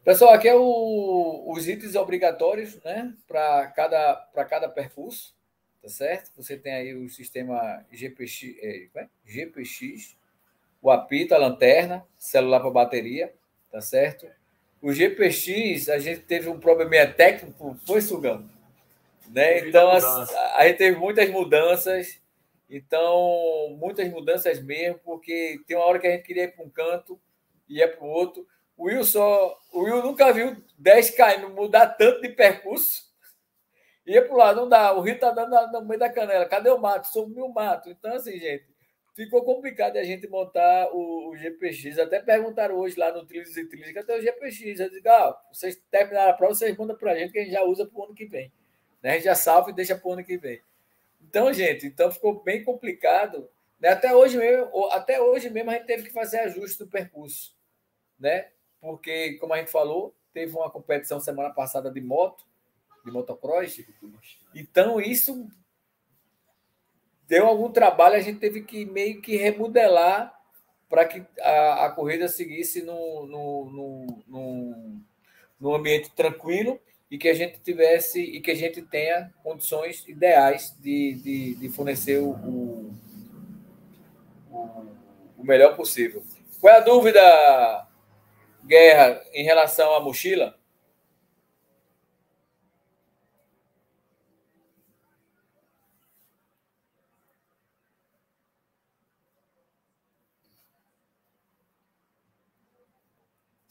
Pessoal, 0.05 0.33
aqui 0.33 0.47
é 0.47 0.55
o, 0.55 1.51
os 1.51 1.67
itens 1.67 1.95
obrigatórios, 1.95 2.81
né, 2.83 3.13
para 3.27 3.67
cada, 3.71 4.15
cada 4.47 4.69
percurso 4.69 5.34
tá 5.85 5.89
certo? 5.89 6.31
Você 6.35 6.57
tem 6.57 6.73
aí 6.73 6.95
o 6.95 7.07
sistema 7.07 7.85
GPX, 7.91 8.55
é, 8.57 8.87
é? 8.95 9.07
GPX, 9.23 10.17
o 10.81 10.89
apito, 10.89 11.35
a 11.35 11.37
lanterna, 11.37 12.03
celular 12.17 12.59
para 12.59 12.71
bateria, 12.71 13.31
tá 13.71 13.79
certo? 13.79 14.25
O 14.81 14.91
GPX, 14.91 15.89
a 15.89 15.99
gente 15.99 16.21
teve 16.21 16.49
um 16.49 16.59
probleminha 16.59 17.13
técnico, 17.13 17.77
foi 17.85 18.01
sugando, 18.01 18.49
né? 19.29 19.59
Então 19.59 19.87
a, 19.91 20.57
a 20.57 20.67
gente 20.67 20.77
teve 20.77 20.97
muitas 20.97 21.29
mudanças, 21.29 22.19
então 22.67 23.77
muitas 23.79 24.09
mudanças 24.09 24.59
mesmo, 24.63 24.99
porque 25.05 25.61
tem 25.67 25.77
uma 25.77 25.85
hora 25.85 25.99
que 25.99 26.07
a 26.07 26.11
gente 26.11 26.23
queria 26.23 26.45
ir 26.45 26.55
para 26.55 26.65
um 26.65 26.69
canto 26.69 27.21
e 27.69 27.75
ia 27.75 27.87
para 27.87 28.03
o 28.03 28.09
outro. 28.09 28.47
O 28.75 28.85
Will 28.85 29.05
só, 29.05 29.55
o 29.71 29.83
Will 29.83 30.01
nunca 30.01 30.33
viu 30.33 30.57
10 30.79 31.11
caindo 31.11 31.49
mudar 31.51 31.89
tanto 31.89 32.21
de 32.23 32.29
percurso 32.29 33.13
Ia 34.05 34.23
pro 34.23 34.37
lado, 34.37 34.61
não 34.61 34.69
dá. 34.69 34.93
O 34.93 35.01
rio 35.01 35.19
tá 35.19 35.31
dando 35.31 35.71
no 35.71 35.85
meio 35.85 35.99
da 35.99 36.09
canela. 36.09 36.45
Cadê 36.45 36.69
o 36.69 36.77
mato? 36.77 37.07
Sumiu 37.07 37.45
o 37.45 37.53
mato. 37.53 37.89
Então, 37.89 38.13
assim, 38.13 38.37
gente, 38.37 38.65
ficou 39.15 39.43
complicado 39.43 39.97
a 39.97 40.03
gente 40.03 40.27
montar 40.27 40.89
o, 40.93 41.31
o 41.31 41.35
GPX. 41.35 41.97
Até 41.97 42.21
perguntaram 42.21 42.75
hoje 42.75 42.99
lá 42.99 43.11
no 43.11 43.25
Trilhos 43.25 43.57
e 43.57 43.65
Trilhos, 43.65 43.91
cadê 43.93 44.13
o 44.13 44.21
GPX? 44.21 44.79
Eu 44.79 44.89
digo, 44.91 45.09
ah, 45.09 45.41
vocês 45.51 45.81
terminaram 45.89 46.31
a 46.31 46.33
prova, 46.33 46.53
vocês 46.53 46.77
mandam 46.77 46.95
pra 46.95 47.15
gente 47.15 47.31
que 47.31 47.39
a 47.39 47.43
gente 47.43 47.53
já 47.53 47.63
usa 47.63 47.87
pro 47.87 48.03
ano 48.03 48.13
que 48.13 48.25
vem. 48.25 48.51
Né? 49.01 49.11
A 49.11 49.13
gente 49.13 49.23
já 49.23 49.35
salva 49.35 49.71
e 49.71 49.73
deixa 49.73 49.95
pro 49.95 50.11
ano 50.11 50.23
que 50.23 50.37
vem. 50.37 50.61
Então, 51.23 51.51
gente, 51.51 51.87
então 51.87 52.11
ficou 52.11 52.43
bem 52.43 52.63
complicado. 52.63 53.49
Né? 53.79 53.89
Até, 53.89 54.15
hoje 54.15 54.37
mesmo, 54.37 54.85
até 54.91 55.19
hoje 55.19 55.49
mesmo 55.49 55.71
a 55.71 55.73
gente 55.73 55.87
teve 55.87 56.03
que 56.03 56.11
fazer 56.11 56.41
ajuste 56.41 56.77
do 56.77 56.87
percurso. 56.87 57.55
Né? 58.19 58.49
Porque, 58.79 59.33
como 59.39 59.53
a 59.55 59.57
gente 59.57 59.71
falou, 59.71 60.13
teve 60.31 60.55
uma 60.55 60.69
competição 60.69 61.19
semana 61.19 61.49
passada 61.49 61.89
de 61.89 62.01
moto 62.01 62.45
de 63.05 63.11
motocross. 63.11 63.81
Então, 64.53 64.99
isso 64.99 65.47
deu 67.27 67.45
algum 67.45 67.71
trabalho, 67.71 68.15
a 68.15 68.21
gente 68.21 68.39
teve 68.39 68.61
que 68.61 68.85
meio 68.85 69.21
que 69.21 69.35
remodelar 69.35 70.33
para 70.89 71.05
que 71.05 71.23
a, 71.41 71.85
a, 71.85 71.91
corrida 71.91 72.27
seguisse 72.27 72.81
no 72.81 74.19
ambiente 75.73 76.11
tranquilo 76.11 76.79
e 77.09 77.17
que 77.17 77.27
a 77.27 77.33
gente 77.33 77.59
tivesse 77.59 78.19
e 78.19 78.41
que 78.41 78.51
a 78.51 78.55
gente 78.55 78.81
tenha 78.81 79.33
condições 79.43 80.07
ideais 80.07 80.75
de, 80.79 81.13
de, 81.15 81.55
de 81.55 81.69
fornecer 81.69 82.17
o, 82.19 82.31
o, 82.31 82.93
o, 85.37 85.43
melhor 85.43 85.75
possível. 85.75 86.23
Qual 86.59 86.73
é 86.73 86.77
a 86.77 86.81
dúvida, 86.81 87.87
Guerra, 88.63 89.21
em 89.33 89.43
relação 89.43 89.93
à 89.95 89.99
mochila? 89.99 90.57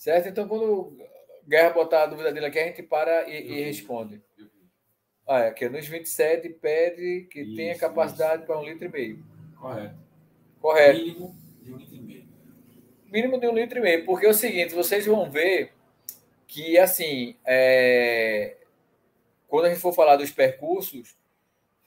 Certo? 0.05 0.29
Então, 0.29 0.47
quando 0.47 0.99
Guerra 1.49 1.71
botar 1.71 2.03
a 2.03 2.07
dúvida 2.07 2.31
dele 2.31 2.45
aqui, 2.45 2.59
a 2.59 2.67
gente 2.67 2.83
para 2.83 3.27
e, 3.27 3.41
e 3.41 3.65
responde. 3.65 4.23
Ah, 5.27 5.41
é, 5.41 5.49
aqui 5.49 5.67
nos 5.67 5.89
27 5.89 6.47
pede 6.51 7.27
que 7.31 7.41
isso, 7.41 7.57
tenha 7.57 7.79
capacidade 7.79 8.45
para 8.45 8.61
um 8.61 8.63
litro 8.63 8.85
e 8.85 8.91
meio. 8.91 9.25
Correto. 9.59 9.97
Correto. 10.61 10.99
Mínimo 10.99 11.35
de 11.63 11.73
um 11.73 11.77
litro 11.79 11.97
e 11.97 12.01
meio. 12.03 12.29
Mínimo 13.07 13.41
de 13.41 13.49
um 13.49 13.55
litro 13.55 13.79
e 13.79 13.81
meio, 13.81 14.05
porque 14.05 14.27
é 14.27 14.29
o 14.29 14.35
seguinte, 14.35 14.75
vocês 14.75 15.07
vão 15.07 15.31
ver 15.31 15.73
que, 16.47 16.77
assim, 16.77 17.39
é... 17.43 18.59
quando 19.49 19.65
a 19.65 19.69
gente 19.71 19.81
for 19.81 19.95
falar 19.95 20.17
dos 20.17 20.31
percursos, 20.31 21.17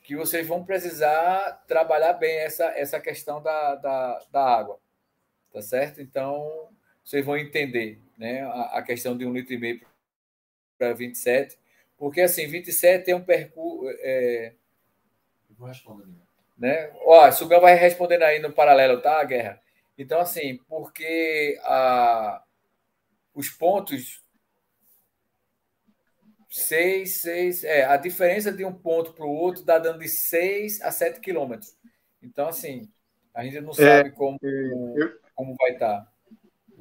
que 0.01 0.15
vocês 0.15 0.47
vão 0.47 0.65
precisar 0.65 1.63
trabalhar 1.67 2.13
bem 2.13 2.35
essa, 2.37 2.65
essa 2.75 2.99
questão 2.99 3.43
da, 3.43 3.75
da, 3.75 4.25
da 4.31 4.43
água. 4.43 4.79
Tá 5.53 5.61
certo? 5.61 6.01
Então, 6.01 6.69
vocês 7.03 7.23
vão 7.23 7.37
entender 7.37 8.06
né, 8.17 8.41
a, 8.41 8.79
a 8.79 8.81
questão 8.81 9.17
de 9.17 9.25
um 9.25 9.33
litro 9.33 9.53
e 9.53 9.57
meio 9.57 9.81
para 10.77 10.93
27, 10.93 11.57
porque 11.97 12.21
assim, 12.21 12.47
27 12.47 13.11
é 13.11 13.15
um 13.15 13.23
percurso. 13.23 13.95
É, 14.01 14.53
vou 15.57 15.67
responder. 15.67 16.05
Né? 16.57 16.91
Ó, 17.01 17.31
Sugão 17.31 17.61
vai 17.61 17.75
respondendo 17.75 18.23
aí 18.23 18.39
no 18.39 18.51
paralelo, 18.51 19.01
tá, 19.01 19.23
Guerra? 19.23 19.61
Então, 19.97 20.19
assim, 20.19 20.57
porque 20.67 21.59
a, 21.63 22.43
os 23.33 23.49
pontos. 23.49 24.21
Seis, 26.49 27.21
seis. 27.21 27.63
É, 27.63 27.83
a 27.83 27.97
diferença 27.97 28.51
de 28.51 28.63
um 28.63 28.73
ponto 28.73 29.13
para 29.13 29.25
o 29.25 29.31
outro 29.31 29.63
dá 29.63 29.77
dando 29.77 29.99
de 29.99 30.07
6 30.07 30.81
a 30.81 30.91
7 30.91 31.19
quilômetros. 31.19 31.75
Então, 32.21 32.47
assim, 32.47 32.89
a 33.33 33.43
gente 33.43 33.59
não 33.61 33.73
sabe 33.73 34.09
é, 34.09 34.11
como, 34.11 34.39
eu, 34.41 35.19
como 35.35 35.55
vai 35.55 35.71
estar. 35.71 36.11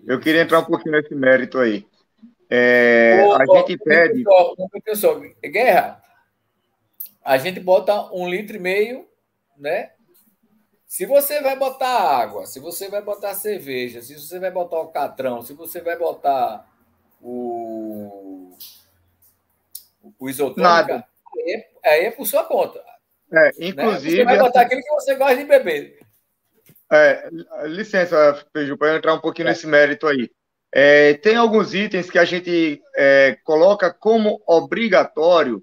Eu 0.07 0.21
queria 0.21 0.43
entrar 0.43 0.61
um 0.61 0.65
pouquinho 0.65 0.93
nesse 0.93 1.15
mérito 1.15 1.59
aí. 1.59 1.85
É, 2.49 3.25
Ô, 3.27 3.33
a 3.35 3.45
gente 3.45 3.77
pede. 3.79 4.25
Pessoal, 4.85 5.21
Guerra, 5.43 6.01
a 7.25 7.37
gente 7.39 7.59
bota 7.59 8.15
um 8.15 8.29
litro 8.29 8.57
e 8.57 8.61
meio, 8.61 9.09
né? 9.57 9.91
Se 10.87 11.05
você 11.05 11.43
vai 11.43 11.59
botar 11.59 11.89
água, 11.89 12.47
se 12.47 12.61
você 12.61 12.89
vai 12.89 13.03
botar 13.03 13.35
cerveja, 13.35 14.01
se 14.01 14.15
você 14.15 14.39
vai 14.39 14.53
botar 14.53 14.81
o 14.81 14.89
catrão, 14.89 15.43
se 15.43 15.53
você 15.53 15.81
vai 15.81 15.99
botar 15.99 16.65
o, 17.21 18.57
o 20.19 20.31
isotônico, 20.31 20.93
aí, 20.93 21.65
aí 21.85 22.05
é 22.05 22.11
por 22.13 22.27
sua 22.27 22.45
conta. 22.45 22.81
É, 23.33 23.51
inclusive. 23.59 23.75
Né? 23.75 23.99
Você 23.99 24.25
vai 24.25 24.39
botar 24.39 24.61
aquilo 24.61 24.81
que 24.81 24.95
você 24.95 25.17
gosta 25.17 25.37
de 25.37 25.45
beber. 25.45 26.06
É, 26.91 27.29
licença, 27.65 28.45
Feiju, 28.53 28.77
para 28.79 28.97
entrar 28.97 29.15
um 29.15 29.21
pouquinho 29.21 29.49
é. 29.49 29.51
nesse 29.51 29.67
mérito 29.67 30.07
aí. 30.07 30.31
É, 30.73 31.15
tem 31.15 31.37
alguns 31.37 31.75
itens 31.75 32.11
que 32.11 32.19
a 32.19 32.25
gente 32.25 32.81
é, 32.97 33.39
coloca 33.45 33.93
como 33.93 34.43
obrigatório, 34.47 35.63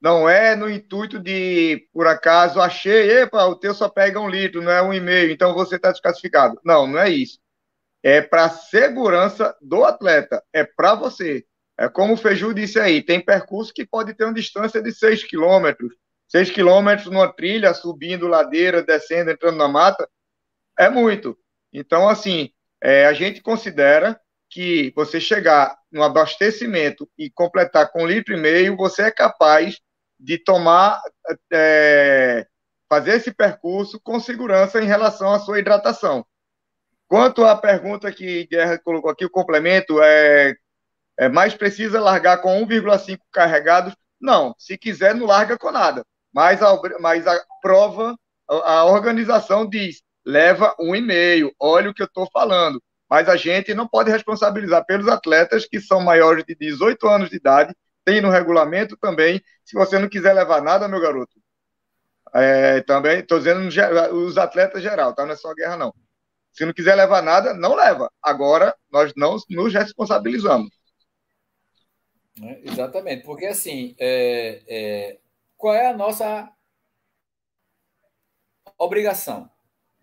não 0.00 0.28
é 0.28 0.54
no 0.54 0.68
intuito 0.68 1.18
de, 1.18 1.88
por 1.92 2.06
acaso, 2.06 2.60
achei, 2.60 3.10
epa, 3.20 3.44
o 3.46 3.56
teu 3.56 3.74
só 3.74 3.88
pega 3.88 4.20
um 4.20 4.28
litro, 4.28 4.62
não 4.62 4.72
é 4.72 4.82
um 4.82 4.92
e 4.92 5.00
meio, 5.00 5.30
então 5.30 5.54
você 5.54 5.76
está 5.76 5.90
desclassificado. 5.90 6.60
Não, 6.64 6.86
não 6.86 6.98
é 6.98 7.08
isso. 7.08 7.38
É 8.02 8.20
para 8.20 8.50
segurança 8.50 9.56
do 9.62 9.84
atleta, 9.84 10.42
é 10.52 10.64
para 10.64 10.94
você. 10.94 11.44
É 11.78 11.88
como 11.88 12.14
o 12.14 12.16
Feiju 12.16 12.54
disse 12.54 12.78
aí, 12.78 13.02
tem 13.02 13.18
percurso 13.18 13.72
que 13.72 13.86
pode 13.86 14.14
ter 14.14 14.24
uma 14.24 14.34
distância 14.34 14.82
de 14.82 14.92
6 14.92 15.24
quilômetros, 15.24 15.94
6 16.28 16.50
quilômetros 16.50 17.06
numa 17.06 17.32
trilha, 17.32 17.74
subindo 17.74 18.28
ladeira, 18.28 18.82
descendo, 18.82 19.30
entrando 19.30 19.56
na 19.56 19.68
mata, 19.68 20.08
é 20.78 20.88
muito. 20.88 21.36
Então, 21.72 22.08
assim, 22.08 22.50
é, 22.82 23.06
a 23.06 23.12
gente 23.12 23.40
considera 23.40 24.18
que 24.50 24.92
você 24.94 25.20
chegar 25.20 25.76
no 25.90 26.02
abastecimento 26.02 27.08
e 27.18 27.30
completar 27.30 27.90
com 27.90 28.04
um 28.04 28.06
litro 28.06 28.34
e 28.34 28.40
meio, 28.40 28.76
você 28.76 29.02
é 29.02 29.10
capaz 29.10 29.80
de 30.18 30.38
tomar, 30.38 31.00
é, 31.52 32.46
fazer 32.88 33.16
esse 33.16 33.32
percurso 33.32 34.00
com 34.00 34.20
segurança 34.20 34.80
em 34.80 34.86
relação 34.86 35.32
à 35.32 35.40
sua 35.40 35.58
hidratação. 35.58 36.24
Quanto 37.08 37.44
à 37.44 37.56
pergunta 37.56 38.12
que 38.12 38.46
Guerra 38.46 38.78
colocou 38.78 39.10
aqui, 39.10 39.24
o 39.24 39.30
complemento, 39.30 40.00
é, 40.02 40.54
é 41.18 41.28
mais 41.28 41.54
precisa 41.54 42.00
largar 42.00 42.38
com 42.38 42.64
1,5 42.64 43.18
carregados? 43.32 43.94
Não, 44.20 44.54
se 44.58 44.78
quiser, 44.78 45.14
não 45.14 45.26
larga 45.26 45.58
com 45.58 45.70
nada. 45.70 46.04
Mas 46.32 46.62
a, 46.62 46.80
mas 47.00 47.26
a 47.26 47.40
prova, 47.60 48.16
a, 48.48 48.72
a 48.72 48.84
organização 48.84 49.68
diz, 49.68 50.02
leva 50.24 50.74
um 50.78 50.94
e-mail. 50.94 51.54
Olha 51.58 51.90
o 51.90 51.94
que 51.94 52.02
eu 52.02 52.06
estou 52.06 52.28
falando. 52.32 52.82
Mas 53.08 53.28
a 53.28 53.36
gente 53.36 53.74
não 53.74 53.86
pode 53.86 54.10
responsabilizar 54.10 54.84
pelos 54.86 55.08
atletas 55.08 55.66
que 55.66 55.80
são 55.80 56.00
maiores 56.00 56.44
de 56.44 56.54
18 56.54 57.06
anos 57.08 57.30
de 57.30 57.36
idade. 57.36 57.74
Tem 58.04 58.20
no 58.20 58.30
regulamento 58.30 58.96
também. 58.96 59.42
Se 59.64 59.74
você 59.74 59.98
não 59.98 60.08
quiser 60.08 60.32
levar 60.32 60.62
nada, 60.62 60.88
meu 60.88 61.00
garoto. 61.00 61.32
É, 62.34 62.80
também 62.80 63.20
estou 63.20 63.38
dizendo 63.38 63.68
os 64.12 64.36
atletas 64.36 64.82
geral, 64.82 65.14
tá? 65.14 65.24
Não 65.24 65.32
é 65.32 65.36
só 65.36 65.54
guerra, 65.54 65.76
não. 65.76 65.94
Se 66.52 66.64
não 66.64 66.72
quiser 66.72 66.94
levar 66.94 67.22
nada, 67.22 67.54
não 67.54 67.74
leva. 67.74 68.10
Agora, 68.22 68.74
nós 68.90 69.12
não 69.16 69.36
nos 69.50 69.72
responsabilizamos. 69.72 70.70
É, 72.42 72.60
exatamente, 72.64 73.24
porque 73.24 73.46
assim, 73.46 73.94
é, 73.96 74.62
é, 74.66 75.18
qual 75.56 75.72
é 75.72 75.86
a 75.88 75.96
nossa 75.96 76.50
obrigação? 78.76 79.48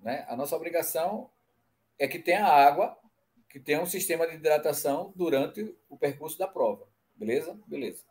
Né? 0.02 0.26
A 0.28 0.36
nossa 0.36 0.56
obrigação 0.56 1.30
é 1.98 2.08
que 2.08 2.20
tenha 2.20 2.46
água, 2.46 2.98
que 3.50 3.60
tenha 3.60 3.82
um 3.82 3.86
sistema 3.86 4.28
de 4.28 4.36
hidratação 4.36 5.14
durante 5.16 5.76
o 5.90 5.98
percurso 5.98 6.38
da 6.38 6.48
prova. 6.48 6.88
Beleza? 7.16 7.60
Beleza. 7.68 8.04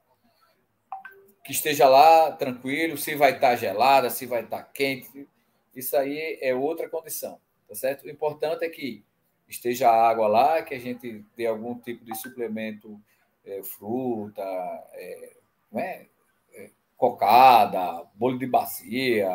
Que 1.45 1.53
esteja 1.53 1.89
lá 1.89 2.31
tranquilo, 2.33 2.97
se 2.97 3.15
vai 3.15 3.35
estar 3.35 3.57
gelada, 3.57 4.11
se 4.11 4.27
vai 4.27 4.45
estar 4.45 4.63
quente. 4.65 5.29
Isso 5.75 5.97
aí 5.97 6.39
é 6.41 6.55
outra 6.55 6.89
condição. 6.89 7.41
Tá 7.69 7.75
certo? 7.75 8.05
O 8.05 8.11
importante 8.11 8.65
é 8.65 8.69
que 8.69 9.05
esteja 9.49 9.91
água 9.91 10.29
lá, 10.29 10.63
que 10.63 10.75
a 10.75 10.79
gente 10.79 11.25
dê 11.37 11.47
algum 11.47 11.79
tipo 11.79 12.05
de 12.05 12.15
suplemento, 12.17 13.01
é, 13.45 13.63
fruta, 13.63 14.43
é, 14.93 15.33
é, 15.75 16.07
é 16.55 16.71
cocada, 16.97 18.05
bolo 18.15 18.39
de 18.39 18.47
bacia, 18.47 19.31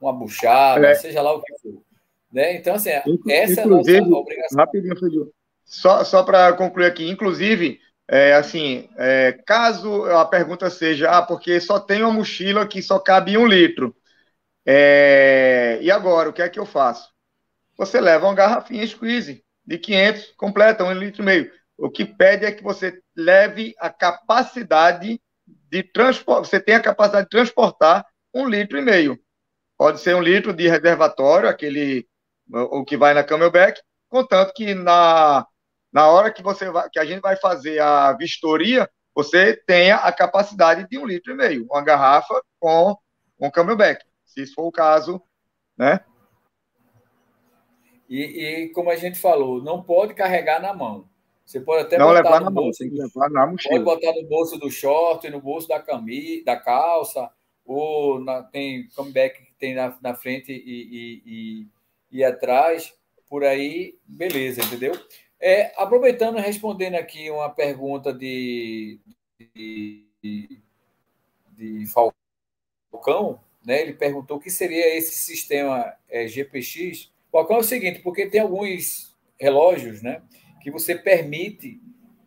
uma 0.00 0.12
buchada, 0.12 0.88
é. 0.88 0.94
seja 0.94 1.20
lá 1.20 1.32
o 1.34 1.42
que 1.42 1.52
for. 1.60 1.82
Né? 2.32 2.56
Então, 2.56 2.74
assim, 2.74 2.90
essa 2.90 3.08
inclusive, 3.62 3.98
é 3.98 4.00
a 4.00 4.04
nossa 4.04 4.16
obrigação. 4.16 4.58
Rapidinho. 4.58 5.32
Só, 5.64 6.04
só 6.04 6.22
para 6.22 6.52
concluir 6.54 6.86
aqui, 6.86 7.08
inclusive, 7.08 7.80
é, 8.08 8.34
assim, 8.34 8.88
é, 8.96 9.38
caso 9.46 10.04
a 10.04 10.24
pergunta 10.24 10.68
seja, 10.70 11.10
ah, 11.10 11.22
porque 11.22 11.60
só 11.60 11.78
tem 11.78 12.02
uma 12.02 12.12
mochila 12.12 12.66
que 12.66 12.82
só 12.82 12.98
cabe 12.98 13.36
um 13.36 13.46
litro, 13.46 13.94
é, 14.66 15.78
e 15.80 15.90
agora, 15.90 16.28
o 16.28 16.32
que 16.32 16.42
é 16.42 16.48
que 16.48 16.58
eu 16.58 16.66
faço? 16.66 17.08
Você 17.76 18.00
leva 18.00 18.26
uma 18.26 18.34
garrafinha 18.34 18.86
squeeze 18.86 19.42
de 19.66 19.78
500, 19.78 20.32
completa, 20.36 20.84
um 20.84 20.92
litro 20.92 21.22
e 21.22 21.24
meio. 21.24 21.50
O 21.78 21.90
que 21.90 22.04
pede 22.04 22.44
é 22.44 22.52
que 22.52 22.62
você 22.62 23.00
leve 23.16 23.74
a 23.78 23.88
capacidade 23.88 25.20
de 25.70 25.82
transportar, 25.82 26.44
você 26.44 26.60
tem 26.60 26.74
a 26.74 26.80
capacidade 26.80 27.24
de 27.24 27.30
transportar 27.30 28.04
um 28.34 28.46
litro 28.46 28.78
e 28.78 28.82
meio. 28.82 29.18
Pode 29.80 29.98
ser 29.98 30.14
um 30.14 30.20
litro 30.20 30.52
de 30.52 30.68
reservatório, 30.68 31.48
aquele 31.48 32.06
o 32.52 32.84
que 32.84 32.98
vai 32.98 33.14
na 33.14 33.24
Camelback, 33.24 33.80
contanto 34.10 34.52
que 34.52 34.74
na, 34.74 35.46
na 35.90 36.06
hora 36.06 36.30
que 36.30 36.42
você 36.42 36.70
vai, 36.70 36.90
que 36.90 36.98
a 36.98 37.04
gente 37.06 37.22
vai 37.22 37.34
fazer 37.36 37.80
a 37.80 38.12
vistoria, 38.12 38.86
você 39.14 39.56
tenha 39.56 39.96
a 39.96 40.12
capacidade 40.12 40.86
de 40.86 40.98
um 40.98 41.06
litro 41.06 41.32
e 41.32 41.34
meio, 41.34 41.64
uma 41.64 41.82
garrafa 41.82 42.42
com 42.58 42.94
um 43.40 43.50
Camelback, 43.50 44.04
se 44.26 44.42
isso 44.42 44.52
for 44.54 44.66
o 44.66 44.70
caso, 44.70 45.18
né? 45.78 46.00
E, 48.06 48.18
e, 48.64 48.68
como 48.74 48.90
a 48.90 48.96
gente 48.96 49.18
falou, 49.18 49.62
não 49.62 49.82
pode 49.82 50.12
carregar 50.12 50.60
na 50.60 50.74
mão. 50.74 51.08
Você 51.46 51.58
pode 51.58 51.84
até 51.84 51.96
não 51.96 52.08
botar 52.08 52.22
levar 52.22 52.40
no 52.42 52.50
bolso, 52.50 52.84
que 52.84 52.90
levar 52.90 53.30
na 53.30 53.40
pode 53.46 53.52
mochila. 53.52 53.82
botar 53.82 54.12
no 54.12 54.28
bolso 54.28 54.58
do 54.58 54.70
short, 54.70 55.30
no 55.30 55.40
bolso 55.40 55.66
da 55.66 55.80
camisa, 55.80 56.44
da 56.44 56.56
calça, 56.58 57.30
ou 57.64 58.20
na- 58.20 58.42
tem 58.42 58.86
comeback 58.94 59.48
tem 59.60 59.74
na, 59.74 59.96
na 60.02 60.14
frente 60.14 60.50
e, 60.50 60.56
e, 60.56 61.22
e, 61.26 61.66
e 62.10 62.24
atrás, 62.24 62.92
por 63.28 63.44
aí, 63.44 63.96
beleza, 64.06 64.62
entendeu? 64.62 64.98
É, 65.38 65.72
aproveitando 65.76 66.38
e 66.38 66.42
respondendo 66.42 66.94
aqui 66.96 67.30
uma 67.30 67.50
pergunta 67.50 68.12
de, 68.12 68.98
de, 69.54 70.04
de 71.52 71.84
Falcão, 71.86 73.40
né? 73.64 73.82
Ele 73.82 73.92
perguntou 73.92 74.38
o 74.38 74.40
que 74.40 74.50
seria 74.50 74.96
esse 74.96 75.14
sistema 75.14 75.94
é, 76.08 76.26
GPX. 76.26 77.12
Falcão 77.30 77.56
é 77.56 77.60
o 77.60 77.64
seguinte, 77.64 78.00
porque 78.00 78.26
tem 78.26 78.40
alguns 78.40 79.14
relógios, 79.38 80.02
né? 80.02 80.22
Que 80.62 80.70
você 80.70 80.94
permite 80.94 81.80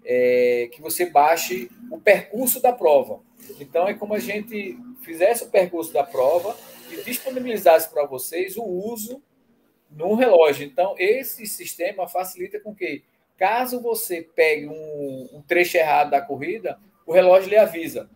é, 0.06 0.70
que 0.72 0.82
você 0.82 1.08
baixe 1.08 1.70
o 1.92 2.00
percurso 2.00 2.62
da 2.62 2.72
prova. 2.72 3.22
Então 3.60 3.88
é 3.88 3.94
como 3.94 4.14
a 4.14 4.20
gente 4.20 4.78
fizesse 5.02 5.44
o 5.44 5.50
percurso 5.50 5.92
da 5.92 6.04
prova 6.04 6.56
disponibilizasse 7.02 7.90
para 7.90 8.06
vocês 8.06 8.58
o 8.58 8.64
uso 8.64 9.22
no 9.90 10.16
relógio. 10.16 10.66
Então 10.66 10.96
esse 10.98 11.46
sistema 11.46 12.08
facilita 12.08 12.60
com 12.60 12.76
que, 12.76 13.04
caso 13.38 13.82
você 13.82 14.22
pegue 14.22 14.68
um, 14.68 15.30
um 15.34 15.42
trecho 15.42 15.78
errado 15.78 16.12
da 16.12 16.22
corrida, 16.22 16.80
o 17.06 17.14
relógio 17.14 17.50
lhe 17.50 17.58
avisa. 17.58 18.10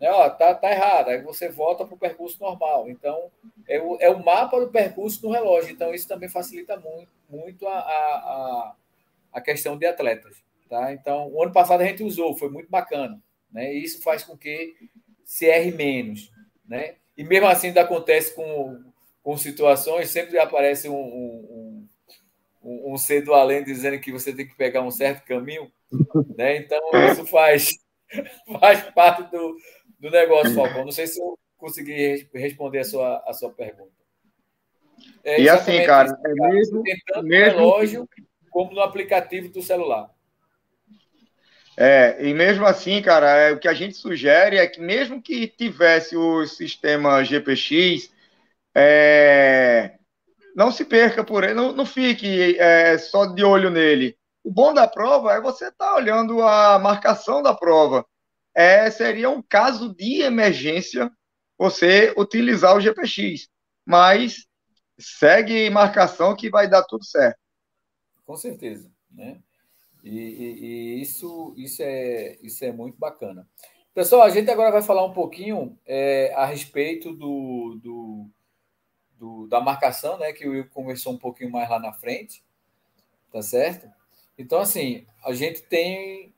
Né? 0.00 0.10
Ó, 0.10 0.28
tá, 0.30 0.54
tá 0.54 0.70
errado. 0.70 1.08
Aí 1.08 1.22
você 1.22 1.48
volta 1.48 1.84
para 1.84 1.94
o 1.94 1.98
percurso 1.98 2.40
normal. 2.40 2.90
Então 2.90 3.30
é 3.68 3.80
o, 3.80 3.96
é 4.00 4.10
o 4.10 4.24
mapa 4.24 4.58
do 4.58 4.70
percurso 4.70 5.24
no 5.26 5.32
relógio. 5.32 5.72
Então 5.72 5.94
isso 5.94 6.08
também 6.08 6.28
facilita 6.28 6.76
muito, 6.76 7.12
muito 7.28 7.68
a, 7.68 7.78
a, 7.78 7.84
a, 7.84 8.76
a 9.32 9.40
questão 9.40 9.76
de 9.78 9.86
atletas. 9.86 10.42
Tá? 10.72 10.90
Então, 10.90 11.28
o 11.28 11.42
ano 11.42 11.52
passado 11.52 11.82
a 11.82 11.84
gente 11.84 12.02
usou, 12.02 12.34
foi 12.34 12.48
muito 12.48 12.70
bacana. 12.70 13.22
Né? 13.52 13.74
E 13.74 13.84
isso 13.84 14.02
faz 14.02 14.24
com 14.24 14.34
que 14.36 14.74
se 15.22 15.44
erre 15.44 15.70
menos. 15.70 16.32
Né? 16.66 16.96
E 17.16 17.24
mesmo 17.24 17.46
assim 17.46 17.68
ainda 17.68 17.82
acontece 17.82 18.34
com, 18.34 18.82
com 19.22 19.36
situações, 19.36 20.10
sempre 20.10 20.38
aparece 20.38 20.88
um, 20.88 20.94
um, 20.94 21.88
um, 22.62 22.92
um 22.92 22.98
ser 22.98 23.22
do 23.22 23.34
além 23.34 23.62
dizendo 23.62 24.00
que 24.00 24.12
você 24.12 24.32
tem 24.32 24.46
que 24.46 24.56
pegar 24.56 24.82
um 24.82 24.90
certo 24.90 25.24
caminho. 25.26 25.70
Né? 26.36 26.56
Então, 26.56 26.80
isso 27.10 27.26
faz, 27.26 27.70
faz 28.60 28.82
parte 28.90 29.30
do, 29.30 29.56
do 30.00 30.10
negócio, 30.10 30.54
Falcão. 30.54 30.84
Não 30.84 30.92
sei 30.92 31.06
se 31.06 31.20
eu 31.20 31.38
consegui 31.58 32.28
responder 32.34 32.80
a 32.80 32.84
sua, 32.84 33.22
a 33.26 33.32
sua 33.32 33.50
pergunta. 33.50 33.92
É 35.24 35.40
e 35.40 35.48
assim, 35.48 35.84
cara, 35.84 36.08
isso, 36.08 36.16
cara, 36.16 36.34
é 36.34 36.54
mesmo, 36.54 36.82
tanto 37.06 37.26
mesmo... 37.26 37.52
no 37.52 37.58
relógio 37.58 38.08
como 38.50 38.72
no 38.72 38.80
aplicativo 38.80 39.48
do 39.48 39.62
celular. 39.62 40.10
É, 41.76 42.26
e 42.26 42.34
mesmo 42.34 42.66
assim, 42.66 43.00
cara, 43.00 43.30
é, 43.30 43.52
o 43.52 43.58
que 43.58 43.68
a 43.68 43.74
gente 43.74 43.96
sugere 43.96 44.58
é 44.58 44.66
que 44.66 44.80
mesmo 44.80 45.22
que 45.22 45.46
tivesse 45.48 46.16
o 46.16 46.46
sistema 46.46 47.24
GPX, 47.24 48.10
é, 48.74 49.98
não 50.54 50.70
se 50.70 50.84
perca 50.84 51.24
por 51.24 51.44
ele, 51.44 51.54
não, 51.54 51.72
não 51.72 51.86
fique 51.86 52.58
é, 52.58 52.98
só 52.98 53.26
de 53.26 53.42
olho 53.42 53.70
nele. 53.70 54.16
O 54.44 54.50
bom 54.50 54.74
da 54.74 54.86
prova 54.86 55.32
é 55.32 55.40
você 55.40 55.68
estar 55.68 55.86
tá 55.86 55.94
olhando 55.94 56.42
a 56.42 56.78
marcação 56.78 57.42
da 57.42 57.54
prova. 57.54 58.04
É, 58.54 58.90
seria 58.90 59.30
um 59.30 59.40
caso 59.40 59.94
de 59.94 60.20
emergência 60.20 61.10
você 61.56 62.12
utilizar 62.18 62.76
o 62.76 62.80
GPX, 62.80 63.48
mas 63.86 64.46
segue 64.98 65.70
marcação 65.70 66.36
que 66.36 66.50
vai 66.50 66.68
dar 66.68 66.82
tudo 66.82 67.04
certo. 67.04 67.38
Com 68.26 68.36
certeza, 68.36 68.90
né? 69.10 69.40
E, 70.02 70.18
e, 70.18 70.64
e, 70.64 71.00
isso, 71.00 71.54
isso, 71.56 71.82
é, 71.82 72.36
isso 72.42 72.64
é 72.64 72.72
muito 72.72 72.98
bacana. 72.98 73.48
Pessoal, 73.94 74.22
a 74.22 74.30
gente 74.30 74.50
agora 74.50 74.72
vai 74.72 74.82
falar 74.82 75.04
um 75.04 75.12
pouquinho 75.12 75.78
é, 75.86 76.32
a 76.34 76.46
respeito 76.46 77.12
do, 77.12 77.78
do, 77.82 78.26
do, 79.18 79.46
da 79.48 79.60
marcação, 79.60 80.18
né? 80.18 80.32
Que 80.32 80.48
o 80.48 80.52
Will 80.52 80.68
conversou 80.70 81.12
um 81.12 81.18
pouquinho 81.18 81.50
mais 81.50 81.68
lá 81.68 81.78
na 81.78 81.92
frente, 81.92 82.42
tá 83.30 83.42
certo? 83.42 83.88
Então, 84.36 84.60
assim, 84.60 85.06
a 85.24 85.32
gente 85.34 85.62
tem 85.62 86.34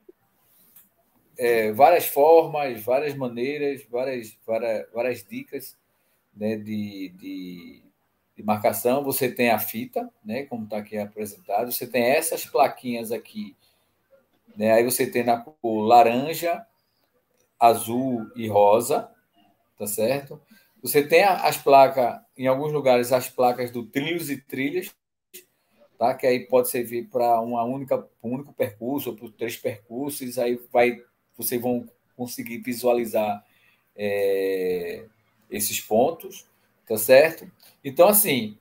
é, 1.37 1.71
várias 1.71 2.05
formas, 2.05 2.81
várias 2.83 3.15
maneiras, 3.15 3.83
várias, 3.89 4.37
várias, 4.45 4.91
várias 4.91 5.23
dicas 5.23 5.77
né, 6.35 6.57
de, 6.57 7.09
de, 7.15 7.83
de 8.35 8.43
marcação, 8.43 9.03
você 9.03 9.31
tem 9.31 9.49
a 9.49 9.59
fita, 9.59 10.09
né, 10.23 10.43
como 10.43 10.65
está 10.65 10.77
aqui 10.77 10.97
apresentado, 10.97 11.71
você 11.71 11.87
tem 11.87 12.03
essas 12.03 12.45
plaquinhas 12.45 13.11
aqui, 13.11 13.55
né, 14.55 14.73
aí 14.73 14.83
você 14.83 15.07
tem 15.07 15.23
na 15.23 15.37
cor 15.39 15.85
laranja, 15.85 16.65
azul 17.59 18.29
e 18.35 18.47
rosa, 18.47 19.09
tá 19.77 19.87
certo? 19.87 20.41
Você 20.81 21.01
tem 21.07 21.23
as 21.23 21.57
placas, 21.57 22.21
em 22.37 22.47
alguns 22.47 22.71
lugares, 22.71 23.11
as 23.11 23.29
placas 23.29 23.71
do 23.71 23.85
trilhos 23.85 24.29
e 24.29 24.37
trilhas, 24.37 24.93
tá? 25.97 26.13
Que 26.13 26.27
aí 26.27 26.41
pode 26.41 26.69
servir 26.69 27.09
para 27.09 27.39
uma 27.41 27.63
única, 27.63 27.97
um 28.23 28.33
único 28.33 28.53
percurso 28.53 29.09
ou 29.09 29.15
para 29.15 29.29
três 29.31 29.57
percursos, 29.57 30.37
aí 30.37 30.59
vai, 30.71 31.01
vocês 31.37 31.59
vão 31.59 31.89
conseguir 32.15 32.59
visualizar 32.59 33.43
é, 33.95 35.05
esses 35.49 35.81
pontos, 35.81 36.45
tá 36.87 36.97
certo? 36.97 37.49
Então, 37.83 38.07
assim, 38.07 38.57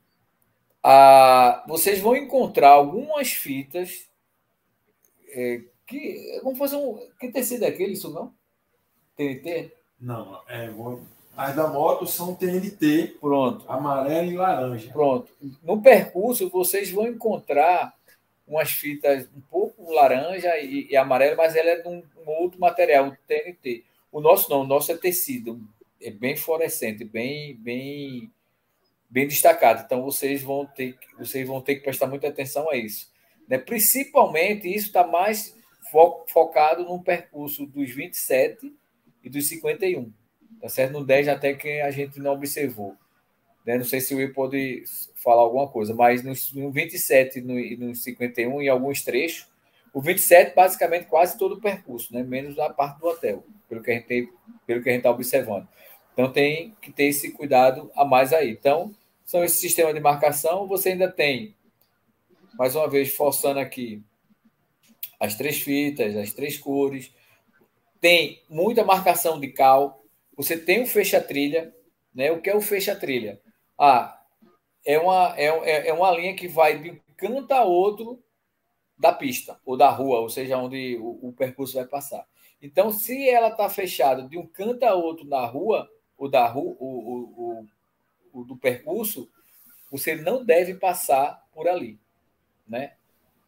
a, 0.82 1.64
vocês 1.66 2.00
vão 2.00 2.16
encontrar 2.16 2.70
algumas 2.70 3.32
fitas 3.32 4.06
é, 5.28 5.62
que. 5.86 6.40
Vamos 6.42 6.58
fazer 6.58 6.76
um. 6.76 6.98
Que 7.18 7.30
tecido 7.30 7.64
é 7.64 7.68
aquele, 7.68 7.92
isso 7.92 8.10
não? 8.10 8.32
TNT? 9.16 9.72
Não, 10.00 10.40
é. 10.48 10.68
Vou, 10.70 11.00
as 11.36 11.54
da 11.54 11.66
moto 11.68 12.06
são 12.06 12.34
TNT. 12.34 13.16
Pronto. 13.20 13.64
Amarelo 13.68 14.30
e 14.30 14.36
laranja. 14.36 14.92
Pronto. 14.92 15.32
No 15.62 15.82
percurso, 15.82 16.48
vocês 16.48 16.90
vão 16.90 17.06
encontrar 17.06 17.94
umas 18.46 18.70
fitas 18.70 19.26
um 19.34 19.40
pouco 19.40 19.92
laranja 19.92 20.56
e, 20.58 20.88
e 20.90 20.96
amarela, 20.96 21.36
mas 21.36 21.56
ela 21.56 21.70
é 21.70 21.80
de 21.80 21.88
um, 21.88 22.02
um 22.24 22.30
outro 22.30 22.60
material, 22.60 23.08
o 23.08 23.16
TNT. 23.26 23.84
O 24.12 24.20
nosso 24.20 24.48
não, 24.50 24.60
o 24.60 24.66
nosso 24.66 24.92
é 24.92 24.96
tecido, 24.96 25.60
é 26.04 26.10
bem 26.10 26.36
fluorescente, 26.36 27.04
bem, 27.04 27.56
bem, 27.56 28.30
bem 29.08 29.26
destacado. 29.26 29.82
Então 29.84 30.02
vocês 30.02 30.42
vão 30.42 30.66
ter, 30.66 30.96
vocês 31.18 31.48
vão 31.48 31.60
ter 31.60 31.76
que 31.76 31.82
prestar 31.82 32.06
muita 32.06 32.28
atenção 32.28 32.68
a 32.70 32.76
isso. 32.76 33.10
Né? 33.48 33.58
Principalmente 33.58 34.68
isso 34.68 34.88
está 34.88 35.06
mais 35.06 35.56
fo 35.90 36.24
focado 36.28 36.84
no 36.84 37.02
percurso 37.02 37.66
dos 37.66 37.90
27 37.90 38.70
e 39.22 39.30
dos 39.30 39.48
51. 39.48 40.12
Tá 40.60 40.68
certo? 40.68 40.92
No 40.92 41.04
10 41.04 41.28
até 41.28 41.54
que 41.54 41.80
a 41.80 41.90
gente 41.90 42.20
não 42.20 42.32
observou. 42.32 42.96
Né? 43.66 43.78
Não 43.78 43.84
sei 43.84 44.00
se 44.00 44.14
o 44.14 44.18
Will 44.18 44.32
pode 44.32 44.84
falar 45.16 45.42
alguma 45.42 45.68
coisa, 45.68 45.94
mas 45.94 46.22
no, 46.22 46.34
no 46.60 46.70
27 46.70 47.38
e 47.38 47.42
no, 47.42 47.88
no 47.88 47.94
51, 47.94 48.62
em 48.62 48.68
alguns 48.68 49.02
trechos, 49.02 49.48
o 49.92 50.02
27, 50.02 50.54
basicamente, 50.54 51.06
quase 51.06 51.38
todo 51.38 51.54
o 51.54 51.60
percurso, 51.60 52.12
né? 52.12 52.22
menos 52.22 52.58
a 52.58 52.68
parte 52.68 52.98
do 52.98 53.06
hotel, 53.06 53.46
pelo 53.68 53.82
que 53.82 53.90
a 53.90 53.94
gente 53.94 54.28
pelo 54.66 54.82
que 54.82 54.88
a 54.88 54.92
gente 54.92 55.00
está 55.00 55.10
observando. 55.10 55.68
Então 56.14 56.32
tem 56.32 56.74
que 56.80 56.90
ter 56.90 57.06
esse 57.06 57.32
cuidado 57.32 57.90
a 57.94 58.04
mais 58.04 58.32
aí. 58.32 58.50
Então, 58.50 58.94
são 59.24 59.44
esse 59.44 59.56
sistema 59.56 59.92
de 59.92 60.00
marcação. 60.00 60.66
Você 60.66 60.90
ainda 60.90 61.10
tem, 61.10 61.54
mais 62.54 62.74
uma 62.76 62.88
vez, 62.88 63.14
forçando 63.14 63.58
aqui 63.58 64.00
as 65.18 65.34
três 65.34 65.58
fitas, 65.58 66.16
as 66.16 66.32
três 66.32 66.56
cores. 66.56 67.12
Tem 68.00 68.42
muita 68.48 68.84
marcação 68.84 69.40
de 69.40 69.48
cal. 69.48 70.04
Você 70.36 70.56
tem 70.56 70.82
o 70.82 70.86
fecha-trilha. 70.86 71.74
Né? 72.14 72.30
O 72.30 72.40
que 72.40 72.48
é 72.48 72.54
o 72.54 72.60
fecha-trilha? 72.60 73.40
Ah, 73.76 74.20
é 74.84 74.98
uma, 74.98 75.34
é, 75.36 75.88
é 75.88 75.92
uma 75.92 76.12
linha 76.12 76.36
que 76.36 76.46
vai 76.46 76.78
de 76.78 76.90
um 76.92 77.00
canto 77.16 77.52
a 77.52 77.64
outro 77.64 78.22
da 78.96 79.12
pista 79.12 79.58
ou 79.64 79.76
da 79.76 79.90
rua, 79.90 80.20
ou 80.20 80.28
seja, 80.28 80.56
onde 80.58 80.96
o, 80.98 81.28
o 81.28 81.32
percurso 81.32 81.74
vai 81.74 81.86
passar. 81.86 82.24
Então, 82.62 82.90
se 82.92 83.28
ela 83.28 83.48
está 83.48 83.68
fechada 83.68 84.22
de 84.22 84.38
um 84.38 84.46
canto 84.46 84.84
a 84.84 84.94
outro 84.94 85.26
na 85.26 85.44
rua, 85.44 85.90
ou 86.16 86.28
da 86.28 86.54
o, 86.56 86.76
o, 86.78 87.66
o, 88.32 88.40
o 88.40 88.44
do 88.44 88.56
percurso, 88.56 89.30
você 89.90 90.14
não 90.14 90.44
deve 90.44 90.74
passar 90.74 91.44
por 91.52 91.68
ali, 91.68 91.98
né? 92.66 92.94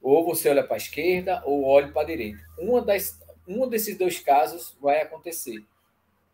Ou 0.02 0.24
você 0.24 0.48
olha 0.48 0.62
para 0.62 0.76
a 0.76 0.79
esquerda 0.79 1.42
ou 1.44 1.64
olha 1.64 1.88
para 1.88 2.02
a 2.02 2.05
direita. 2.07 2.38
Uma 2.59 2.81
das, 2.81 3.18
um 3.48 3.68
desses 3.68 3.96
dois 3.96 4.20
casos 4.20 4.76
vai 4.81 5.00
acontecer, 5.00 5.64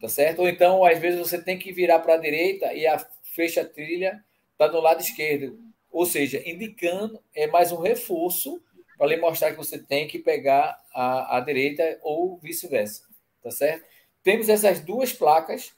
tá 0.00 0.08
certo? 0.08 0.40
Ou 0.40 0.48
então, 0.48 0.84
às 0.84 0.98
vezes, 0.98 1.18
você 1.18 1.42
tem 1.42 1.58
que 1.58 1.72
virar 1.72 2.00
para 2.00 2.14
a 2.14 2.18
direita 2.18 2.74
e 2.74 2.86
a 2.86 2.98
fecha 3.22 3.64
trilha 3.64 4.22
está 4.52 4.66
do 4.68 4.80
lado 4.80 5.00
esquerdo, 5.00 5.58
ou 5.90 6.06
seja, 6.06 6.42
indicando 6.46 7.22
é 7.34 7.46
mais 7.46 7.72
um 7.72 7.80
reforço 7.80 8.62
para 8.98 9.06
lhe 9.06 9.16
mostrar 9.16 9.50
que 9.50 9.56
você 9.56 9.78
tem 9.78 10.06
que 10.06 10.18
pegar 10.18 10.78
a, 10.94 11.38
a 11.38 11.40
direita 11.40 11.98
ou 12.02 12.38
vice-versa, 12.38 13.02
tá 13.42 13.50
certo? 13.50 13.84
Temos 14.22 14.48
essas 14.48 14.80
duas 14.80 15.12
placas 15.12 15.74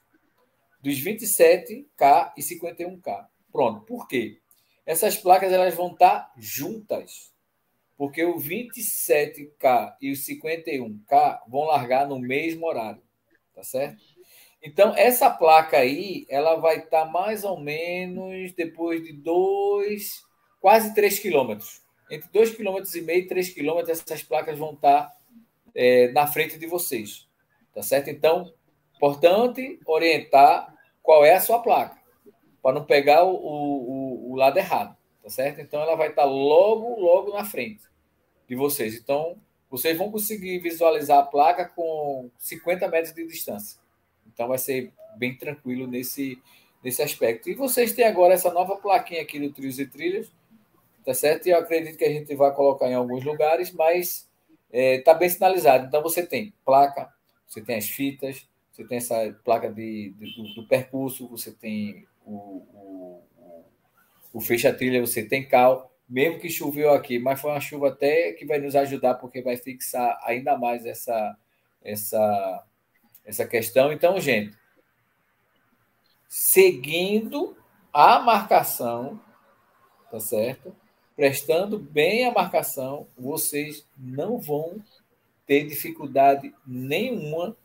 dos 0.85 1.03
27K 1.03 2.33
e 2.37 2.43
51K. 2.43 3.27
Pronto. 3.51 3.81
Por 3.87 4.07
quê? 4.07 4.39
Essas 4.85 5.17
placas 5.17 5.51
elas 5.51 5.75
vão 5.75 5.93
estar 5.93 6.31
juntas. 6.37 7.33
Porque 7.97 8.23
o 8.23 8.37
27K 8.37 9.95
e 9.99 10.13
o 10.13 10.15
51K 10.15 11.41
vão 11.49 11.65
largar 11.65 12.07
no 12.07 12.19
mesmo 12.19 12.67
horário, 12.67 13.01
tá 13.55 13.63
certo? 13.63 14.03
Então, 14.63 14.95
essa 14.97 15.31
placa 15.31 15.79
aí, 15.79 16.27
ela 16.29 16.57
vai 16.57 16.79
estar 16.79 17.05
tá 17.05 17.11
mais 17.11 17.45
ou 17.45 17.59
menos 17.59 18.53
depois 18.53 19.03
de 19.03 19.13
dois, 19.13 20.23
quase 20.61 20.95
3 20.95 21.19
quilômetros. 21.19 21.83
Entre 22.11 22.29
2,5 22.29 22.57
km 22.57 23.11
e 23.11 23.27
3 23.27 23.51
km, 23.51 23.89
essas 23.89 24.23
placas 24.23 24.59
vão 24.59 24.73
estar 24.73 25.05
tá, 25.05 25.17
é, 25.75 26.11
na 26.13 26.27
frente 26.27 26.59
de 26.59 26.67
vocês, 26.67 27.29
tá 27.73 27.83
certo? 27.83 28.11
Então, 28.11 28.53
importante 28.97 29.79
orientar 29.87 30.74
qual 31.05 31.25
é 31.25 31.37
a 31.37 31.41
sua 31.41 31.61
placa, 31.61 31.97
para 32.61 32.75
não 32.75 32.85
pegar 32.85 33.23
o, 33.23 33.37
o, 33.37 34.33
o 34.33 34.35
lado 34.35 34.59
errado 34.59 34.97
tá 35.25 35.31
certo? 35.31 35.61
Então 35.63 35.81
ela 35.81 35.97
vai 35.97 36.11
estar 36.11 36.25
logo, 36.25 37.01
logo 37.01 37.33
na 37.33 37.47
frente 37.47 37.83
de 38.47 38.55
vocês. 38.55 38.95
Então 38.95 39.41
vocês 39.71 39.97
vão 39.97 40.13
conseguir 40.13 40.59
visualizar 40.59 41.19
a 41.19 41.23
placa 41.23 41.65
com 41.65 42.31
50 42.39 42.87
metros 42.89 43.15
de 43.15 43.27
distância. 43.27 43.81
Então 44.27 44.47
vai 44.47 44.59
ser 44.59 44.93
bem 45.17 45.35
tranquilo 45.35 45.87
nesse, 45.87 46.39
nesse 46.83 47.03
aspecto. 47.03 47.49
E 47.49 47.55
vocês 47.55 47.95
têm 47.95 48.05
agora 48.05 48.35
essa 48.35 48.53
nova 48.53 48.77
plaquinha 48.77 49.23
aqui 49.23 49.41
do 49.41 49.51
Trios 49.51 49.79
e 49.79 49.87
Trilhas, 49.87 50.31
tá 51.05 51.15
certo? 51.15 51.47
E 51.47 51.51
eu 51.51 51.59
acredito 51.59 51.97
que 51.97 52.05
a 52.05 52.13
gente 52.13 52.35
vai 52.35 52.55
colocar 52.55 52.89
em 52.89 52.95
alguns 52.95 53.25
lugares, 53.25 53.73
mas 53.73 54.29
está 54.71 55.13
é, 55.13 55.19
bem 55.19 55.29
sinalizado. 55.31 55.87
Então 55.87 56.03
você 56.03 56.27
tem 56.27 56.53
placa, 56.67 57.11
você 57.47 57.63
tem 57.63 57.77
as 57.77 57.89
fitas, 57.89 58.47
você 58.75 58.85
tem 58.85 58.99
essa 58.99 59.33
placa 59.45 59.73
de, 59.73 60.13
de 60.19 60.35
do, 60.35 60.55
do, 60.55 60.67
percurso, 60.67 61.29
você 61.29 61.53
tem 61.53 62.09
o, 62.27 62.67
o 62.73 63.25
o 64.35 64.41
fecha-trilha 64.41 65.01
você 65.01 65.23
tem 65.23 65.47
cal, 65.47 65.95
mesmo 66.09 66.41
que 66.41 66.51
choveu 66.51 66.93
aqui, 66.93 67.21
mas 67.21 67.41
foi 67.41 67.53
uma 67.53 67.61
chuva 67.61 67.89
até 67.89 68.33
que 68.33 68.45
vai 68.45 68.59
nos 68.59 68.75
ajudar, 68.75 69.15
porque 69.15 69.41
vai 69.41 69.57
fixar 69.57 70.21
ainda 70.25 70.59
mais 70.59 70.85
essa, 70.85 71.37
essa, 71.81 72.65
essa 73.25 73.47
questão. 73.47 73.93
Então, 73.93 74.21
gente, 74.21 74.59
seguindo 76.29 77.57
a 77.93 78.19
marcação, 78.19 79.21
tá 80.11 80.19
certo? 80.19 80.75
Prestando 81.15 81.79
bem 81.79 82.27
a 82.27 82.33
marcação, 82.33 83.07
vocês 83.17 83.87
não 83.97 84.41
vão 84.41 84.83
ter 85.47 85.65
dificuldade 85.65 86.53
nenhuma 86.67 87.57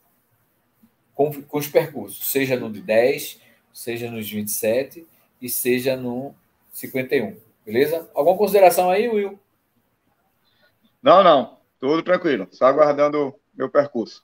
com, 1.19 1.43
com 1.43 1.57
os 1.57 1.67
percursos, 1.67 2.31
seja 2.31 2.55
no 2.55 2.71
de 2.71 2.79
10, 2.79 3.41
seja 3.73 4.09
nos 4.09 4.31
27 4.31 5.05
e 5.41 5.49
seja 5.49 5.97
no 5.97 6.33
51. 6.71 7.35
Beleza? 7.65 8.09
Alguma 8.15 8.37
consideração 8.37 8.89
aí, 8.89 9.09
Will? 9.09 9.37
Não, 11.03 11.21
não. 11.21 11.57
Tudo 11.77 12.01
tranquilo. 12.03 12.47
Só 12.51 12.67
aguardando 12.67 13.35
meu 13.53 13.69
percurso. 13.69 14.23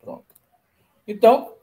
Pronto. 0.00 0.24
Então. 1.04 1.56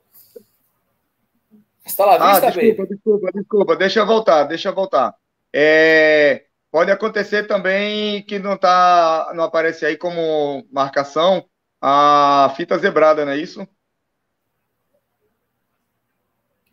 Está 1.86 2.06
lá, 2.06 2.16
ah, 2.16 2.40
desculpa, 2.42 2.86
desculpa, 2.88 3.32
desculpa. 3.34 3.76
Deixa 3.78 4.02
eu 4.02 4.06
voltar, 4.06 4.44
deixa 4.44 4.68
eu 4.68 4.76
voltar. 4.76 5.16
É, 5.54 6.44
pode 6.70 6.92
acontecer 6.92 7.48
também 7.48 8.22
que 8.24 8.38
não 8.38 8.58
tá, 8.58 9.32
não 9.34 9.46
aparece 9.46 9.86
aí 9.86 9.96
como 9.96 10.68
marcação 10.70 11.46
a 11.80 12.54
fita 12.58 12.78
zebrada, 12.78 13.24
não 13.24 13.32
é 13.32 13.38
isso? 13.38 13.66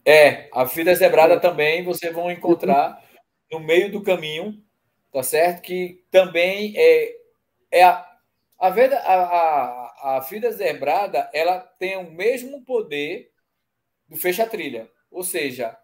É, 0.09 0.49
a 0.55 0.67
fita 0.67 0.95
zebrada 0.95 1.39
também 1.39 1.85
vocês 1.85 2.15
vão 2.15 2.31
encontrar 2.31 2.99
no 3.53 3.61
meio 3.61 3.93
do 3.93 4.03
caminho, 4.03 4.59
tá 5.13 5.23
certo? 5.23 5.61
Que 5.61 6.03
também 6.11 6.73
é, 6.75 7.15
é 7.71 7.83
a, 7.85 8.19
a, 8.59 8.69
a, 8.69 10.17
a, 10.17 10.23
fita 10.23 10.51
zebrada, 10.51 11.29
ela 11.35 11.61
tem 11.61 11.99
o 11.99 12.11
mesmo 12.11 12.65
poder 12.65 13.31
do 14.09 14.17
fecha-trilha, 14.17 14.91
ou 15.11 15.23
seja, 15.23 15.79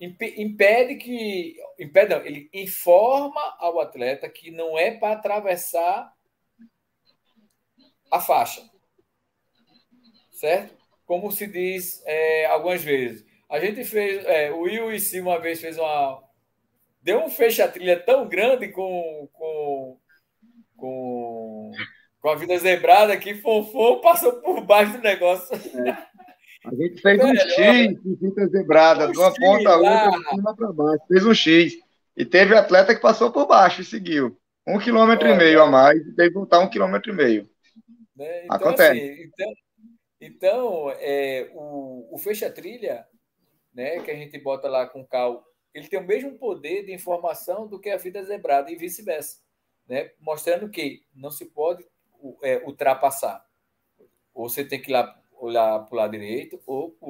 impede 0.00 0.96
que 0.96 1.56
impede 1.78 2.16
não, 2.16 2.26
ele 2.26 2.50
informa 2.52 3.56
ao 3.60 3.78
atleta 3.78 4.28
que 4.28 4.50
não 4.50 4.76
é 4.76 4.90
para 4.90 5.12
atravessar 5.12 6.12
a 8.10 8.18
faixa, 8.18 8.68
certo? 10.32 10.76
Como 11.06 11.30
se 11.30 11.46
diz 11.46 12.02
é, 12.04 12.46
algumas 12.46 12.82
vezes. 12.82 13.27
A 13.48 13.58
gente 13.58 13.82
fez, 13.84 14.24
é, 14.26 14.50
o 14.50 14.60
Will 14.60 14.92
e 14.92 15.00
si 15.00 15.20
uma 15.20 15.40
vez 15.40 15.60
fez 15.60 15.78
uma, 15.78 16.22
deu 17.02 17.24
um 17.24 17.30
fecha-trilha 17.30 17.98
tão 17.98 18.28
grande 18.28 18.68
com, 18.68 19.28
com, 19.32 19.98
com, 20.76 21.72
com 22.20 22.28
a 22.28 22.34
vida 22.34 22.58
zebrada 22.58 23.16
que 23.16 23.34
Fofô 23.34 24.00
passou 24.00 24.32
por 24.42 24.60
baixo 24.60 24.92
do 24.92 25.02
negócio. 25.02 25.56
É. 25.56 26.08
A 26.64 26.74
gente 26.74 27.00
fez 27.00 27.18
um 27.22 27.34
X 27.34 28.02
de 28.02 28.16
fita 28.16 28.46
zebrada, 28.48 29.08
um 29.08 29.12
de 29.12 29.18
uma 29.18 29.30
X, 29.30 29.38
ponta 29.38 29.70
a 29.70 29.76
outra, 29.76 30.10
de 30.10 30.28
cima 30.28 30.56
para 30.56 30.72
baixo. 30.72 31.04
Fez 31.08 31.26
um 31.26 31.34
X. 31.34 31.78
E 32.14 32.24
teve 32.24 32.54
atleta 32.54 32.94
que 32.94 33.00
passou 33.00 33.30
por 33.30 33.46
baixo 33.46 33.80
e 33.80 33.84
seguiu. 33.84 34.36
Um 34.66 34.78
quilômetro 34.78 35.26
Olha, 35.26 35.34
e 35.34 35.38
meio 35.38 35.62
a 35.62 35.66
mais, 35.70 36.00
e 36.00 36.12
teve 36.14 36.28
que 36.28 36.34
voltar 36.34 36.58
um 36.58 36.68
quilômetro 36.68 37.12
e 37.12 37.14
meio. 37.14 37.48
Né? 38.14 38.44
Então, 38.44 38.56
Acontece. 38.56 39.00
Assim, 39.00 39.22
então, 39.22 39.52
então 40.20 40.90
é, 40.98 41.48
o, 41.54 42.08
o 42.12 42.18
fecha-trilha, 42.18 43.06
né, 43.72 44.00
que 44.00 44.10
a 44.10 44.16
gente 44.16 44.38
bota 44.38 44.68
lá 44.68 44.86
com 44.86 45.04
cal 45.04 45.48
ele 45.78 45.88
tem 45.88 45.98
o 45.98 46.06
mesmo 46.06 46.36
poder 46.38 46.84
de 46.84 46.92
informação 46.92 47.66
do 47.66 47.78
que 47.78 47.90
a 47.90 47.96
vida 47.96 48.22
zebrada 48.24 48.70
e 48.70 48.76
vice-versa, 48.76 49.38
né? 49.88 50.10
mostrando 50.20 50.68
que 50.68 51.04
não 51.14 51.30
se 51.30 51.46
pode 51.46 51.86
é, 52.42 52.58
ultrapassar. 52.64 53.44
Ou 54.34 54.48
você 54.48 54.64
tem 54.64 54.80
que 54.80 54.90
ir 54.90 54.94
lá, 54.94 55.16
olhar 55.32 55.80
para 55.80 55.94
o 55.94 55.96
lado 55.96 56.10
direito 56.12 56.60
ou 56.66 56.90
para 56.90 57.08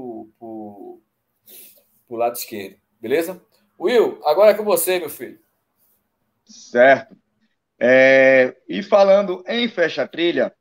o 2.08 2.16
lado 2.16 2.36
esquerdo. 2.36 2.76
Beleza? 3.00 3.40
Will, 3.78 4.20
agora 4.24 4.50
é 4.50 4.54
com 4.54 4.64
você, 4.64 4.98
meu 4.98 5.10
filho. 5.10 5.40
Certo. 6.44 7.16
É, 7.78 8.56
e 8.68 8.82
falando 8.82 9.44
em 9.46 9.68
fecha-trilha, 9.68 10.46
é, 10.46 10.57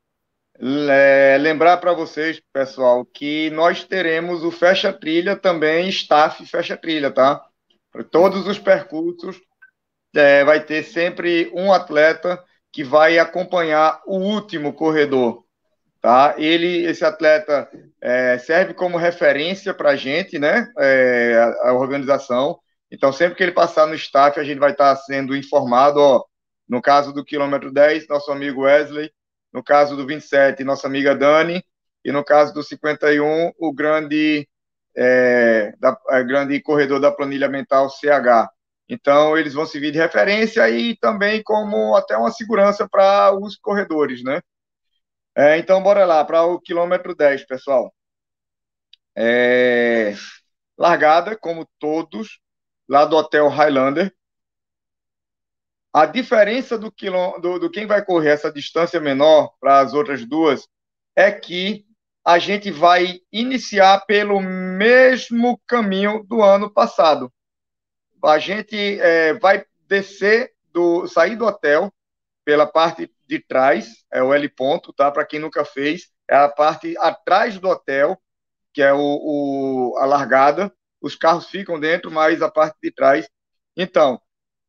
lembrar 0.60 1.76
para 1.76 1.92
vocês, 1.92 2.40
pessoal, 2.52 3.04
que 3.04 3.50
nós 3.50 3.84
teremos 3.84 4.42
o 4.42 4.50
fecha-trilha 4.50 5.36
também, 5.36 5.88
staff 5.88 6.44
fecha-trilha, 6.46 7.10
tá? 7.10 7.42
todos 8.10 8.46
os 8.46 8.58
percursos, 8.58 9.40
é, 10.14 10.44
vai 10.44 10.60
ter 10.64 10.82
sempre 10.82 11.50
um 11.54 11.72
atleta 11.72 12.42
que 12.72 12.84
vai 12.84 13.18
acompanhar 13.18 14.00
o 14.06 14.18
último 14.18 14.72
corredor. 14.72 15.44
Tá? 16.00 16.34
Ele, 16.38 16.84
esse 16.86 17.04
atleta 17.04 17.68
é, 18.00 18.38
serve 18.38 18.72
como 18.74 18.96
referência 18.96 19.74
para 19.74 19.90
a 19.90 19.96
gente, 19.96 20.38
né? 20.38 20.70
É, 20.78 21.34
a, 21.62 21.70
a, 21.70 21.72
organização. 21.72 22.58
Então, 22.90 23.12
sempre 23.12 23.36
que 23.36 23.42
ele 23.42 23.52
passar 23.52 23.86
no 23.86 23.94
staff, 23.94 24.38
a 24.38 24.44
gente 24.44 24.58
vai 24.58 24.70
estar 24.70 24.94
sendo 24.96 25.36
informado. 25.36 25.98
Ó, 25.98 26.24
no 26.68 26.80
caso 26.80 27.12
do 27.12 27.24
quilômetro 27.24 27.72
10, 27.72 28.06
nosso 28.08 28.30
amigo 28.30 28.62
Wesley. 28.62 29.10
No 29.52 29.62
caso 29.62 29.96
do 29.96 30.06
27, 30.06 30.64
nossa 30.64 30.86
amiga 30.86 31.14
Dani. 31.14 31.62
E 32.04 32.12
no 32.12 32.24
caso 32.24 32.54
do 32.54 32.62
51, 32.62 33.52
o 33.58 33.72
grande 33.72 34.48
é, 34.96 35.72
da 35.78 35.96
grande 36.22 36.60
corredor 36.60 37.00
da 37.00 37.12
planilha 37.12 37.48
mental 37.48 37.88
CH. 37.88 38.50
Então, 38.88 39.36
eles 39.36 39.54
vão 39.54 39.66
servir 39.66 39.92
de 39.92 39.98
referência 39.98 40.68
e 40.70 40.96
também 40.96 41.42
como 41.42 41.94
até 41.94 42.16
uma 42.16 42.30
segurança 42.32 42.88
para 42.88 43.32
os 43.38 43.56
corredores, 43.56 44.24
né? 44.24 44.40
É, 45.36 45.58
então, 45.58 45.82
bora 45.82 46.04
lá, 46.04 46.24
para 46.24 46.42
o 46.44 46.60
quilômetro 46.60 47.14
10, 47.14 47.46
pessoal. 47.46 47.92
É, 49.16 50.14
largada, 50.76 51.36
como 51.36 51.68
todos, 51.78 52.40
lá 52.88 53.04
do 53.04 53.16
Hotel 53.16 53.48
Highlander. 53.48 54.12
A 55.98 56.06
diferença 56.06 56.78
do, 56.78 56.92
quilô, 56.92 57.40
do, 57.40 57.58
do 57.58 57.68
quem 57.68 57.84
vai 57.84 58.04
correr 58.04 58.28
essa 58.28 58.52
distância 58.52 59.00
menor 59.00 59.52
para 59.58 59.80
as 59.80 59.94
outras 59.94 60.24
duas 60.24 60.68
é 61.16 61.32
que 61.32 61.84
a 62.24 62.38
gente 62.38 62.70
vai 62.70 63.18
iniciar 63.32 64.06
pelo 64.06 64.40
mesmo 64.40 65.60
caminho 65.66 66.22
do 66.22 66.40
ano 66.40 66.72
passado. 66.72 67.32
A 68.22 68.38
gente 68.38 68.76
é, 69.00 69.34
vai 69.40 69.64
descer 69.88 70.52
do 70.72 71.08
sair 71.08 71.34
do 71.34 71.46
hotel 71.46 71.92
pela 72.44 72.64
parte 72.64 73.12
de 73.26 73.40
trás, 73.40 74.04
é 74.12 74.22
o 74.22 74.32
L 74.32 74.48
ponto, 74.50 74.92
tá? 74.92 75.10
Para 75.10 75.26
quem 75.26 75.40
nunca 75.40 75.64
fez, 75.64 76.12
é 76.30 76.36
a 76.36 76.48
parte 76.48 76.96
atrás 76.98 77.58
do 77.58 77.68
hotel, 77.68 78.16
que 78.72 78.82
é 78.82 78.92
o, 78.92 79.00
o, 79.00 79.96
a 79.98 80.06
largada. 80.06 80.72
Os 81.02 81.16
carros 81.16 81.48
ficam 81.48 81.80
dentro, 81.80 82.08
mas 82.08 82.40
a 82.40 82.48
parte 82.48 82.76
de 82.80 82.92
trás. 82.92 83.28
Então, 83.76 84.20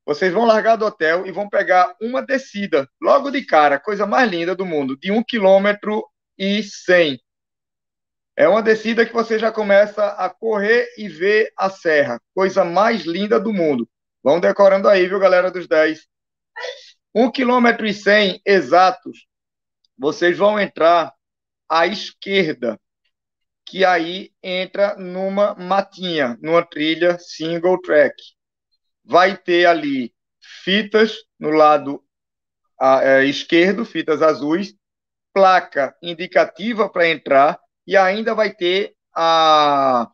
vocês 0.06 0.34
vão 0.34 0.46
largar 0.46 0.76
do 0.76 0.86
hotel 0.86 1.26
e 1.28 1.32
vão 1.32 1.50
pegar 1.50 1.96
uma 2.02 2.22
descida, 2.22 2.90
logo 3.02 3.30
de 3.30 3.46
cara, 3.46 3.80
coisa 3.80 4.08
mais 4.08 4.30
linda 4.30 4.56
do 4.56 4.66
mundo, 4.66 4.98
de 4.98 5.12
um 5.12 5.24
quilômetro 5.24 6.06
e 6.38 6.64
cem. 6.64 7.20
É 8.36 8.48
uma 8.48 8.64
descida 8.64 9.06
que 9.06 9.14
você 9.14 9.38
já 9.38 9.52
começa 9.52 10.08
a 10.08 10.30
correr 10.30 10.88
e 10.98 11.10
ver 11.10 11.52
a 11.58 11.70
serra. 11.70 12.22
Coisa 12.34 12.64
mais 12.64 13.04
linda 13.04 13.38
do 13.38 13.52
mundo. 13.52 13.86
Vão 14.24 14.40
decorando 14.40 14.88
aí, 14.88 15.08
viu, 15.08 15.20
galera 15.20 15.52
dos 15.52 15.68
10? 15.68 16.08
Um 17.14 17.30
quilômetro 17.30 17.86
e 17.86 17.94
cem 17.94 18.42
exatos, 18.46 19.28
vocês 19.98 20.38
vão 20.38 20.58
entrar 20.60 21.14
à 21.68 21.86
esquerda, 21.86 22.80
que 23.66 23.84
aí 23.84 24.32
entra 24.42 24.96
numa 24.96 25.54
matinha, 25.56 26.38
numa 26.42 26.64
trilha 26.64 27.20
single 27.20 27.82
track. 27.82 28.16
Vai 29.10 29.36
ter 29.36 29.66
ali 29.66 30.14
fitas 30.64 31.18
no 31.40 31.50
lado 31.50 32.04
é, 32.80 33.26
esquerdo, 33.26 33.84
fitas 33.84 34.22
azuis, 34.22 34.76
placa 35.34 35.96
indicativa 36.02 36.88
para 36.88 37.10
entrar 37.10 37.60
e 37.88 37.98
ainda 37.98 38.36
vai 38.36 38.54
ter 38.54 38.94
a, 39.16 40.10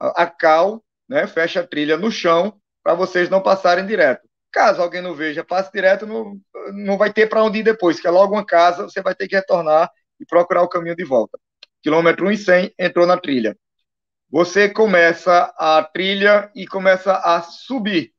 a 0.00 0.26
cal, 0.26 0.84
né, 1.08 1.26
fecha 1.28 1.60
a 1.60 1.66
trilha 1.66 1.96
no 1.96 2.10
chão 2.10 2.60
para 2.82 2.94
vocês 2.94 3.28
não 3.28 3.40
passarem 3.40 3.86
direto. 3.86 4.26
Caso 4.52 4.82
alguém 4.82 5.02
não 5.02 5.14
veja, 5.14 5.44
passe 5.44 5.70
direto, 5.72 6.04
não, 6.04 6.36
não 6.72 6.98
vai 6.98 7.12
ter 7.12 7.28
para 7.28 7.44
onde 7.44 7.60
ir 7.60 7.62
depois, 7.62 8.00
que 8.00 8.08
é 8.08 8.10
logo 8.10 8.34
uma 8.34 8.44
casa, 8.44 8.84
você 8.84 9.00
vai 9.02 9.14
ter 9.14 9.28
que 9.28 9.36
retornar 9.36 9.88
e 10.18 10.26
procurar 10.26 10.62
o 10.62 10.68
caminho 10.68 10.96
de 10.96 11.04
volta. 11.04 11.38
Quilômetro 11.80 12.26
1 12.26 12.32
e 12.32 12.36
100 12.36 12.74
entrou 12.78 13.06
na 13.06 13.16
trilha. 13.16 13.56
Você 14.30 14.68
começa 14.68 15.54
a 15.56 15.82
trilha 15.84 16.50
e 16.54 16.66
começa 16.66 17.14
a 17.14 17.42
subir. 17.42 18.12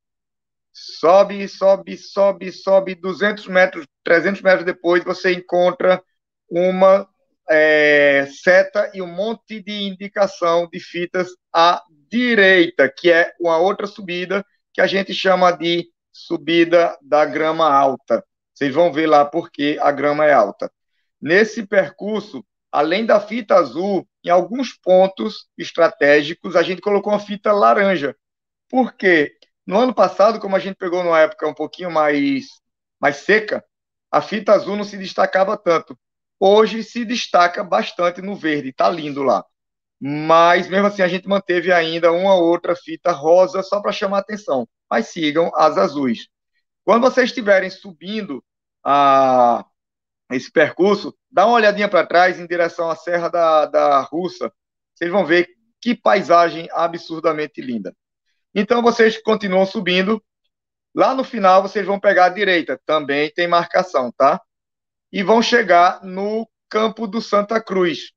Sobe, 0.79 1.47
sobe, 1.47 1.97
sobe, 1.97 2.51
sobe, 2.51 2.93
200 2.93 3.47
metros, 3.47 3.87
300 4.03 4.43
metros 4.43 4.63
depois, 4.63 5.03
você 5.03 5.33
encontra 5.33 6.01
uma 6.47 7.09
é, 7.49 8.27
seta 8.43 8.91
e 8.93 9.01
um 9.01 9.07
monte 9.07 9.59
de 9.59 9.87
indicação 9.87 10.69
de 10.71 10.79
fitas 10.79 11.29
à 11.51 11.81
direita, 12.07 12.87
que 12.87 13.11
é 13.11 13.33
uma 13.39 13.57
outra 13.57 13.87
subida 13.87 14.45
que 14.71 14.79
a 14.79 14.85
gente 14.85 15.15
chama 15.15 15.51
de 15.51 15.89
subida 16.11 16.95
da 17.01 17.25
grama 17.25 17.67
alta. 17.73 18.23
Vocês 18.53 18.71
vão 18.73 18.93
ver 18.93 19.07
lá 19.07 19.25
porque 19.25 19.79
a 19.81 19.91
grama 19.91 20.25
é 20.25 20.33
alta. 20.33 20.71
Nesse 21.19 21.65
percurso, 21.65 22.45
além 22.71 23.03
da 23.03 23.19
fita 23.19 23.55
azul, 23.55 24.07
em 24.23 24.29
alguns 24.29 24.73
pontos 24.73 25.47
estratégicos, 25.57 26.55
a 26.55 26.61
gente 26.61 26.81
colocou 26.81 27.13
uma 27.13 27.19
fita 27.19 27.51
laranja. 27.51 28.15
Por 28.69 28.93
quê? 28.93 29.36
No 29.67 29.77
ano 29.77 29.93
passado, 29.93 30.39
como 30.39 30.55
a 30.55 30.59
gente 30.59 30.77
pegou 30.77 31.03
numa 31.03 31.19
época 31.19 31.45
um 31.45 31.53
pouquinho 31.53 31.91
mais, 31.91 32.45
mais 32.99 33.17
seca, 33.17 33.61
a 34.09 34.21
fita 34.21 34.53
azul 34.53 34.77
não 34.77 34.85
se 34.85 34.97
destacava 34.97 35.57
tanto. 35.57 35.99
Hoje 36.39 36.83
se 36.83 37.03
destaca 37.03 37.65
bastante 37.65 38.21
no 38.21 38.33
verde, 38.33 38.69
está 38.69 38.89
lindo 38.89 39.23
lá. 39.23 39.43
Mas 39.99 40.69
mesmo 40.69 40.87
assim 40.87 41.01
a 41.01 41.07
gente 41.07 41.27
manteve 41.27 41.73
ainda 41.73 42.13
uma 42.13 42.35
outra 42.35 42.75
fita 42.77 43.11
rosa 43.11 43.61
só 43.61 43.81
para 43.81 43.91
chamar 43.91 44.19
atenção. 44.19 44.65
Mas 44.89 45.07
sigam 45.07 45.51
as 45.53 45.77
azuis. 45.77 46.29
Quando 46.85 47.01
vocês 47.01 47.29
estiverem 47.29 47.69
subindo 47.69 48.41
a 48.85 49.65
esse 50.31 50.49
percurso, 50.49 51.13
dá 51.29 51.45
uma 51.45 51.55
olhadinha 51.55 51.89
para 51.89 52.07
trás 52.07 52.39
em 52.39 52.47
direção 52.47 52.89
à 52.89 52.95
Serra 52.95 53.27
da, 53.27 53.65
da 53.65 53.99
Russa. 54.01 54.49
Vocês 54.93 55.11
vão 55.11 55.25
ver 55.25 55.49
que 55.81 55.93
paisagem 55.93 56.69
absurdamente 56.71 57.61
linda. 57.61 57.93
Então 58.57 58.81
vocês 58.81 59.21
continuam 59.21 59.65
subindo. 59.65 60.21
Lá 60.93 61.13
no 61.15 61.23
final 61.23 61.61
vocês 61.61 61.85
vão 61.85 61.99
pegar 61.99 62.25
a 62.25 62.29
direita, 62.29 62.81
também 62.85 63.31
tem 63.31 63.47
marcação, 63.47 64.11
tá? 64.11 64.41
e 65.11 65.23
vão 65.23 65.41
chegar 65.41 66.03
no 66.03 66.49
campo 66.69 67.07
do 67.07 67.21
Santa 67.21 67.61
Cruz. 67.61 68.11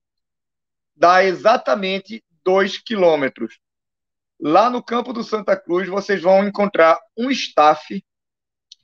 Dá 0.95 1.24
exatamente 1.24 2.24
dois 2.45 2.78
quilômetros. 2.78 3.59
Lá 4.41 4.70
no 4.70 4.82
campo 4.82 5.12
do 5.12 5.22
Santa 5.22 5.57
Cruz, 5.57 5.88
vocês 5.88 6.20
vão 6.20 6.47
encontrar 6.47 6.99
um 7.16 7.30
staff 7.30 8.05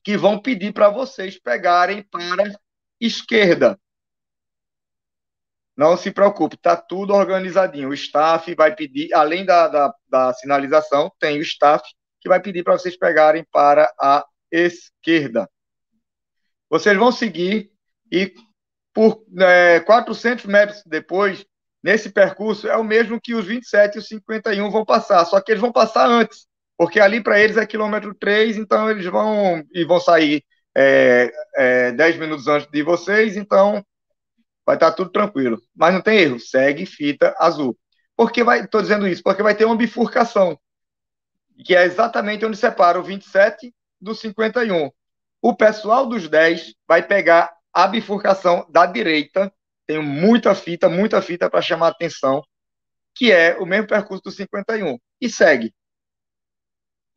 que 0.05 0.17
vão 0.17 0.39
pedir 0.39 0.73
para 0.73 0.89
vocês 0.89 1.39
pegarem 1.39 2.03
para 2.05 2.45
esquerda. 3.01 3.79
Não 5.77 5.97
se 5.97 6.11
preocupe, 6.11 6.57
está 6.57 6.75
tudo 6.75 7.13
organizadinho. 7.13 7.91
O 7.91 7.95
staff 7.95 8.55
vai 8.55 8.75
pedir, 8.75 9.13
além 9.13 9.45
da, 9.45 9.69
da, 9.69 9.95
da 10.09 10.33
sinalização, 10.33 11.13
tem 11.19 11.39
o 11.39 11.43
staff 11.43 11.85
que 12.21 12.29
vai 12.29 12.41
pedir 12.41 12.65
para 12.65 12.79
vocês 12.79 12.97
pegarem 12.97 13.45
para 13.53 13.93
a 14.01 14.25
esquerda. 14.51 15.49
Vocês 16.69 16.97
vão 16.97 17.13
seguir 17.13 17.71
e 18.11 18.33
por 18.93 19.23
é, 19.39 19.81
400 19.81 20.47
metros 20.47 20.83
depois, 20.87 21.45
nesse 21.83 22.11
percurso, 22.11 22.67
é 22.67 22.77
o 22.77 22.83
mesmo 22.83 23.21
que 23.21 23.35
os 23.35 23.45
27 23.45 23.97
e 23.97 23.99
os 23.99 24.09
51 24.09 24.71
vão 24.71 24.85
passar, 24.85 25.25
só 25.27 25.39
que 25.41 25.53
eles 25.53 25.61
vão 25.61 25.71
passar 25.71 26.09
antes, 26.09 26.47
porque 26.79 26.99
ali 26.99 27.23
para 27.23 27.39
eles 27.39 27.59
é 27.59 27.67
quilômetro 27.67 28.15
3, 28.15 28.57
então 28.57 28.91
eles 28.91 29.05
vão 29.05 29.63
e 29.73 29.85
vão 29.85 30.01
sair 30.01 30.43
é, 30.75 31.31
é, 31.57 31.93
10 31.93 32.17
minutos 32.17 32.49
antes 32.49 32.69
de 32.71 32.83
vocês, 32.83 33.37
então 33.37 33.85
vai 34.67 34.75
estar 34.77 34.91
tá 34.91 34.97
tudo 34.97 35.11
tranquilo. 35.11 35.63
Mas 35.75 35.95
não 35.95 36.03
tem 36.03 36.19
erro, 36.19 36.41
segue 36.41 36.85
fita 36.85 37.35
azul. 37.39 37.79
Por 38.17 38.33
que 38.33 38.41
estou 38.41 38.83
dizendo 38.83 39.07
isso? 39.07 39.23
Porque 39.23 39.43
vai 39.43 39.55
ter 39.55 39.65
uma 39.65 39.77
bifurcação, 39.77 40.59
que 41.65 41.77
é 41.77 41.85
exatamente 41.85 42.45
onde 42.45 42.57
separa 42.57 42.99
o 42.99 43.03
27 43.03 43.73
do 44.01 44.15
51. 44.15 44.91
O 45.41 45.55
pessoal 45.55 46.07
dos 46.07 46.29
10 46.29 46.75
vai 46.89 47.07
pegar 47.07 47.55
a 47.73 47.87
bifurcação 47.87 48.67
da 48.71 48.87
direita, 48.87 49.53
tem 49.87 50.03
muita 50.03 50.55
fita, 50.55 50.89
muita 50.89 51.23
fita 51.23 51.49
para 51.49 51.63
chamar 51.63 51.89
atenção, 51.89 52.43
que 53.15 53.31
é 53.31 53.57
o 53.59 53.67
mesmo 53.67 53.87
percurso 53.87 54.25
do 54.25 54.31
51. 54.33 54.99
E 55.21 55.31
segue. 55.31 55.75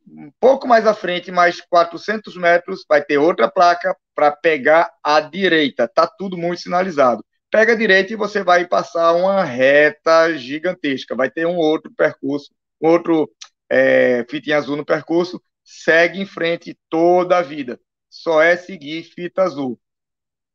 Um 0.06 0.30
pouco 0.38 0.66
mais 0.66 0.86
à 0.86 0.94
frente, 0.94 1.30
mais 1.30 1.60
400 1.60 2.36
metros, 2.36 2.84
vai 2.88 3.02
ter 3.02 3.18
outra 3.18 3.50
placa 3.50 3.96
para 4.14 4.32
pegar 4.32 4.90
a 5.02 5.20
direita. 5.20 5.88
Tá 5.88 6.06
tudo 6.06 6.36
muito 6.36 6.60
sinalizado. 6.60 7.24
Pega 7.50 7.72
a 7.72 7.76
direita 7.76 8.12
e 8.12 8.16
você 8.16 8.42
vai 8.44 8.66
passar 8.66 9.12
uma 9.12 9.42
reta 9.42 10.36
gigantesca. 10.36 11.16
Vai 11.16 11.30
ter 11.30 11.46
um 11.46 11.56
outro 11.56 11.92
percurso, 11.92 12.50
outro 12.80 13.30
é, 13.70 14.24
azul 14.54 14.76
no 14.76 14.84
percurso. 14.84 15.42
Segue 15.64 16.20
em 16.20 16.26
frente 16.26 16.78
toda 16.88 17.38
a 17.38 17.42
vida. 17.42 17.80
Só 18.08 18.40
é 18.40 18.56
seguir 18.56 19.02
fita 19.02 19.42
azul. 19.42 19.80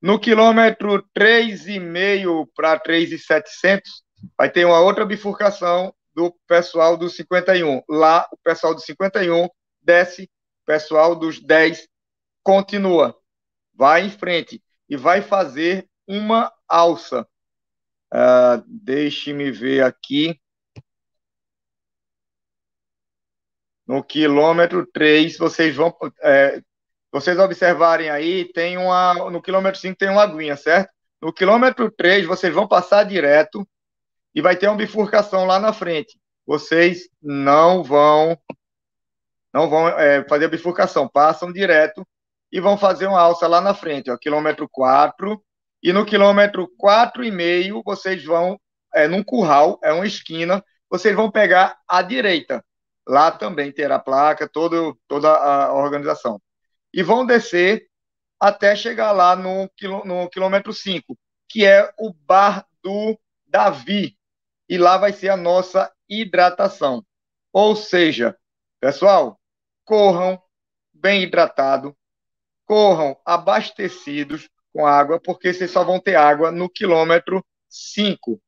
No 0.02 0.20
quilômetro 0.20 1.04
3,5 1.18 2.48
para 2.56 2.80
3,700, 2.80 4.04
vai 4.38 4.50
ter 4.50 4.66
uma 4.66 4.80
outra 4.80 5.06
bifurcação 5.06 5.94
do 6.14 6.32
pessoal 6.48 6.96
do 6.96 7.10
51. 7.10 7.82
Lá, 7.90 8.28
o 8.32 8.38
pessoal 8.38 8.74
do 8.74 8.82
51 8.82 9.50
desce, 9.82 10.24
o 10.24 10.66
pessoal 10.66 11.16
dos 11.16 11.42
10 11.42 11.88
continua, 12.44 13.18
vai 13.74 14.06
em 14.06 14.10
frente 14.10 14.64
e 14.88 14.96
vai 14.96 15.22
fazer 15.22 15.90
uma 16.08 16.52
alça. 16.68 17.28
Uh, 18.14 18.64
Deixe-me 18.68 19.52
ver 19.52 19.84
aqui. 19.84 20.40
No 23.88 24.04
quilômetro 24.04 24.86
3, 24.88 25.38
vocês 25.38 25.76
vão. 25.76 25.96
É, 26.22 26.62
vocês 27.12 27.38
observarem 27.38 28.10
aí, 28.10 28.52
tem 28.52 28.78
uma. 28.78 29.14
No 29.30 29.42
quilômetro 29.42 29.80
5 29.80 29.98
tem 29.98 30.10
uma 30.10 30.24
aguinha, 30.24 30.58
certo? 30.58 30.90
No 31.22 31.32
quilômetro 31.32 31.92
3, 31.92 32.26
vocês 32.26 32.54
vão 32.54 32.68
passar 32.68 33.04
direto 33.04 33.68
e 34.34 34.42
vai 34.42 34.56
ter 34.56 34.68
uma 34.68 34.76
bifurcação 34.76 35.46
lá 35.46 35.60
na 35.60 35.72
frente. 35.72 36.20
Vocês 36.46 37.10
não 37.22 37.84
vão 37.84 38.38
não 39.56 39.70
vão 39.70 39.88
é, 39.88 40.22
fazer 40.28 40.46
a 40.46 40.50
bifurcação, 40.50 41.08
passam 41.08 41.50
direto 41.50 42.06
e 42.52 42.60
vão 42.60 42.78
fazer 42.78 43.08
uma 43.08 43.22
alça 43.22 43.48
lá 43.48 43.62
na 43.62 43.74
frente, 43.74 44.12
ó, 44.12 44.18
quilômetro 44.18 44.68
4. 44.70 45.42
E 45.86 45.94
no 45.94 46.04
quilômetro 46.04 46.68
4,5, 46.82 47.84
vocês 47.86 48.26
vão, 48.26 48.60
é, 48.92 49.08
num 49.08 49.22
curral, 49.24 49.80
é 49.84 49.94
uma 49.94 50.08
esquina, 50.08 50.66
vocês 50.90 51.16
vão 51.16 51.30
pegar 51.30 51.78
a 51.88 52.02
direita. 52.02 52.66
Lá 53.08 53.30
também 53.30 53.72
terá 53.72 54.00
placa, 54.00 54.50
todo, 54.50 55.00
toda 55.08 55.30
a 55.30 55.72
organização 55.76 56.42
e 56.92 57.04
vão 57.04 57.24
descer 57.24 57.88
até 58.40 58.76
chegar 58.76 59.12
lá 59.12 59.36
no, 59.36 59.70
no 60.06 60.28
quilômetro 60.28 60.74
5, 60.74 61.16
que 61.48 61.64
é 61.64 61.94
o 62.00 62.12
Bar 62.12 62.66
do 62.82 63.16
Davi. 63.46 64.18
E 64.68 64.80
lá 64.80 64.98
vai 64.98 65.14
ser 65.14 65.30
a 65.30 65.38
nossa 65.38 65.94
hidratação. 66.10 67.06
Ou 67.54 67.76
seja, 67.76 68.36
pessoal, 68.80 69.40
corram 69.84 70.42
bem 70.92 71.22
hidratados, 71.22 71.94
corram 72.66 73.16
abastecidos 73.24 74.50
com 74.76 74.86
água, 74.86 75.18
porque 75.22 75.54
vocês 75.54 75.72
só 75.72 75.86
vão 75.86 76.02
ter 76.02 76.16
água 76.16 76.52
no 76.52 76.70
quilômetro 76.70 77.42
5. 77.70 78.42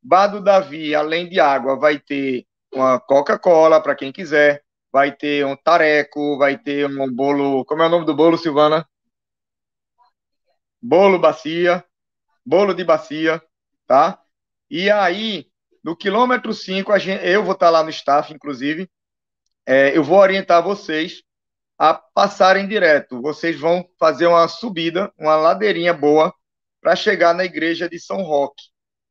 Bar 0.00 0.28
do 0.28 0.40
Davi, 0.40 0.94
além 0.94 1.28
de 1.28 1.40
água, 1.40 1.76
vai 1.76 1.98
ter 1.98 2.46
uma 2.72 3.00
Coca-Cola 3.00 3.82
para 3.82 3.96
quem 3.96 4.12
quiser, 4.12 4.62
vai 4.92 5.10
ter 5.10 5.44
um 5.44 5.56
tareco, 5.56 6.38
vai 6.38 6.56
ter 6.56 6.86
um 6.86 7.12
bolo. 7.12 7.64
Como 7.64 7.82
é 7.82 7.86
o 7.86 7.88
nome 7.88 8.06
do 8.06 8.14
bolo, 8.14 8.38
Silvana? 8.38 8.88
Bolo 10.80 11.18
bacia, 11.18 11.84
bolo 12.46 12.72
de 12.72 12.84
bacia, 12.84 13.42
tá? 13.88 14.20
E 14.70 14.88
aí, 14.88 15.48
no 15.82 15.96
quilômetro 15.96 16.54
5, 16.54 16.92
eu 17.24 17.42
vou 17.42 17.54
estar 17.54 17.70
lá 17.70 17.82
no 17.82 17.90
staff, 17.90 18.32
inclusive, 18.32 18.88
é, 19.66 19.96
eu 19.96 20.04
vou 20.04 20.18
orientar 20.18 20.62
vocês 20.62 21.24
a 21.80 21.94
passarem 21.94 22.68
direto. 22.68 23.22
Vocês 23.22 23.58
vão 23.58 23.88
fazer 23.98 24.26
uma 24.26 24.46
subida, 24.48 25.10
uma 25.18 25.34
ladeirinha 25.34 25.94
boa, 25.94 26.30
para 26.78 26.94
chegar 26.94 27.32
na 27.32 27.42
igreja 27.42 27.88
de 27.88 27.98
São 27.98 28.20
Roque. 28.20 28.64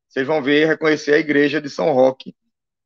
Vocês 0.07 0.28
vão 0.28 0.39
ver 0.39 0.67
reconhecer 0.67 1.15
a 1.15 1.17
igreja 1.17 1.59
de 1.59 1.67
São 1.67 1.91
Roque, 1.93 2.36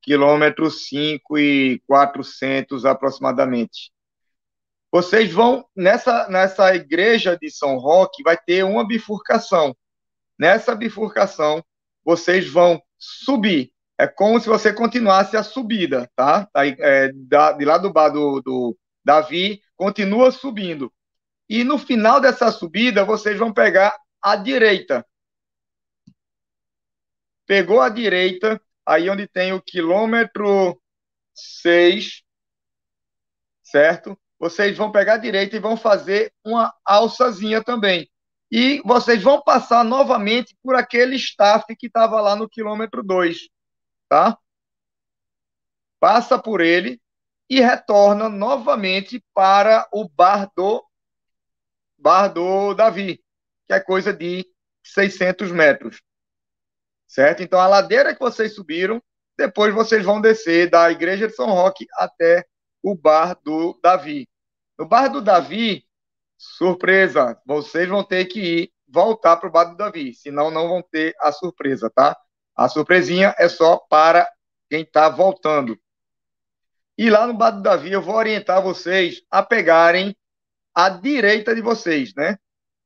quilômetro 0.01 0.71
5 0.71 1.37
e 1.37 1.81
400 1.85 2.85
aproximadamente. 2.85 3.91
Vocês 4.89 5.33
vão, 5.33 5.65
nessa, 5.75 6.29
nessa 6.29 6.73
igreja 6.73 7.37
de 7.37 7.51
São 7.51 7.77
Roque, 7.77 8.23
vai 8.23 8.37
ter 8.37 8.63
uma 8.63 8.87
bifurcação. 8.87 9.75
Nessa 10.39 10.75
bifurcação, 10.75 11.61
vocês 12.05 12.49
vão 12.49 12.81
subir. 12.97 13.73
É 13.97 14.07
como 14.07 14.39
se 14.39 14.47
você 14.47 14.71
continuasse 14.71 15.35
a 15.35 15.43
subida, 15.43 16.09
tá? 16.15 16.47
É, 16.55 17.09
de 17.09 17.65
lá 17.65 17.77
do 17.77 17.91
bar 17.91 18.07
do, 18.07 18.39
do 18.39 18.77
Davi, 19.03 19.61
continua 19.83 20.31
subindo. 20.31 20.93
E 21.49 21.61
no 21.61 21.77
final 21.77 22.21
dessa 22.21 22.49
subida, 22.49 23.03
vocês 23.03 23.37
vão 23.37 23.53
pegar 23.53 23.93
a 24.21 24.37
direita. 24.37 25.05
Pegou 27.45 27.81
a 27.81 27.89
direita, 27.89 28.61
aí 28.85 29.09
onde 29.09 29.27
tem 29.27 29.51
o 29.51 29.61
quilômetro 29.61 30.81
6, 31.33 32.23
certo? 33.61 34.17
Vocês 34.39 34.77
vão 34.77 34.89
pegar 34.89 35.15
a 35.15 35.17
direita 35.17 35.57
e 35.57 35.59
vão 35.59 35.75
fazer 35.75 36.33
uma 36.45 36.73
alçazinha 36.85 37.61
também. 37.61 38.09
E 38.49 38.81
vocês 38.85 39.21
vão 39.21 39.41
passar 39.41 39.83
novamente 39.83 40.55
por 40.63 40.75
aquele 40.75 41.17
staff 41.17 41.75
que 41.75 41.87
estava 41.87 42.21
lá 42.21 42.37
no 42.37 42.47
quilômetro 42.47 43.03
2, 43.03 43.49
tá? 44.07 44.37
Passa 45.99 46.39
por 46.39 46.61
ele 46.61 47.02
e 47.49 47.59
retorna 47.59 48.29
novamente 48.29 49.23
para 49.33 49.87
o 49.91 50.07
bar 50.07 50.49
do, 50.55 50.83
bar 51.97 52.27
do 52.27 52.73
Davi 52.73 53.23
que 53.65 53.73
é 53.73 53.79
coisa 53.79 54.13
de 54.13 54.45
600 54.83 55.51
metros. 55.51 56.01
Certo? 57.07 57.43
Então, 57.43 57.59
a 57.59 57.67
ladeira 57.67 58.13
que 58.13 58.19
vocês 58.19 58.55
subiram, 58.55 59.01
depois 59.37 59.73
vocês 59.73 60.03
vão 60.03 60.21
descer 60.21 60.69
da 60.69 60.91
igreja 60.91 61.27
de 61.27 61.33
São 61.33 61.47
Roque 61.47 61.85
até 61.93 62.45
o 62.81 62.95
bar 62.95 63.37
do 63.43 63.79
Davi. 63.81 64.27
No 64.77 64.87
bar 64.87 65.07
do 65.07 65.21
Davi, 65.21 65.85
surpresa, 66.37 67.39
vocês 67.45 67.87
vão 67.87 68.03
ter 68.03 68.25
que 68.25 68.39
ir 68.39 68.73
voltar 68.87 69.37
para 69.37 69.49
o 69.49 69.51
bar 69.51 69.65
do 69.65 69.77
Davi, 69.77 70.13
senão 70.13 70.51
não 70.51 70.67
vão 70.67 70.81
ter 70.81 71.15
a 71.19 71.31
surpresa, 71.31 71.89
tá? 71.89 72.17
A 72.55 72.67
surpresinha 72.67 73.33
é 73.37 73.47
só 73.47 73.77
para 73.77 74.29
quem 74.69 74.81
está 74.81 75.09
voltando. 75.09 75.79
E 76.97 77.09
lá 77.09 77.25
no 77.25 77.33
bar 77.33 77.51
do 77.51 77.61
Davi, 77.61 77.91
eu 77.91 78.01
vou 78.01 78.15
orientar 78.15 78.61
vocês 78.61 79.21
a 79.29 79.41
pegarem 79.41 80.15
a 80.75 80.89
direita 80.89 81.55
de 81.55 81.61
vocês, 81.61 82.13
né? 82.15 82.37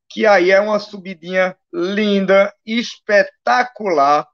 que 0.10 0.26
aí 0.26 0.52
é 0.52 0.60
uma 0.60 0.80
subidinha 0.80 1.58
linda, 1.74 2.54
espetacular, 2.66 4.28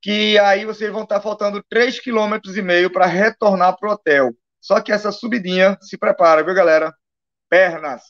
que 0.00 0.38
aí 0.38 0.64
vocês 0.64 0.90
vão 0.92 1.02
estar 1.02 1.20
faltando 1.20 1.62
3,5 1.64 2.02
km 2.02 2.92
para 2.92 3.06
retornar 3.06 3.76
para 3.76 3.88
o 3.88 3.92
hotel. 3.92 4.32
Só 4.60 4.80
que 4.80 4.92
essa 4.92 5.10
subidinha, 5.10 5.76
se 5.80 5.98
prepara, 5.98 6.44
viu, 6.44 6.54
galera? 6.54 6.94
Pernas. 7.48 8.02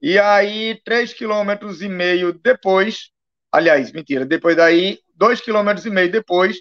E 0.00 0.18
aí, 0.18 0.80
3,5 0.86 1.18
km 1.18 2.38
depois, 2.40 3.10
aliás, 3.50 3.90
mentira, 3.90 4.24
depois 4.24 4.56
daí, 4.56 4.98
2,5 5.16 5.44
km 5.44 6.10
depois, 6.10 6.58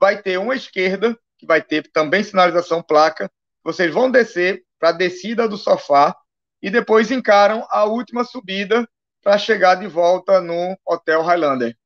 vai 0.00 0.20
ter 0.20 0.38
uma 0.38 0.56
esquerda, 0.56 1.16
que 1.42 1.46
vai 1.46 1.60
ter 1.60 1.90
também 1.90 2.22
sinalização 2.22 2.80
placa. 2.80 3.28
Vocês 3.64 3.92
vão 3.92 4.08
descer 4.08 4.64
para 4.78 4.90
a 4.90 4.92
descida 4.92 5.48
do 5.48 5.56
sofá, 5.56 6.16
e 6.62 6.70
depois 6.70 7.10
encaram 7.10 7.66
a 7.68 7.84
última 7.84 8.22
subida 8.22 8.88
para 9.20 9.36
chegar 9.36 9.74
de 9.74 9.88
volta 9.88 10.40
no 10.40 10.78
Hotel 10.86 11.20
Highlander. 11.20 11.76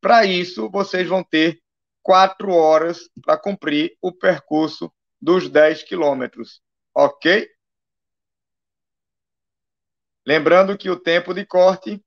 Para 0.00 0.26
isso, 0.26 0.68
vocês 0.68 1.08
vão 1.08 1.22
ter 1.22 1.60
quatro 2.02 2.50
horas 2.50 3.08
para 3.22 3.38
cumprir 3.38 3.96
o 4.02 4.10
percurso 4.10 4.92
dos 5.20 5.48
10 5.48 5.84
quilômetros, 5.84 6.60
ok? 6.92 7.48
Lembrando 10.26 10.76
que 10.76 10.90
o 10.90 10.98
tempo 10.98 11.32
de 11.32 11.46
corte 11.46 12.04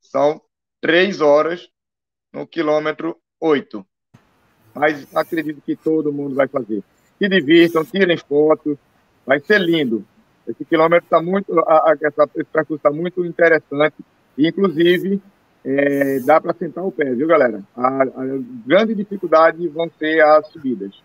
são 0.00 0.40
três 0.80 1.20
horas 1.20 1.68
no 2.32 2.46
quilômetro 2.46 3.20
8. 3.38 3.86
Mas 4.74 5.06
acredito 5.14 5.60
que 5.60 5.76
todo 5.76 6.12
mundo 6.12 6.34
vai 6.34 6.48
fazer. 6.48 6.82
Se 7.18 7.28
divirtam, 7.28 7.84
tirem 7.84 8.16
fotos, 8.16 8.76
vai 9.26 9.40
ser 9.40 9.60
lindo. 9.60 10.04
Esse 10.46 10.64
quilômetro 10.64 11.04
está 11.04 11.22
muito, 11.22 11.58
a, 11.60 11.90
a, 11.90 11.96
essa, 12.02 12.28
esse 12.34 12.50
percurso 12.50 12.76
está 12.76 12.90
muito 12.90 13.24
interessante. 13.24 13.96
E, 14.36 14.48
inclusive, 14.48 15.20
é, 15.64 16.20
dá 16.20 16.40
para 16.40 16.54
sentar 16.54 16.84
o 16.84 16.90
pé, 16.90 17.14
viu, 17.14 17.28
galera? 17.28 17.62
A, 17.76 18.02
a, 18.02 18.08
grande 18.66 18.94
dificuldade 18.94 19.66
vão 19.68 19.90
ser 19.98 20.20
as 20.20 20.48
subidas, 20.48 21.00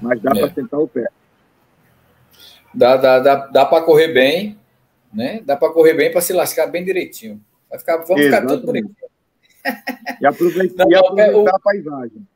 mas 0.00 0.20
dá 0.20 0.30
é. 0.36 0.40
para 0.40 0.54
sentar 0.54 0.80
o 0.80 0.86
pé. 0.86 1.08
Dá, 2.74 2.96
dá, 2.96 3.18
dá, 3.18 3.34
dá 3.46 3.66
para 3.66 3.84
correr 3.84 4.08
bem, 4.08 4.58
né? 5.12 5.42
Dá 5.44 5.56
para 5.56 5.72
correr 5.72 5.94
bem 5.94 6.10
para 6.12 6.20
se 6.20 6.32
lascar 6.32 6.66
bem 6.68 6.84
direitinho. 6.84 7.40
Vai 7.68 7.78
ficar, 7.78 7.96
vamos 7.98 8.22
Exatamente. 8.22 8.40
ficar 8.40 8.46
tudo 8.46 8.66
bonitinho. 8.66 8.96
E 10.20 10.26
aproveitar, 10.26 10.86
e 10.88 10.94
aproveitar 10.94 11.36
o, 11.36 11.48
a 11.48 11.58
paisagem. 11.58 12.26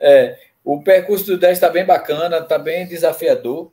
É, 0.00 0.38
o 0.64 0.82
percurso 0.82 1.26
do 1.26 1.38
10 1.38 1.52
está 1.52 1.68
bem 1.68 1.84
bacana, 1.84 2.38
está 2.38 2.58
bem 2.58 2.86
desafiador 2.86 3.70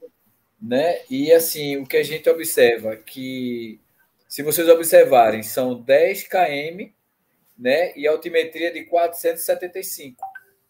né? 0.61 1.01
E 1.09 1.31
assim, 1.31 1.77
o 1.77 1.85
que 1.85 1.97
a 1.97 2.03
gente 2.03 2.29
observa 2.29 2.95
que 2.95 3.79
se 4.27 4.43
vocês 4.43 4.67
observarem, 4.67 5.41
são 5.41 5.79
10 5.79 6.27
km, 6.27 6.91
né? 7.57 7.95
E 7.95 8.07
altimetria 8.07 8.73
de 8.73 8.83
475, 8.83 10.21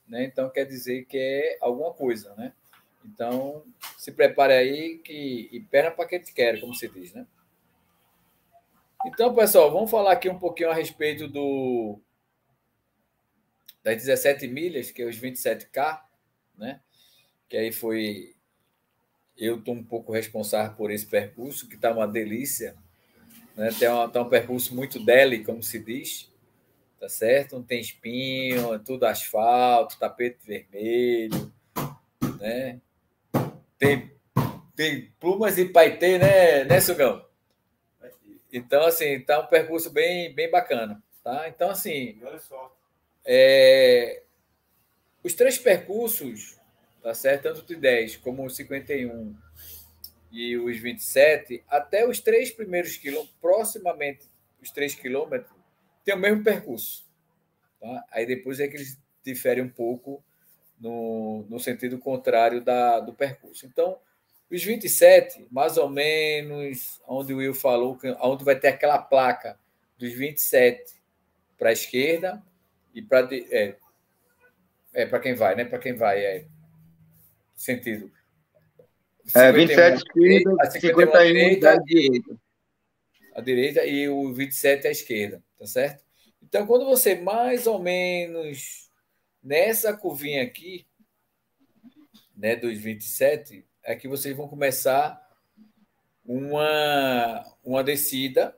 né? 0.08 0.26
Então 0.26 0.49
quer 0.49 0.66
dizer 0.66 1.05
que 1.05 1.18
é 1.18 1.58
alguma 1.62 1.93
coisa, 1.93 2.34
né? 2.36 2.53
Então, 3.05 3.64
se 3.97 4.12
prepare 4.12 4.53
aí 4.53 4.97
que 4.97 5.49
e 5.51 5.60
perna 5.62 5.91
para 5.91 6.08
quem 6.08 6.20
te 6.20 6.34
quer, 6.34 6.60
como 6.60 6.76
se 6.76 6.89
diz, 6.89 7.14
né? 7.14 7.26
Então, 9.05 9.34
pessoal, 9.34 9.72
vamos 9.72 9.89
falar 9.89 10.12
aqui 10.12 10.28
um 10.28 10.38
pouquinho 10.38 10.70
a 10.70 10.74
respeito 10.74 11.28
do 11.28 11.99
das 13.88 14.04
17 14.04 14.50
milhas, 14.50 14.92
que 14.92 15.02
é 15.02 15.06
os 15.06 15.18
27K, 15.18 16.02
né? 16.58 16.82
Que 17.48 17.56
aí 17.56 17.72
foi 17.72 18.36
eu 19.38 19.60
estou 19.60 19.76
um 19.76 19.84
pouco 19.84 20.12
responsável 20.12 20.76
por 20.76 20.92
esse 20.92 21.06
percurso, 21.06 21.70
que 21.70 21.76
está 21.76 21.94
uma 21.94 22.08
delícia. 22.08 22.76
Né? 23.56 23.70
Tem 23.80 23.88
uma, 23.88 24.10
tá 24.10 24.22
um 24.22 24.30
percurso 24.30 24.76
muito 24.76 25.00
deli, 25.00 25.44
como 25.44 25.64
se 25.64 25.80
diz, 25.80 26.30
tá 27.00 27.08
certo? 27.08 27.56
Não 27.56 27.64
tem 27.64 27.80
espinho, 27.80 28.74
é 28.74 28.80
tudo 28.80 29.06
asfalto, 29.06 29.98
tapete 29.98 30.40
vermelho, 30.46 31.54
né? 32.40 32.82
Tem, 33.78 34.12
tem 34.76 35.14
plumas 35.20 35.58
e 35.58 35.66
paetê, 35.66 36.18
né, 36.18 36.66
né, 36.66 36.82
Sugão? 36.82 37.24
Então, 38.52 38.86
assim, 38.86 39.22
tá 39.22 39.40
um 39.40 39.46
percurso 39.46 39.92
bem, 39.92 40.34
bem 40.34 40.50
bacana, 40.50 41.02
tá? 41.24 41.48
Então, 41.48 41.70
assim, 41.70 42.20
é, 43.28 44.24
os 45.24 45.34
três 45.34 45.60
percursos 45.60 46.58
tá 47.08 47.14
certo? 47.14 47.44
Tanto 47.44 47.66
de 47.66 47.78
10 47.78 48.18
como 48.18 48.46
os 48.46 48.58
51 48.58 49.34
e 50.30 50.58
os 50.58 50.78
27, 50.78 51.64
até 51.70 52.06
os 52.06 52.20
três 52.20 52.52
primeiros 52.52 52.98
quilômetros, 52.98 53.34
proximamente 53.40 54.26
os 54.62 54.72
três 54.72 54.94
quilômetros, 54.94 55.56
tem 56.04 56.14
o 56.14 56.18
mesmo 56.18 56.44
percurso. 56.44 57.06
Tá? 57.80 58.04
Aí 58.12 58.26
depois 58.26 58.60
é 58.60 58.68
que 58.68 58.76
eles 58.76 59.00
diferem 59.24 59.64
um 59.64 59.70
pouco 59.70 60.22
no, 60.78 61.46
no 61.50 61.62
sentido 61.62 61.98
contrário 61.98 62.62
da, 62.62 63.00
do 63.00 63.14
percurso. 63.14 63.66
Então, 63.66 63.98
os 64.52 64.62
27, 64.62 65.48
mais 65.50 65.78
ou 65.78 65.90
menos, 65.90 67.02
onde 67.08 67.34
o 67.34 67.38
Will 67.38 67.54
falou, 67.54 67.98
onde 68.20 68.44
vai 68.44 68.60
ter 68.60 68.68
aquela 68.68 68.98
placa 68.98 69.58
dos 69.98 70.12
27 70.12 70.94
para 71.58 71.70
a 71.70 71.74
esquerda 71.74 72.44
e 72.98 73.02
para 73.04 73.30
é, 73.32 73.78
é 74.91 75.06
para 75.06 75.20
quem 75.20 75.36
vai, 75.36 75.56
né? 75.56 75.66
Para 75.66 75.78
quem 75.78 75.93
vai 75.93 76.20
é 76.20 76.48
sentido. 77.56 78.12
É, 79.36 79.52
27 79.52 79.98
esquerda, 79.98 80.72
51 80.72 81.28
direita, 81.28 81.72
à 81.72 81.78
direita. 81.78 82.39
A 83.36 83.41
direita 83.41 83.86
e 83.86 84.10
o 84.10 84.34
27 84.34 84.88
à 84.88 84.91
esquerda, 84.91 85.43
tá 85.60 85.68
certo? 85.68 86.04
Então, 86.41 86.66
quando 86.66 86.86
você 86.86 87.14
mais 87.14 87.68
ou 87.68 87.78
menos 87.78 88.89
nessa 89.43 89.95
curvinha 89.95 90.41
aqui, 90.41 90.88
né, 92.36 92.56
dos 92.56 92.80
27, 92.80 93.64
é 93.84 93.95
que 93.95 94.08
vocês 94.08 94.36
vão 94.36 94.48
começar 94.48 95.22
uma, 96.26 97.43
uma 97.64 97.84
descida, 97.84 98.58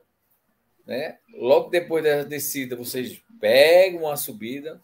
né? 0.90 1.18
Logo 1.32 1.70
depois 1.70 2.02
da 2.02 2.24
descida, 2.24 2.74
vocês 2.74 3.22
pegam 3.40 4.02
uma 4.02 4.16
subida, 4.16 4.82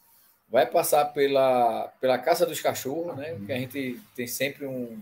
vai 0.48 0.64
passar 0.64 1.06
pela, 1.06 1.88
pela 2.00 2.16
caça 2.16 2.46
dos 2.46 2.60
cachorros, 2.60 3.16
né? 3.16 3.36
Que 3.44 3.52
a 3.52 3.58
gente 3.58 4.00
tem 4.14 4.28
sempre 4.28 4.66
um, 4.66 5.00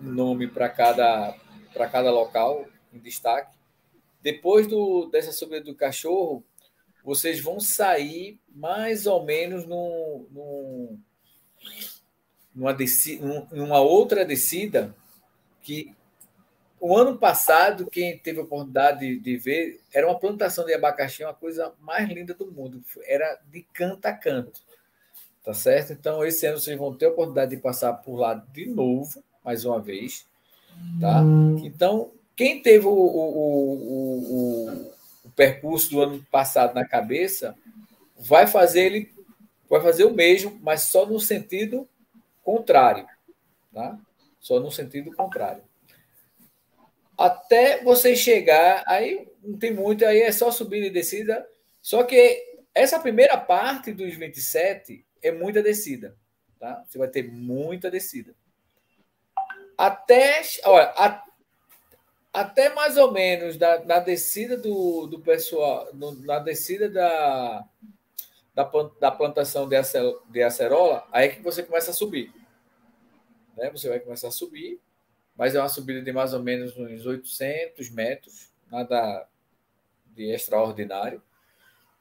nome 0.00 0.48
para 0.48 0.68
cada, 0.68 1.32
cada 1.92 2.10
local 2.10 2.66
em 2.92 2.98
destaque. 2.98 3.56
Depois 4.20 4.66
do, 4.66 5.06
dessa 5.06 5.30
subida 5.30 5.64
do 5.64 5.76
cachorro, 5.76 6.42
vocês 7.04 7.38
vão 7.38 7.60
sair 7.60 8.40
mais 8.48 9.06
ou 9.06 9.24
menos 9.24 9.64
num, 9.64 10.98
numa, 12.52 12.74
descida, 12.74 13.46
numa 13.52 13.78
outra 13.78 14.24
descida 14.24 14.92
que 15.62 15.94
o 16.80 16.96
ano 16.96 17.16
passado, 17.16 17.86
quem 17.86 18.18
teve 18.18 18.38
a 18.38 18.42
oportunidade 18.42 19.00
de, 19.00 19.18
de, 19.18 19.36
ver, 19.36 19.80
era 19.92 20.06
uma 20.06 20.18
plantação 20.18 20.64
de 20.64 20.74
abacaxi, 20.74 21.24
uma 21.24 21.34
coisa 21.34 21.72
mais 21.80 22.08
linda 22.08 22.34
do 22.34 22.50
mundo. 22.50 22.82
Era 23.04 23.38
de 23.50 23.62
canto 23.72 24.04
a 24.06 24.12
canto. 24.12 24.60
Tá 25.42 25.54
certo? 25.54 25.92
Então, 25.92 26.24
esse 26.24 26.46
ano 26.46 26.58
vocês 26.58 26.76
vão 26.76 26.94
ter 26.94 27.06
a 27.06 27.10
oportunidade 27.10 27.54
de 27.54 27.62
passar 27.62 27.92
por 27.94 28.16
lá 28.16 28.34
de 28.34 28.66
novo, 28.66 29.22
mais 29.44 29.64
uma 29.64 29.80
vez. 29.80 30.26
Tá? 31.00 31.22
Então, 31.62 32.10
quem 32.34 32.60
teve 32.60 32.86
o, 32.86 32.90
o, 32.90 33.32
o, 34.24 34.92
o 35.24 35.30
percurso 35.30 35.90
do 35.90 36.02
ano 36.02 36.26
passado 36.30 36.74
na 36.74 36.86
cabeça, 36.86 37.56
vai 38.18 38.46
fazer 38.46 38.86
ele 38.86 39.16
vai 39.68 39.80
fazer 39.80 40.04
o 40.04 40.14
mesmo, 40.14 40.56
mas 40.62 40.82
só 40.82 41.04
no 41.04 41.18
sentido 41.18 41.88
contrário, 42.44 43.04
tá? 43.74 43.98
Só 44.38 44.60
no 44.60 44.70
sentido 44.70 45.12
contrário 45.12 45.62
até 47.16 47.82
você 47.82 48.14
chegar, 48.14 48.84
aí 48.86 49.26
não 49.42 49.58
tem 49.58 49.72
muito, 49.72 50.04
aí 50.04 50.20
é 50.20 50.32
só 50.32 50.50
subida 50.50 50.86
e 50.86 50.90
descida. 50.90 51.48
Só 51.80 52.02
que 52.02 52.60
essa 52.74 52.98
primeira 52.98 53.38
parte 53.38 53.92
dos 53.92 54.14
27 54.14 55.04
é 55.22 55.32
muita 55.32 55.62
descida, 55.62 56.16
tá? 56.58 56.84
Você 56.86 56.98
vai 56.98 57.08
ter 57.08 57.22
muita 57.30 57.90
descida. 57.90 58.34
Até, 59.78 60.42
olha, 60.64 60.92
a, 60.96 61.24
até 62.32 62.68
mais 62.74 62.96
ou 62.96 63.12
menos 63.12 63.56
da, 63.56 63.98
descida 63.98 64.56
do, 64.56 65.06
do 65.06 65.20
pessoal, 65.20 65.88
na 65.94 66.38
descida 66.38 66.88
da, 66.88 67.64
da, 68.54 68.70
da 69.00 69.10
plantação 69.10 69.66
de, 69.68 69.76
de 70.30 70.42
acerola, 70.42 71.06
aí 71.12 71.26
é 71.26 71.28
que 71.30 71.42
você 71.42 71.62
começa 71.62 71.92
a 71.92 71.94
subir. 71.94 72.32
Né? 73.56 73.70
Você 73.70 73.88
vai 73.88 74.00
começar 74.00 74.28
a 74.28 74.32
subir 74.32 74.80
mas 75.36 75.54
é 75.54 75.60
uma 75.60 75.68
subida 75.68 76.00
de 76.00 76.12
mais 76.12 76.32
ou 76.32 76.42
menos 76.42 76.76
uns 76.76 77.04
800 77.04 77.90
metros, 77.90 78.50
nada 78.70 79.28
de 80.06 80.30
extraordinário, 80.32 81.22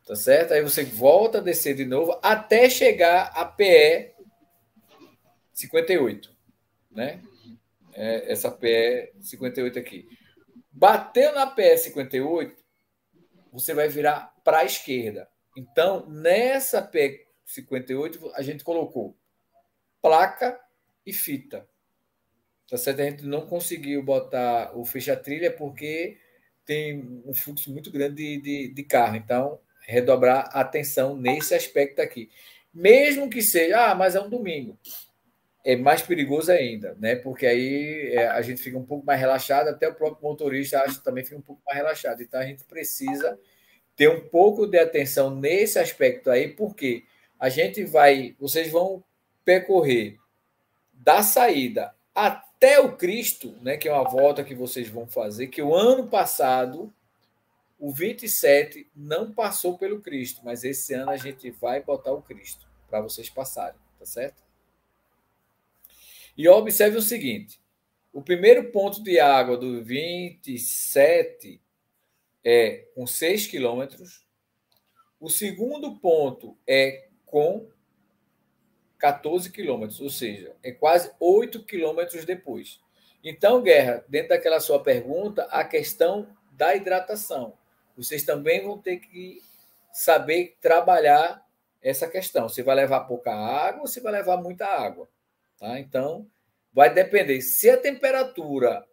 tá 0.05 0.15
certo? 0.15 0.53
Aí 0.53 0.61
você 0.61 0.85
volta 0.85 1.39
a 1.39 1.41
descer 1.41 1.75
de 1.75 1.85
novo 1.85 2.17
até 2.23 2.69
chegar 2.69 3.33
a 3.35 3.45
PE 3.45 4.13
58, 5.53 6.35
né? 6.91 7.21
É 7.93 8.31
essa 8.31 8.51
PE 8.51 9.13
58 9.21 9.79
aqui. 9.79 10.07
Bateu 10.71 11.33
na 11.33 11.47
PE 11.47 11.77
58, 11.77 12.63
você 13.51 13.73
vai 13.73 13.87
virar 13.87 14.33
para 14.43 14.59
a 14.59 14.65
esquerda. 14.65 15.29
Então, 15.55 16.05
nessa 16.07 16.81
PE 16.81 17.25
58, 17.45 18.31
a 18.33 18.41
gente 18.41 18.63
colocou 18.63 19.17
placa 20.01 20.59
e 21.05 21.13
fita. 21.13 21.67
Tá 22.69 22.77
certo? 22.77 23.01
A 23.01 23.05
gente 23.05 23.25
não 23.25 23.45
conseguiu 23.45 24.01
botar 24.01 24.75
o 24.75 24.83
fecha-trilha 24.83 25.51
porque 25.51 26.17
tem 26.65 27.21
um 27.25 27.33
fluxo 27.33 27.71
muito 27.71 27.91
grande 27.91 28.15
de, 28.15 28.41
de, 28.41 28.73
de, 28.73 28.83
carro. 28.83 29.15
Então, 29.15 29.59
redobrar 29.81 30.49
atenção 30.51 31.15
nesse 31.15 31.53
aspecto 31.53 32.01
aqui. 32.01 32.29
Mesmo 32.73 33.29
que 33.29 33.41
seja, 33.41 33.91
ah, 33.91 33.95
mas 33.95 34.15
é 34.15 34.21
um 34.21 34.29
domingo. 34.29 34.77
É 35.63 35.75
mais 35.75 36.01
perigoso 36.01 36.51
ainda, 36.51 36.95
né? 36.99 37.15
Porque 37.15 37.45
aí 37.45 38.11
é, 38.13 38.27
a 38.27 38.41
gente 38.41 38.61
fica 38.61 38.77
um 38.77 38.85
pouco 38.85 39.05
mais 39.05 39.19
relaxado, 39.19 39.67
até 39.69 39.87
o 39.87 39.95
próprio 39.95 40.27
motorista 40.27 40.81
acha 40.81 40.99
também 41.01 41.23
fica 41.23 41.37
um 41.37 41.41
pouco 41.41 41.61
mais 41.65 41.77
relaxado. 41.77 42.21
Então 42.21 42.39
a 42.39 42.45
gente 42.45 42.63
precisa 42.63 43.39
ter 43.95 44.09
um 44.09 44.27
pouco 44.27 44.67
de 44.67 44.77
atenção 44.77 45.33
nesse 45.33 45.79
aspecto 45.79 46.29
aí, 46.29 46.49
porque 46.49 47.05
a 47.39 47.49
gente 47.49 47.83
vai, 47.83 48.35
vocês 48.39 48.69
vão 48.71 49.03
percorrer 49.43 50.17
da 50.93 51.21
saída 51.21 51.93
até 52.13 52.54
até 52.65 52.79
o 52.79 52.97
Cristo, 52.97 53.55
né, 53.61 53.77
que 53.77 53.87
é 53.87 53.93
uma 53.93 54.09
volta 54.09 54.43
que 54.43 54.55
vocês 54.55 54.89
vão 54.89 55.05
fazer, 55.05 55.47
que 55.47 55.61
o 55.61 55.75
ano 55.75 56.07
passado, 56.07 56.91
o 57.77 57.93
27 57.93 58.89
não 58.95 59.31
passou 59.31 59.77
pelo 59.77 60.01
Cristo, 60.01 60.41
mas 60.43 60.63
esse 60.63 60.95
ano 60.95 61.11
a 61.11 61.17
gente 61.17 61.51
vai 61.51 61.83
botar 61.83 62.11
o 62.11 62.23
Cristo 62.23 62.67
para 62.89 63.01
vocês 63.01 63.29
passarem, 63.29 63.79
tá 63.99 64.05
certo? 64.07 64.43
E 66.35 66.49
observe 66.49 66.97
o 66.97 67.03
seguinte: 67.03 67.61
o 68.11 68.23
primeiro 68.23 68.71
ponto 68.71 69.03
de 69.03 69.19
água 69.19 69.55
do 69.55 69.83
27 69.83 71.61
é 72.43 72.87
com 72.95 73.05
6 73.05 73.45
quilômetros, 73.45 74.25
o 75.19 75.29
segundo 75.29 75.99
ponto 75.99 76.57
é 76.65 77.09
com 77.27 77.69
14 79.05 79.51
quilômetros, 79.51 80.01
ou 80.01 80.09
seja, 80.09 80.55
é 80.63 80.71
quase 80.71 81.11
8 81.19 81.63
quilômetros 81.63 82.25
depois. 82.25 82.79
Então, 83.23 83.61
Guerra, 83.61 84.03
dentro 84.07 84.29
daquela 84.29 84.59
sua 84.59 84.81
pergunta, 84.81 85.43
a 85.51 85.63
questão 85.63 86.27
da 86.53 86.75
hidratação. 86.75 87.55
Vocês 87.95 88.23
também 88.23 88.63
vão 88.63 88.79
ter 88.79 88.97
que 88.97 89.43
saber 89.93 90.57
trabalhar 90.59 91.45
essa 91.83 92.07
questão. 92.07 92.49
Você 92.49 92.63
vai 92.63 92.73
levar 92.75 93.01
pouca 93.01 93.31
água 93.31 93.81
ou 93.81 93.87
você 93.87 94.01
vai 94.01 94.11
levar 94.11 94.37
muita 94.37 94.65
água? 94.65 95.07
Tá? 95.59 95.79
Então, 95.79 96.27
vai 96.73 96.91
depender. 96.91 97.41
Se 97.41 97.69
a 97.69 97.77
temperatura 97.77 98.83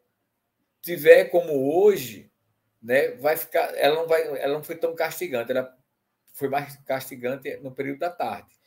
tiver 0.82 1.24
como 1.30 1.74
hoje, 1.74 2.30
né, 2.82 3.12
vai 3.12 3.34
ficar, 3.34 3.74
ela 3.78 3.94
não 3.94 4.06
vai, 4.06 4.26
ela 4.42 4.52
não 4.52 4.62
foi 4.62 4.76
tão 4.76 4.94
castigante, 4.94 5.52
ela 5.52 5.74
foi 6.34 6.50
mais 6.50 6.76
castigante 6.84 7.56
no 7.62 7.72
período 7.72 8.00
da 8.00 8.10
tarde. 8.10 8.60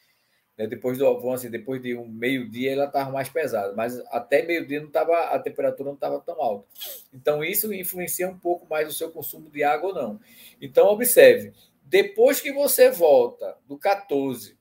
Né? 0.57 0.67
Depois 0.67 0.97
do 0.97 1.31
assim, 1.31 1.49
depois 1.49 1.81
de 1.81 1.95
um 1.95 2.07
meio-dia, 2.07 2.73
ela 2.73 2.85
estava 2.85 3.11
mais 3.11 3.29
pesada, 3.29 3.73
mas 3.73 3.99
até 4.07 4.43
meio-dia 4.43 4.81
não 4.81 4.89
tava, 4.89 5.17
a 5.29 5.39
temperatura 5.39 5.89
não 5.89 5.95
estava 5.95 6.19
tão 6.19 6.41
alta. 6.41 6.67
Então, 7.13 7.43
isso 7.43 7.73
influencia 7.73 8.29
um 8.29 8.37
pouco 8.37 8.67
mais 8.69 8.87
o 8.87 8.93
seu 8.93 9.11
consumo 9.11 9.49
de 9.49 9.63
água 9.63 9.89
ou 9.89 9.95
não. 9.95 10.19
Então, 10.61 10.87
observe: 10.87 11.53
depois 11.83 12.39
que 12.39 12.51
você 12.51 12.89
volta 12.89 13.57
do 13.67 13.77
14 13.77 14.57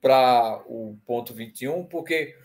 para 0.00 0.62
o 0.66 0.98
ponto 1.06 1.32
21, 1.32 1.86
porque 1.86 2.36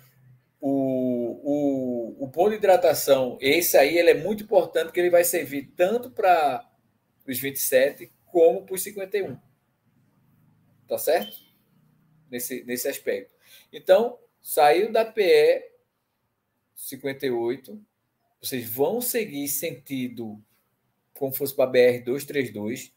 o, 0.61 2.15
o, 2.19 2.23
o 2.25 2.29
ponto 2.29 2.51
de 2.51 2.55
hidratação, 2.55 3.37
esse 3.41 3.77
aí, 3.77 3.97
ele 3.97 4.11
é 4.11 4.13
muito 4.13 4.43
importante, 4.43 4.85
porque 4.85 4.99
ele 4.99 5.09
vai 5.09 5.23
servir 5.23 5.73
tanto 5.75 6.11
para 6.11 6.65
os 7.27 7.39
27 7.39 8.11
como 8.25 8.65
para 8.65 8.75
os 8.75 8.83
51. 8.83 9.37
Tá 10.87 10.97
certo? 10.97 11.48
Nesse, 12.29 12.63
nesse 12.63 12.87
aspecto. 12.87 13.33
Então, 13.71 14.17
saiu 14.41 14.91
da 14.91 15.05
PE 15.05 15.69
58, 16.75 17.79
vocês 18.41 18.69
vão 18.69 19.01
seguir 19.01 19.47
sentido 19.47 20.41
como 21.13 21.33
fosse 21.33 21.53
para 21.53 21.65
a 21.65 21.67
BR 21.67 22.03
232 22.05 22.93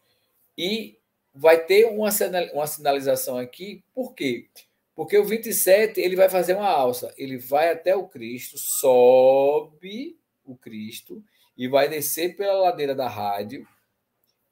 e 0.56 0.96
vai 1.34 1.64
ter 1.64 1.86
uma, 1.86 2.10
uma 2.52 2.66
sinalização 2.66 3.36
aqui, 3.36 3.82
por 3.92 4.14
quê? 4.14 4.48
Porque 4.94 5.18
o 5.18 5.24
27 5.24 6.00
ele 6.00 6.14
vai 6.14 6.28
fazer 6.28 6.54
uma 6.54 6.68
alça, 6.68 7.12
ele 7.16 7.38
vai 7.38 7.70
até 7.70 7.96
o 7.96 8.06
Cristo, 8.06 8.58
sobe 8.58 10.18
o 10.44 10.54
Cristo 10.54 11.24
e 11.56 11.66
vai 11.66 11.88
descer 11.88 12.36
pela 12.36 12.52
ladeira 12.54 12.94
da 12.94 13.08
rádio, 13.08 13.66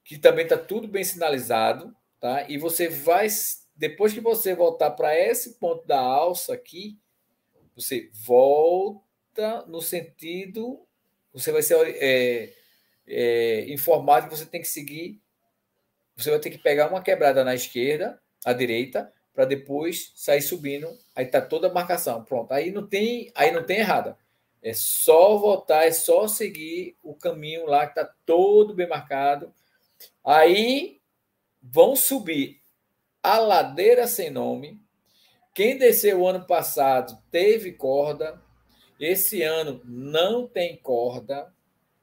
que 0.02 0.18
também 0.18 0.44
está 0.44 0.56
tudo 0.56 0.88
bem 0.88 1.04
sinalizado, 1.04 1.94
tá? 2.18 2.46
E 2.48 2.58
você 2.58 2.88
vai 2.88 3.28
depois 3.80 4.12
que 4.12 4.20
você 4.20 4.54
voltar 4.54 4.90
para 4.90 5.18
esse 5.18 5.54
ponto 5.54 5.86
da 5.86 5.98
alça 5.98 6.52
aqui, 6.52 6.98
você 7.74 8.10
volta 8.12 9.64
no 9.68 9.80
sentido. 9.80 10.86
Você 11.32 11.50
vai 11.50 11.62
ser 11.62 11.78
é, 11.98 12.52
é, 13.06 13.72
informado 13.72 14.28
que 14.28 14.36
você 14.36 14.44
tem 14.44 14.60
que 14.60 14.68
seguir. 14.68 15.18
Você 16.14 16.28
vai 16.30 16.38
ter 16.38 16.50
que 16.50 16.58
pegar 16.58 16.88
uma 16.88 17.02
quebrada 17.02 17.42
na 17.42 17.54
esquerda, 17.54 18.20
à 18.44 18.52
direita, 18.52 19.10
para 19.32 19.46
depois 19.46 20.12
sair 20.14 20.42
subindo. 20.42 20.86
Aí 21.16 21.24
tá 21.24 21.40
toda 21.40 21.68
a 21.68 21.72
marcação. 21.72 22.22
Pronto. 22.22 22.52
Aí 22.52 22.70
não 22.70 22.86
tem, 22.86 23.32
aí 23.34 23.50
não 23.50 23.64
tem 23.64 23.78
errada. 23.78 24.18
É 24.62 24.74
só 24.74 25.38
voltar, 25.38 25.86
é 25.86 25.92
só 25.92 26.28
seguir 26.28 26.98
o 27.02 27.14
caminho 27.14 27.64
lá 27.64 27.86
que 27.86 27.98
está 27.98 28.14
todo 28.26 28.74
bem 28.74 28.86
marcado. 28.86 29.54
Aí 30.22 31.00
vão 31.62 31.96
subir 31.96 32.59
a 33.22 33.38
Ladeira 33.38 34.06
Sem 34.06 34.30
Nome. 34.30 34.80
Quem 35.54 35.76
desceu 35.76 36.20
o 36.20 36.26
ano 36.26 36.44
passado 36.46 37.18
teve 37.30 37.72
corda. 37.72 38.40
Esse 38.98 39.42
ano 39.42 39.80
não 39.84 40.46
tem 40.46 40.76
corda, 40.76 41.52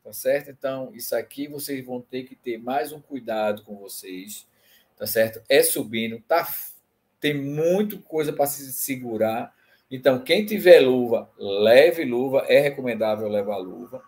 tá 0.03 0.13
certo? 0.13 0.49
Então, 0.49 0.91
isso 0.93 1.15
aqui 1.15 1.47
vocês 1.47 1.85
vão 1.85 2.01
ter 2.01 2.23
que 2.23 2.35
ter 2.35 2.57
mais 2.57 2.91
um 2.91 2.99
cuidado 2.99 3.63
com 3.63 3.75
vocês, 3.77 4.47
tá 4.97 5.05
certo? 5.05 5.41
É 5.47 5.61
subindo, 5.61 6.21
tá 6.27 6.47
tem 7.19 7.33
muita 7.33 7.97
coisa 7.97 8.31
para 8.31 8.45
se 8.45 8.71
segurar, 8.71 9.53
Então, 9.89 10.21
quem 10.21 10.45
tiver 10.45 10.81
luva, 10.81 11.29
leve 11.37 12.03
luva, 12.03 12.45
é 12.49 12.59
recomendável 12.59 13.27
levar 13.29 13.57
luva, 13.57 14.03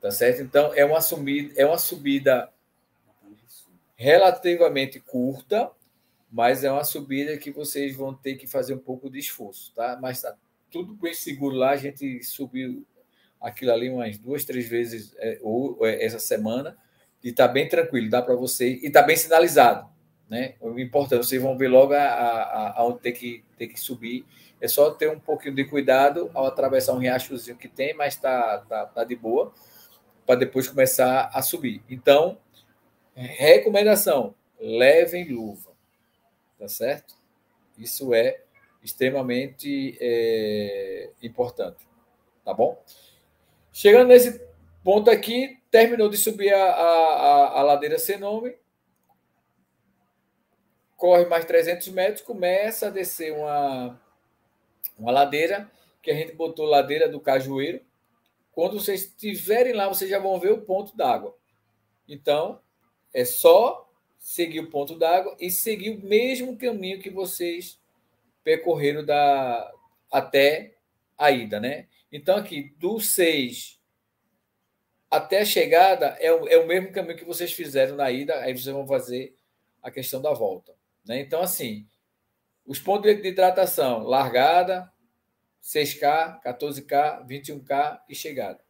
tá 0.00 0.10
certo? 0.10 0.42
Então, 0.42 0.74
é 0.74 0.84
uma 0.84 1.00
subida, 1.00 1.54
é 1.56 1.64
uma 1.64 1.78
subida 1.78 2.52
relativamente 3.94 4.98
curta, 4.98 5.70
mas 6.32 6.64
é 6.64 6.72
uma 6.72 6.84
subida 6.84 7.36
que 7.36 7.50
vocês 7.50 7.94
vão 7.94 8.14
ter 8.14 8.36
que 8.36 8.46
fazer 8.46 8.74
um 8.74 8.78
pouco 8.78 9.10
de 9.10 9.18
esforço, 9.18 9.72
tá? 9.74 9.98
Mas 10.00 10.22
tá 10.22 10.34
tudo 10.70 10.94
bem 10.94 11.12
seguro 11.12 11.54
lá, 11.54 11.70
a 11.70 11.76
gente 11.76 12.22
subiu 12.24 12.86
aquilo 13.40 13.72
ali 13.72 13.90
umas 13.90 14.16
duas, 14.16 14.44
três 14.44 14.66
vezes 14.66 15.14
é, 15.18 15.38
ou, 15.42 15.86
é, 15.86 16.02
essa 16.02 16.18
semana 16.18 16.76
e 17.22 17.28
está 17.28 17.46
bem 17.46 17.68
tranquilo, 17.68 18.08
dá 18.08 18.22
para 18.22 18.34
vocês 18.34 18.82
e 18.82 18.86
está 18.86 19.02
bem 19.02 19.16
sinalizado, 19.16 19.88
né? 20.28 20.54
O 20.60 20.78
importante, 20.80 21.26
vocês 21.26 21.40
vão 21.40 21.58
ver 21.58 21.68
logo 21.68 21.92
onde 22.78 23.00
tem 23.00 23.12
que, 23.12 23.44
tem 23.58 23.68
que 23.68 23.78
subir 23.78 24.24
é 24.62 24.68
só 24.68 24.92
ter 24.92 25.10
um 25.10 25.18
pouquinho 25.18 25.56
de 25.56 25.64
cuidado 25.64 26.30
ao 26.32 26.46
atravessar 26.46 26.92
um 26.92 26.98
riachozinho 26.98 27.56
que 27.56 27.66
tem, 27.66 27.94
mas 27.94 28.14
tá, 28.14 28.58
tá, 28.58 28.86
tá 28.86 29.02
de 29.02 29.16
boa, 29.16 29.52
para 30.24 30.36
depois 30.36 30.68
começar 30.68 31.28
a 31.34 31.42
subir. 31.42 31.82
Então, 31.90 32.38
recomendação: 33.12 34.36
levem 34.60 35.28
luva, 35.32 35.71
tá 36.62 36.68
certo? 36.68 37.16
Isso 37.76 38.14
é 38.14 38.40
extremamente 38.84 39.98
é, 40.00 41.10
importante, 41.20 41.88
tá 42.44 42.54
bom? 42.54 42.80
Chegando 43.72 44.08
nesse 44.08 44.40
ponto 44.84 45.10
aqui, 45.10 45.60
terminou 45.72 46.08
de 46.08 46.16
subir 46.16 46.54
a, 46.54 46.64
a, 46.64 47.58
a 47.58 47.62
ladeira 47.62 47.98
sem 47.98 48.16
nome, 48.16 48.56
corre 50.96 51.24
mais 51.24 51.44
300 51.44 51.88
metros, 51.88 52.24
começa 52.24 52.86
a 52.86 52.90
descer 52.90 53.32
uma 53.32 54.00
uma 54.96 55.10
ladeira 55.10 55.68
que 56.00 56.12
a 56.12 56.14
gente 56.14 56.32
botou 56.32 56.64
ladeira 56.64 57.08
do 57.08 57.18
Cajueiro. 57.18 57.80
Quando 58.52 58.78
vocês 58.78 59.02
estiverem 59.02 59.72
lá, 59.72 59.88
vocês 59.88 60.08
já 60.08 60.20
vão 60.20 60.38
ver 60.38 60.52
o 60.52 60.62
ponto 60.62 60.96
d'água. 60.96 61.36
Então, 62.06 62.60
é 63.12 63.24
só 63.24 63.81
seguir 64.22 64.60
o 64.60 64.70
ponto 64.70 64.96
d'água 64.96 65.36
e 65.40 65.50
seguir 65.50 65.90
o 65.90 66.00
mesmo 66.00 66.56
caminho 66.56 67.00
que 67.00 67.10
vocês 67.10 67.78
percorreram 68.44 69.04
da, 69.04 69.70
até 70.10 70.76
a 71.18 71.32
ida, 71.32 71.58
né? 71.58 71.88
Então, 72.10 72.36
aqui, 72.36 72.72
do 72.78 73.00
6 73.00 73.80
até 75.10 75.40
a 75.40 75.44
chegada, 75.44 76.16
é 76.20 76.32
o, 76.32 76.48
é 76.48 76.56
o 76.56 76.66
mesmo 76.66 76.92
caminho 76.92 77.18
que 77.18 77.24
vocês 77.24 77.52
fizeram 77.52 77.96
na 77.96 78.10
ida, 78.10 78.40
aí 78.40 78.56
vocês 78.56 78.74
vão 78.74 78.86
fazer 78.86 79.36
a 79.82 79.90
questão 79.90 80.22
da 80.22 80.32
volta. 80.32 80.72
Né? 81.04 81.20
Então, 81.20 81.42
assim, 81.42 81.86
os 82.64 82.78
pontos 82.78 83.14
de 83.14 83.28
hidratação, 83.28 84.04
largada, 84.04 84.90
6K, 85.62 86.40
14K, 86.42 87.26
21K 87.26 88.00
e 88.08 88.14
chegada. 88.14 88.60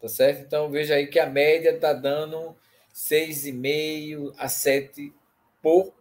Tá 0.00 0.08
certo? 0.08 0.40
Então 0.46 0.70
veja 0.70 0.94
aí 0.94 1.08
que 1.08 1.18
a 1.18 1.26
média 1.26 1.70
está 1.70 1.92
dando 1.92 2.56
6,5 3.00 4.34
a 4.36 4.46
7 4.46 5.12
por 5.62 5.94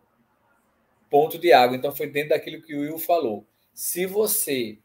ponto 1.09 1.39
de 1.39 1.53
água. 1.53 1.77
Então 1.77 1.95
foi 1.95 2.07
dentro 2.07 2.29
daquilo 2.29 2.61
que 2.61 2.75
o 2.75 2.81
Will 2.81 2.99
falou. 2.99 3.45
Se 3.73 4.05
você 4.05 4.77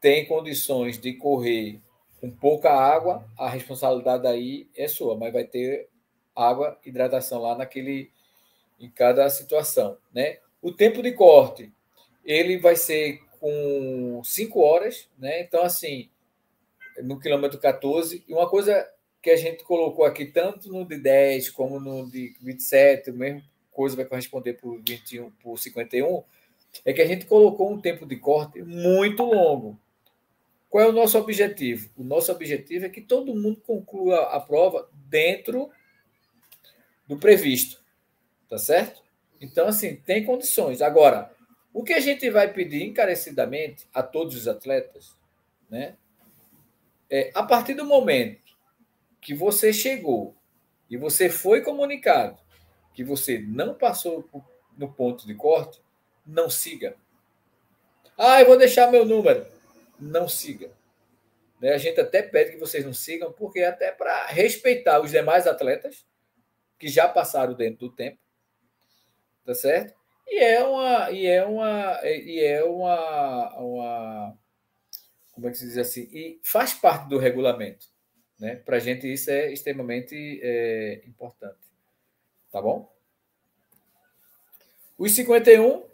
tem 0.00 0.24
condições 0.24 0.98
de 0.98 1.14
correr 1.14 1.80
com 2.20 2.30
pouca 2.30 2.70
água, 2.70 3.28
a 3.36 3.48
responsabilidade 3.48 4.26
aí 4.26 4.68
é 4.76 4.86
sua, 4.86 5.16
mas 5.16 5.32
vai 5.32 5.44
ter 5.44 5.88
água, 6.34 6.78
hidratação 6.86 7.42
lá 7.42 7.56
naquele 7.56 8.10
em 8.78 8.88
cada 8.88 9.28
situação, 9.28 9.98
né? 10.12 10.38
O 10.62 10.72
tempo 10.72 11.02
de 11.02 11.12
corte, 11.12 11.72
ele 12.24 12.56
vai 12.56 12.76
ser 12.76 13.20
com 13.40 14.22
5 14.22 14.60
horas, 14.60 15.08
né? 15.18 15.42
Então, 15.42 15.62
assim, 15.62 16.08
no 17.02 17.18
quilômetro 17.18 17.58
14. 17.58 18.24
E 18.26 18.32
uma 18.32 18.48
coisa 18.48 18.88
que 19.24 19.30
a 19.30 19.36
gente 19.36 19.64
colocou 19.64 20.04
aqui, 20.04 20.26
tanto 20.26 20.68
no 20.68 20.84
de 20.84 20.98
10 20.98 21.48
como 21.48 21.80
no 21.80 22.06
de 22.10 22.36
27, 22.42 23.08
a 23.08 23.12
mesma 23.14 23.42
coisa 23.72 23.96
vai 23.96 24.04
corresponder 24.04 24.52
por 24.52 24.78
21, 24.86 25.30
por 25.42 25.58
51, 25.58 26.22
é 26.84 26.92
que 26.92 27.00
a 27.00 27.06
gente 27.06 27.24
colocou 27.24 27.72
um 27.72 27.80
tempo 27.80 28.04
de 28.04 28.16
corte 28.16 28.62
muito 28.62 29.24
longo. 29.24 29.80
Qual 30.68 30.84
é 30.84 30.86
o 30.86 30.92
nosso 30.92 31.16
objetivo? 31.16 31.88
O 31.96 32.04
nosso 32.04 32.30
objetivo 32.30 32.84
é 32.84 32.90
que 32.90 33.00
todo 33.00 33.34
mundo 33.34 33.62
conclua 33.66 34.24
a 34.24 34.38
prova 34.38 34.90
dentro 34.92 35.70
do 37.06 37.16
previsto. 37.16 37.82
Tá 38.46 38.58
certo? 38.58 39.02
Então, 39.40 39.68
assim, 39.68 39.96
tem 39.96 40.26
condições. 40.26 40.82
Agora, 40.82 41.34
o 41.72 41.82
que 41.82 41.94
a 41.94 42.00
gente 42.00 42.28
vai 42.28 42.52
pedir 42.52 42.82
encarecidamente 42.82 43.86
a 43.94 44.02
todos 44.02 44.36
os 44.36 44.46
atletas, 44.46 45.16
né? 45.70 45.96
É, 47.08 47.30
a 47.34 47.42
partir 47.42 47.72
do 47.72 47.86
momento 47.86 48.43
que 49.24 49.34
você 49.34 49.72
chegou 49.72 50.36
e 50.88 50.96
você 50.96 51.28
foi 51.28 51.62
comunicado 51.62 52.38
que 52.94 53.02
você 53.02 53.40
não 53.40 53.74
passou 53.74 54.28
no 54.78 54.92
ponto 54.92 55.26
de 55.26 55.34
corte, 55.34 55.82
não 56.24 56.48
siga. 56.48 56.94
Ah, 58.16 58.40
eu 58.40 58.46
vou 58.46 58.56
deixar 58.56 58.92
meu 58.92 59.04
número. 59.04 59.44
Não 59.98 60.28
siga. 60.28 60.70
Né? 61.60 61.72
A 61.72 61.78
gente 61.78 62.00
até 62.00 62.22
pede 62.22 62.52
que 62.52 62.58
vocês 62.58 62.84
não 62.84 62.92
sigam, 62.92 63.32
porque 63.32 63.58
é 63.58 63.66
até 63.66 63.90
para 63.90 64.26
respeitar 64.26 65.00
os 65.00 65.10
demais 65.10 65.48
atletas 65.48 66.06
que 66.78 66.86
já 66.86 67.08
passaram 67.08 67.54
dentro 67.54 67.88
do 67.88 67.92
tempo 67.92 68.18
tá 69.44 69.54
certo? 69.54 69.94
E 70.26 70.38
é 70.42 70.64
uma 70.64 71.10
e 71.10 71.26
é 71.26 71.44
uma 71.44 72.00
e 72.02 72.40
é 72.40 72.64
uma, 72.64 73.58
uma 73.58 74.38
como 75.32 75.48
é 75.48 75.50
que 75.50 75.58
se 75.58 75.66
diz 75.66 75.78
assim? 75.78 76.08
E 76.12 76.40
faz 76.42 76.72
parte 76.72 77.08
do 77.08 77.18
regulamento, 77.18 77.86
né? 78.38 78.56
Para 78.56 78.76
a 78.76 78.80
gente 78.80 79.10
isso 79.12 79.30
é 79.30 79.52
extremamente 79.52 80.40
é, 80.42 81.02
importante, 81.06 81.58
tá 82.50 82.60
bom? 82.60 82.92
Os 84.98 85.14
51, 85.14 85.84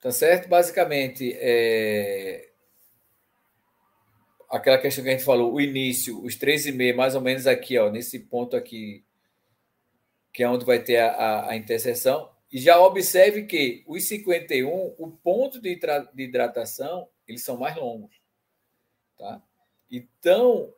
tá 0.00 0.10
certo? 0.10 0.48
Basicamente 0.48 1.34
é 1.38 2.50
aquela 4.48 4.78
questão 4.78 5.04
que 5.04 5.10
a 5.10 5.12
gente 5.12 5.24
falou, 5.24 5.52
o 5.52 5.60
início, 5.60 6.22
os 6.22 6.36
13,5, 6.36 6.94
mais 6.94 7.14
ou 7.14 7.20
menos 7.20 7.46
aqui, 7.46 7.78
ó, 7.78 7.90
nesse 7.90 8.20
ponto 8.20 8.56
aqui, 8.56 9.04
que 10.32 10.42
é 10.42 10.48
onde 10.48 10.64
vai 10.64 10.82
ter 10.82 10.98
a, 10.98 11.10
a, 11.10 11.50
a 11.50 11.56
interseção, 11.56 12.30
e 12.50 12.58
já 12.58 12.78
observe 12.78 13.44
que 13.44 13.84
os 13.86 14.04
51, 14.04 14.94
o 14.98 15.10
ponto 15.10 15.60
de, 15.60 15.78
de 16.14 16.22
hidratação, 16.22 17.08
eles 17.26 17.42
são 17.42 17.56
mais 17.56 17.76
longos. 17.76 18.14
Tá? 19.18 19.42
Então, 19.90 20.72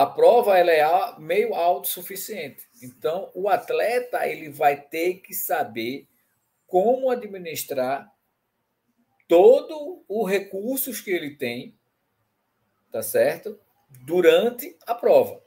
a 0.00 0.06
prova 0.06 0.56
ela 0.56 0.72
é 0.72 1.20
meio 1.20 1.54
autossuficiente. 1.54 2.66
Então, 2.82 3.30
o 3.34 3.50
atleta 3.50 4.26
ele 4.26 4.48
vai 4.48 4.80
ter 4.80 5.16
que 5.16 5.34
saber 5.34 6.08
como 6.66 7.10
administrar 7.10 8.10
todo 9.28 10.02
o 10.08 10.24
recursos 10.24 11.02
que 11.02 11.10
ele 11.10 11.34
tem, 11.36 11.78
tá 12.90 13.02
certo? 13.02 13.60
Durante 13.90 14.74
a 14.86 14.94
prova. 14.94 15.38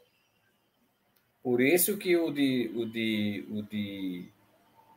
Por 1.42 1.60
isso 1.60 1.98
que 1.98 2.16
o 2.16 2.30
de, 2.30 2.72
o 2.76 2.86
de, 2.86 3.48
o 3.50 3.64
de 3.64 4.30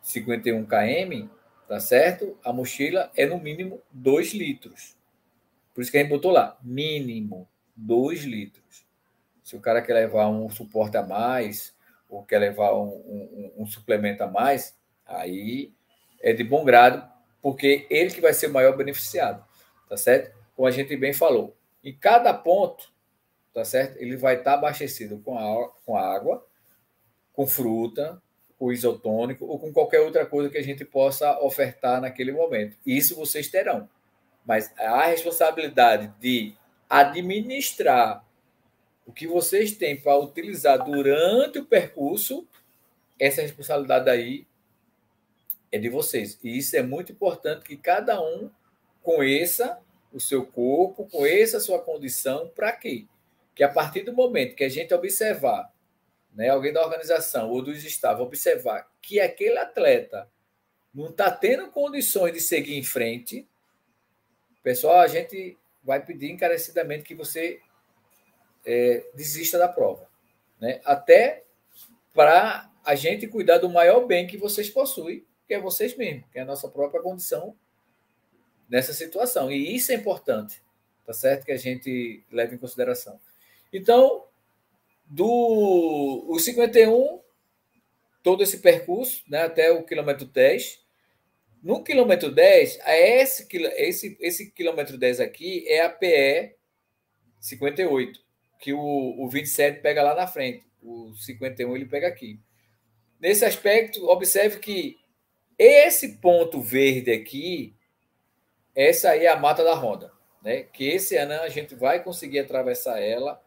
51 0.03 0.67
km, 0.67 1.31
tá 1.67 1.81
certo? 1.81 2.39
A 2.45 2.53
mochila 2.53 3.11
é 3.17 3.25
no 3.25 3.39
mínimo 3.39 3.81
2 3.91 4.35
litros. 4.35 4.95
Por 5.73 5.81
isso 5.81 5.91
que 5.91 5.97
a 5.97 6.03
gente 6.03 6.11
botou 6.11 6.31
lá, 6.31 6.59
mínimo 6.63 7.49
2 7.75 8.25
litros. 8.25 8.86
Se 9.47 9.55
o 9.55 9.61
cara 9.61 9.80
quer 9.80 9.94
levar 9.94 10.26
um 10.26 10.51
suporte 10.51 10.97
a 10.97 11.05
mais, 11.05 11.72
ou 12.09 12.24
quer 12.24 12.40
levar 12.40 12.74
um, 12.74 12.88
um, 12.88 13.53
um 13.59 13.64
suplemento 13.64 14.24
a 14.24 14.26
mais, 14.26 14.76
aí 15.07 15.72
é 16.20 16.32
de 16.32 16.42
bom 16.42 16.64
grado, 16.64 17.09
porque 17.40 17.86
ele 17.88 18.11
que 18.11 18.20
vai 18.20 18.34
ser 18.34 18.49
o 18.49 18.53
maior 18.53 18.76
beneficiado, 18.76 19.47
tá 19.88 19.97
certo? 19.97 20.36
Como 20.57 20.66
a 20.66 20.72
gente 20.72 20.97
bem 20.97 21.12
falou, 21.12 21.57
em 21.84 21.94
cada 21.94 22.34
ponto, 22.34 22.92
tá 23.55 23.64
certo? 23.64 23.97
Ele 23.99 24.16
vai 24.16 24.34
estar 24.34 24.55
abastecido 24.55 25.20
com, 25.20 25.38
a, 25.38 25.68
com 25.84 25.97
água, 25.97 26.44
com 27.32 27.47
fruta, 27.47 28.20
o 28.59 28.72
isotônico 28.72 29.47
ou 29.47 29.61
com 29.61 29.72
qualquer 29.72 30.01
outra 30.01 30.26
coisa 30.26 30.51
que 30.51 30.59
a 30.59 30.64
gente 30.64 30.84
possa 30.84 31.38
ofertar 31.38 32.01
naquele 32.01 32.32
momento. 32.32 32.76
Isso 32.84 33.14
vocês 33.14 33.47
terão. 33.47 33.88
Mas 34.44 34.76
a 34.76 35.07
responsabilidade 35.07 36.12
de 36.18 36.53
administrar 36.90 38.26
o 39.07 39.13
que 39.13 39.27
vocês 39.27 39.73
têm 39.73 39.97
para 39.97 40.19
utilizar 40.19 40.85
durante 40.85 41.61
o 41.61 41.65
percurso, 41.65 42.47
essa 43.19 43.41
responsabilidade 43.41 44.11
aí 44.11 44.47
é 45.71 45.79
de 45.79 45.89
vocês. 45.89 46.39
E 46.43 46.59
isso 46.59 46.77
é 46.77 46.83
muito 46.83 47.13
importante 47.13 47.65
que 47.65 47.77
cada 47.77 48.21
um 48.21 48.51
conheça 49.03 49.81
o 50.13 50.19
seu 50.19 50.45
corpo, 50.45 51.07
conheça 51.07 51.59
a 51.59 51.61
sua 51.61 51.79
condição, 51.79 52.49
para 52.49 52.73
quê? 52.73 53.07
Que 53.55 53.63
a 53.63 53.69
partir 53.69 54.03
do 54.03 54.13
momento 54.13 54.57
que 54.57 54.65
a 54.65 54.69
gente 54.69 54.93
observar 54.93 55.73
né, 56.35 56.51
alguém 56.51 56.73
da 56.73 56.85
organização 56.85 57.49
ou 57.49 57.63
dos 57.63 57.85
estados 57.85 58.21
observar 58.21 58.91
que 59.01 59.21
aquele 59.21 59.59
atleta 59.59 60.29
não 60.93 61.07
está 61.07 61.31
tendo 61.31 61.71
condições 61.71 62.33
de 62.33 62.41
seguir 62.41 62.77
em 62.77 62.83
frente, 62.83 63.47
pessoal, 64.63 65.01
a 65.01 65.07
gente 65.07 65.57
vai 65.83 66.05
pedir 66.05 66.31
encarecidamente 66.31 67.05
que 67.05 67.15
você 67.15 67.61
é, 68.67 69.09
desista 69.14 69.57
da 69.57 69.69
prova. 69.69 70.09
Né? 70.61 70.81
Até 70.85 71.45
para 72.12 72.71
a 72.85 72.95
gente 72.95 73.27
cuidar 73.29 73.59
do 73.59 73.71
maior 73.71 74.07
bem 74.07 74.27
que 74.27 74.37
vocês 74.37 74.69
possuem, 74.69 75.25
que 75.47 75.55
é 75.55 75.61
vocês 75.61 75.97
mesmos, 75.97 76.25
que 76.31 76.39
é 76.39 76.43
a 76.43 76.47
nossa 76.47 76.69
própria 76.69 77.01
condição 77.01 77.57
nessa 78.69 78.93
situação. 78.93 79.51
E 79.51 79.75
isso 79.75 79.93
é 79.93 79.95
importante, 79.95 80.61
tá 81.05 81.12
certo? 81.12 81.45
Que 81.45 81.53
a 81.53 81.57
gente 81.57 82.25
leve 82.31 82.57
em 82.57 82.59
consideração. 82.59 83.21
Então, 83.73 84.27
do 85.05 86.27
o 86.29 86.39
51, 86.39 87.21
todo 88.23 88.43
esse 88.43 88.59
percurso, 88.59 89.23
né, 89.29 89.43
até 89.43 89.71
o 89.71 89.85
quilômetro 89.85 90.27
10. 90.27 90.85
No 91.62 91.83
quilômetro 91.83 92.31
10, 92.31 92.79
esse, 92.87 93.49
esse, 93.77 94.17
esse 94.21 94.51
quilômetro 94.51 94.99
10 94.99 95.21
aqui 95.21 95.67
é 95.69 95.85
a 95.85 95.91
PE 95.91 96.57
58, 97.41 98.26
que 98.59 98.73
o, 98.73 98.79
o 98.79 99.29
27 99.29 99.81
pega 99.81 100.03
lá 100.03 100.15
na 100.15 100.27
frente. 100.27 100.65
O 100.83 101.13
51 101.15 101.77
ele 101.77 101.87
pega 101.87 102.07
aqui. 102.07 102.41
Nesse 103.21 103.45
aspecto, 103.45 104.09
observe 104.09 104.59
que 104.59 104.97
esse 105.59 106.19
ponto 106.19 106.61
verde 106.61 107.11
aqui, 107.11 107.75
essa 108.75 109.11
aí 109.11 109.25
é 109.25 109.29
a 109.29 109.37
mata 109.37 109.65
da 109.65 109.75
roda, 109.75 110.13
né? 110.43 110.65
Que 110.65 110.89
esse 110.89 111.17
ano 111.17 111.33
a 111.33 111.49
gente 111.49 111.75
vai 111.75 112.03
conseguir 112.03 112.41
atravessar 112.41 113.01
ela, 113.01 113.43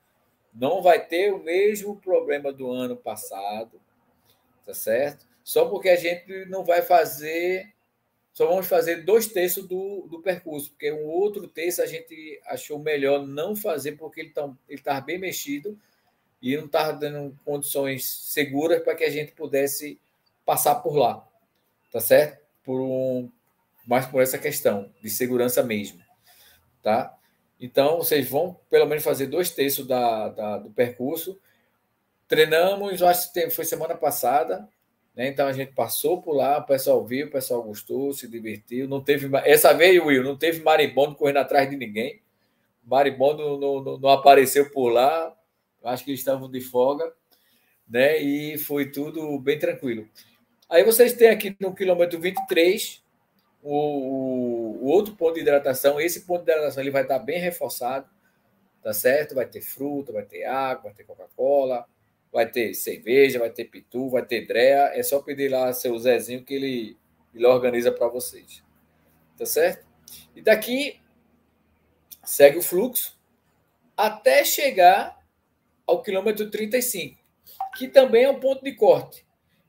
não 0.53 0.82
vai 0.82 1.05
ter 1.05 1.32
o 1.32 1.43
mesmo 1.43 1.95
problema 1.95 2.51
do 2.51 2.72
ano 2.72 2.97
passado, 2.97 3.80
tá 4.66 4.74
certo? 4.74 5.28
Só 5.43 5.66
porque 5.70 5.89
a 5.89 5.95
gente 5.95 6.45
não 6.45 6.64
vai 6.64 6.82
fazer, 6.82 7.72
só 8.39 8.47
vamos 8.47 8.67
fazer 8.67 9.03
dois 9.03 9.27
terços 9.27 9.67
do, 9.67 10.07
do 10.09 10.21
percurso, 10.21 10.69
porque 10.69 10.89
um 10.93 11.07
outro 11.07 11.45
terço 11.45 11.81
a 11.81 11.85
gente 11.85 12.39
achou 12.45 12.79
melhor 12.79 13.27
não 13.27 13.53
fazer 13.53 13.97
porque 13.97 14.21
ele 14.21 14.33
ele 14.69 14.81
tá 14.81 15.01
bem 15.01 15.17
mexido 15.17 15.77
e 16.41 16.55
não 16.55 16.67
estava 16.67 16.93
dando 16.93 17.37
condições 17.43 18.05
seguras 18.05 18.81
para 18.81 18.95
que 18.95 19.03
a 19.03 19.09
gente 19.09 19.33
pudesse 19.33 19.99
passar 20.45 20.75
por 20.75 20.95
lá, 20.95 21.27
tá 21.91 21.99
certo? 21.99 22.41
Por 22.63 22.79
um, 22.79 23.29
mais 23.85 24.05
por 24.05 24.21
essa 24.21 24.37
questão 24.37 24.89
de 25.03 25.09
segurança 25.09 25.61
mesmo, 25.61 26.01
tá? 26.81 27.13
Então, 27.59 27.97
vocês 27.97 28.29
vão 28.29 28.57
pelo 28.69 28.85
menos 28.85 29.03
fazer 29.03 29.25
dois 29.25 29.51
terços 29.51 29.85
da, 29.85 30.29
da 30.29 30.57
do 30.59 30.69
percurso. 30.69 31.37
Treinamos, 32.25 33.03
acho 33.03 33.33
que 33.33 33.49
foi 33.49 33.65
semana 33.65 33.95
passada? 33.95 34.65
Então 35.16 35.47
a 35.47 35.53
gente 35.53 35.74
passou 35.74 36.22
por 36.22 36.34
lá, 36.34 36.60
o 36.60 36.66
pessoal 36.66 37.05
viu, 37.05 37.28
o 37.28 37.32
pessoal 37.32 37.62
gostou, 37.62 38.14
se 38.14 38.28
divertiu. 38.28 38.88
Não 38.88 39.01
teve 39.01 39.30
essa 39.43 39.74
vez, 39.74 40.01
Will, 40.01 40.24
não 40.24 40.38
teve 40.38 40.62
marimbondo 40.62 41.16
correndo 41.16 41.38
atrás 41.38 41.70
de 41.70 41.76
ninguém. 41.76 42.22
Marimbondo 42.84 43.60
não, 43.60 43.82
não, 43.84 43.97
não 43.97 44.10
apareceu 44.10 44.72
por 44.72 44.89
lá, 44.89 45.36
acho 45.84 46.03
que 46.03 46.12
eles 46.12 46.22
estavam 46.22 46.49
de 46.49 46.62
folga, 46.62 47.12
né? 47.88 48.18
E 48.20 48.57
foi 48.57 48.91
tudo 48.91 49.38
bem 49.39 49.60
tranquilo. 49.60 50.07
Aí 50.70 50.84
vocês 50.84 51.14
têm 51.14 51.30
aqui 51.30 51.55
no 51.60 51.74
quilômetro 51.74 52.20
23 52.20 53.03
o, 53.62 53.76
o, 53.76 54.86
o 54.86 54.88
outro 54.88 55.16
ponto 55.16 55.36
de 55.36 55.41
hidratação. 55.41 55.99
Esse 55.99 56.22
ponto 56.22 56.45
de 56.45 56.51
hidratação 56.51 56.82
ele 56.82 56.91
vai 56.91 57.01
estar 57.01 57.20
bem 57.20 57.39
reforçado, 57.39 58.07
tá 58.82 58.93
certo? 58.93 59.36
Vai 59.36 59.45
ter 59.45 59.62
fruta, 59.62 60.14
vai 60.14 60.24
ter 60.24 60.45
água, 60.45 60.84
vai 60.84 60.93
ter 60.93 61.03
Coca-Cola, 61.03 61.86
vai 62.32 62.49
ter 62.49 62.73
cerveja, 62.73 63.39
vai 63.39 63.49
ter 63.49 63.65
pitu, 63.65 64.09
vai 64.09 64.25
ter 64.25 64.45
dreia. 64.45 64.91
É 64.93 65.03
só 65.03 65.19
pedir 65.19 65.49
lá 65.49 65.73
seu 65.73 65.97
Zezinho 65.97 66.43
que 66.43 66.53
ele, 66.53 66.97
ele 67.34 67.45
organiza 67.45 67.91
para 67.91 68.07
vocês. 68.07 68.63
Tá 69.38 69.45
certo? 69.45 69.88
E 70.36 70.41
daqui 70.41 70.99
segue 72.23 72.57
o 72.57 72.61
fluxo 72.61 73.17
até 73.95 74.43
chegar 74.43 75.19
ao 75.86 76.01
quilômetro 76.03 76.49
35, 76.49 77.19
que 77.77 77.88
também 77.88 78.23
é 78.23 78.30
um 78.30 78.39
ponto 78.39 78.63
de 78.63 78.73
corte. 78.73 79.25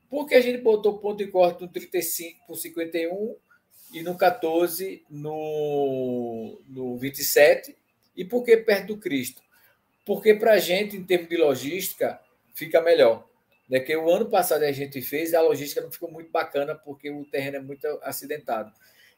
Por 0.09 0.27
que 0.27 0.35
a 0.35 0.41
gente 0.41 0.61
botou 0.61 0.99
ponto 0.99 1.17
de 1.17 1.31
corte 1.31 1.61
no 1.61 1.67
35 1.67 2.45
por 2.45 2.55
51 2.55 3.35
e 3.93 4.03
no 4.03 4.17
14 4.17 5.03
no, 5.09 6.61
no 6.67 6.97
27? 6.97 7.75
E 8.15 8.23
por 8.23 8.43
que 8.43 8.57
perto 8.57 8.87
do 8.87 8.97
Cristo? 8.97 9.41
Porque 10.05 10.33
para 10.33 10.53
a 10.53 10.59
gente, 10.59 10.97
em 10.97 11.03
termos 11.03 11.29
de 11.29 11.37
logística, 11.37 12.19
fica 12.53 12.81
melhor. 12.81 13.27
Né? 13.69 13.79
Que 13.79 13.95
o 13.95 14.09
ano 14.09 14.29
passado 14.29 14.63
a 14.63 14.71
gente 14.71 15.01
fez, 15.01 15.33
a 15.33 15.41
logística 15.41 15.81
não 15.81 15.91
ficou 15.91 16.11
muito 16.11 16.31
bacana, 16.31 16.75
porque 16.75 17.09
o 17.09 17.25
terreno 17.25 17.57
é 17.57 17.61
muito 17.61 17.85
acidentado. 18.03 18.71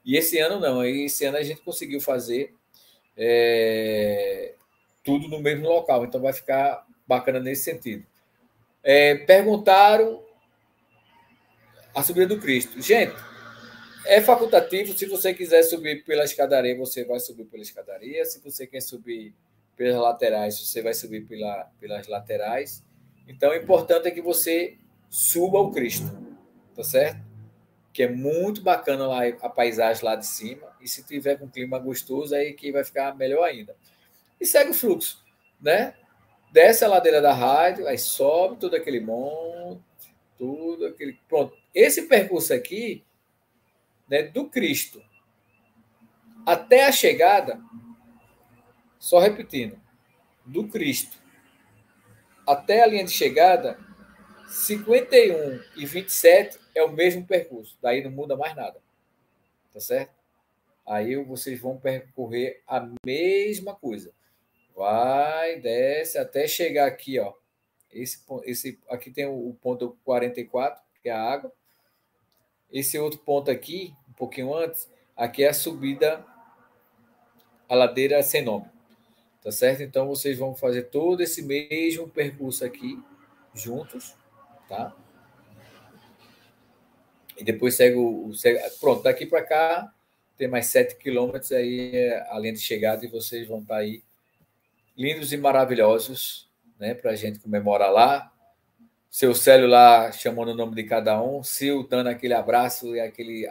E 0.05 0.17
esse 0.17 0.37
ano 0.39 0.59
não, 0.59 0.83
esse 0.85 1.25
ano 1.25 1.37
a 1.37 1.43
gente 1.43 1.61
conseguiu 1.61 2.01
fazer 2.01 2.53
é, 3.17 4.53
tudo 5.03 5.27
no 5.27 5.39
mesmo 5.39 5.67
local, 5.67 6.03
então 6.03 6.21
vai 6.21 6.33
ficar 6.33 6.85
bacana 7.07 7.39
nesse 7.39 7.63
sentido. 7.63 8.05
É, 8.83 9.15
perguntaram 9.15 10.23
a 11.95 12.03
subida 12.03 12.27
do 12.27 12.39
Cristo. 12.39 12.81
Gente, 12.81 13.15
é 14.05 14.19
facultativo. 14.19 14.97
Se 14.97 15.05
você 15.05 15.33
quiser 15.33 15.63
subir 15.63 16.03
pela 16.03 16.23
escadaria, 16.23 16.77
você 16.77 17.05
vai 17.05 17.19
subir 17.19 17.45
pela 17.45 17.63
escadaria. 17.63 18.25
Se 18.25 18.39
você 18.39 18.67
quer 18.67 18.81
subir 18.81 19.33
pelas 19.77 20.01
laterais, 20.01 20.59
você 20.59 20.81
vai 20.81 20.93
subir 20.93 21.25
pela, 21.25 21.71
pelas 21.79 22.07
laterais. 22.07 22.83
Então, 23.27 23.51
o 23.51 23.55
importante 23.55 24.07
é 24.07 24.11
que 24.11 24.21
você 24.21 24.77
suba 25.09 25.59
o 25.59 25.71
Cristo, 25.71 26.05
tá 26.75 26.83
certo? 26.83 27.21
Que 27.91 28.03
é 28.03 28.09
muito 28.09 28.61
bacana 28.61 29.07
lá 29.07 29.27
a 29.41 29.49
paisagem 29.49 30.03
lá 30.03 30.15
de 30.15 30.25
cima. 30.25 30.67
E 30.81 30.87
se 30.87 31.03
tiver 31.03 31.37
com 31.37 31.49
clima 31.49 31.79
gostoso, 31.79 32.35
aí 32.35 32.53
que 32.53 32.71
vai 32.71 32.83
ficar 32.83 33.15
melhor 33.15 33.43
ainda. 33.43 33.75
E 34.39 34.45
segue 34.45 34.71
o 34.71 34.73
fluxo, 34.73 35.23
né? 35.61 35.93
desce 36.53 36.85
a 36.85 36.87
ladeira 36.87 37.19
da 37.19 37.33
rádio, 37.33 37.87
aí 37.87 37.97
sobe 37.97 38.59
todo 38.59 38.75
aquele 38.75 38.99
monte, 38.99 39.81
tudo 40.37 40.85
aquele. 40.85 41.19
Pronto. 41.27 41.57
Esse 41.73 42.03
percurso 42.03 42.53
aqui, 42.53 43.03
né, 44.07 44.21
do 44.21 44.47
Cristo 44.47 45.03
até 46.45 46.85
a 46.85 46.91
chegada, 46.91 47.59
só 48.99 49.17
repetindo, 49.17 49.79
do 50.45 50.67
Cristo 50.67 51.17
até 52.47 52.83
a 52.83 52.87
linha 52.87 53.03
de 53.03 53.11
chegada, 53.11 53.79
51 54.47 55.61
e 55.75 55.85
27 55.85 56.59
é 56.75 56.83
o 56.83 56.91
mesmo 56.91 57.25
percurso, 57.25 57.77
daí 57.81 58.03
não 58.03 58.11
muda 58.11 58.35
mais 58.35 58.55
nada. 58.55 58.79
Tá 59.71 59.79
certo? 59.79 60.13
Aí 60.85 61.15
vocês 61.23 61.59
vão 61.59 61.77
percorrer 61.77 62.61
a 62.67 62.87
mesma 63.05 63.73
coisa. 63.73 64.13
Vai, 64.75 65.59
desce 65.59 66.17
até 66.17 66.47
chegar 66.47 66.87
aqui, 66.87 67.19
ó. 67.19 67.33
Esse, 67.91 68.23
esse 68.43 68.79
aqui 68.89 69.11
tem 69.11 69.25
o 69.25 69.55
ponto 69.61 69.97
44, 70.03 70.83
que 71.01 71.09
é 71.09 71.11
a 71.11 71.21
água. 71.21 71.51
Esse 72.71 72.97
outro 72.97 73.19
ponto 73.19 73.49
aqui, 73.49 73.95
um 74.09 74.13
pouquinho 74.13 74.53
antes, 74.53 74.91
aqui 75.15 75.43
é 75.43 75.49
a 75.49 75.53
subida 75.53 76.25
a 77.69 77.75
ladeira 77.75 78.21
sem 78.21 78.43
nome. 78.43 78.72
Tá 79.43 79.51
certo? 79.51 79.83
Então 79.83 80.07
vocês 80.07 80.37
vão 80.37 80.55
fazer 80.55 80.83
todo 80.83 81.21
esse 81.21 81.41
mesmo 81.41 82.07
percurso 82.07 82.63
aqui 82.63 82.97
juntos, 83.53 84.15
tá? 84.69 84.95
E 87.37 87.43
depois 87.43 87.75
segue 87.75 87.97
o. 87.97 88.33
Segue, 88.33 88.59
pronto, 88.79 89.03
daqui 89.03 89.25
para 89.25 89.43
cá 89.43 89.93
tem 90.37 90.47
mais 90.47 90.67
7 90.67 90.95
quilômetros 90.95 91.51
aí, 91.51 91.91
é 91.93 92.27
a 92.31 92.39
linha 92.39 92.53
de 92.53 92.59
chegada, 92.59 93.05
e 93.05 93.07
vocês 93.07 93.47
vão 93.47 93.59
estar 93.59 93.75
tá 93.75 93.79
aí 93.81 94.01
lindos 94.97 95.33
e 95.33 95.37
maravilhosos, 95.37 96.49
né, 96.79 96.93
para 96.93 97.11
a 97.11 97.15
gente 97.15 97.39
comemorar 97.39 97.91
lá. 97.91 98.31
Seu 99.09 99.35
Célio 99.35 99.67
lá 99.67 100.11
chamando 100.11 100.49
o 100.49 100.55
nome 100.55 100.73
de 100.73 100.83
cada 100.85 101.21
um, 101.21 101.43
Sil 101.45 101.85
dando 101.87 102.07
aquele 102.07 102.33
abraço 102.33 102.95
e 102.95 102.99
aquele 102.99 103.47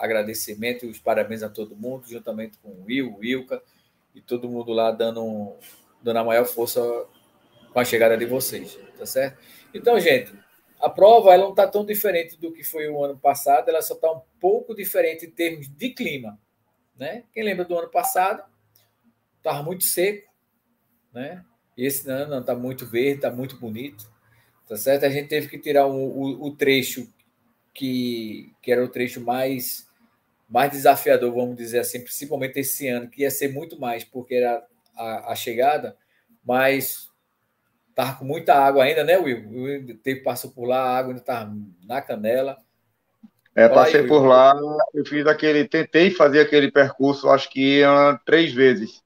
agradecimento 0.00 0.84
e 0.84 0.88
os 0.88 0.98
parabéns 0.98 1.44
a 1.44 1.48
todo 1.48 1.76
mundo, 1.76 2.08
juntamente 2.08 2.58
com 2.58 2.70
o 2.70 2.84
Will, 2.86 3.12
o 3.12 3.18
Wilka 3.18 3.62
e 4.14 4.20
todo 4.20 4.48
mundo 4.48 4.72
lá 4.72 4.90
dando, 4.90 5.56
dando 6.02 6.18
a 6.18 6.24
maior 6.24 6.44
força 6.44 6.80
com 7.72 7.80
a 7.80 7.84
chegada 7.84 8.16
de 8.16 8.26
vocês, 8.26 8.78
tá 8.98 9.06
certo? 9.06 9.38
Então, 9.72 9.98
gente, 10.00 10.32
a 10.80 10.88
prova 10.88 11.32
ela 11.32 11.44
não 11.44 11.50
está 11.50 11.66
tão 11.66 11.84
diferente 11.84 12.38
do 12.38 12.52
que 12.52 12.64
foi 12.64 12.88
o 12.88 13.04
ano 13.04 13.18
passado, 13.18 13.68
ela 13.68 13.82
só 13.82 13.94
está 13.94 14.10
um 14.10 14.22
pouco 14.40 14.74
diferente 14.74 15.26
em 15.26 15.30
termos 15.30 15.68
de 15.68 15.90
clima, 15.90 16.38
né? 16.96 17.24
Quem 17.32 17.44
lembra 17.44 17.64
do 17.64 17.78
ano 17.78 17.88
passado? 17.88 18.42
Estava 19.36 19.62
muito 19.62 19.84
seco, 19.84 20.30
né? 21.12 21.44
Esse 21.76 22.10
ano 22.10 22.38
está 22.38 22.54
muito 22.54 22.86
verde, 22.86 23.16
está 23.16 23.30
muito 23.30 23.56
bonito, 23.56 24.10
tá 24.68 24.76
certo? 24.76 25.04
A 25.04 25.10
gente 25.10 25.28
teve 25.28 25.48
que 25.48 25.58
tirar 25.58 25.86
um, 25.86 26.04
o, 26.04 26.46
o, 26.46 26.56
trecho 26.56 27.12
que, 27.72 28.52
que 28.60 28.70
era 28.72 28.84
o 28.84 28.88
trecho 28.88 29.20
mais 29.20 29.86
mais 30.50 30.72
desafiador, 30.72 31.32
vamos 31.32 31.56
dizer 31.56 31.78
assim, 31.78 32.00
principalmente 32.00 32.58
esse 32.58 32.88
ano, 32.88 33.08
que 33.08 33.22
ia 33.22 33.30
ser 33.30 33.52
muito 33.52 33.78
mais, 33.78 34.02
porque 34.02 34.34
era 34.34 34.62
a, 34.96 35.32
a 35.32 35.34
chegada, 35.36 35.96
mas 36.44 37.08
estava 37.88 38.18
com 38.18 38.24
muita 38.24 38.54
água 38.54 38.84
ainda, 38.84 39.04
né, 39.04 39.16
Will? 39.16 39.48
O 39.48 39.96
teve, 39.98 40.20
passou 40.22 40.50
por 40.50 40.66
lá, 40.66 40.78
a 40.78 40.98
água 40.98 41.12
ainda 41.12 41.20
estava 41.20 41.56
na 41.86 42.02
canela. 42.02 42.58
É, 43.54 43.68
passei 43.68 44.06
por 44.06 44.26
lá, 44.26 44.54
eu 44.94 45.04
fiz 45.04 45.26
aquele, 45.26 45.66
tentei 45.66 46.10
fazer 46.10 46.40
aquele 46.40 46.70
percurso, 46.70 47.28
acho 47.28 47.48
que 47.50 47.82
três 48.24 48.52
vezes. 48.52 49.02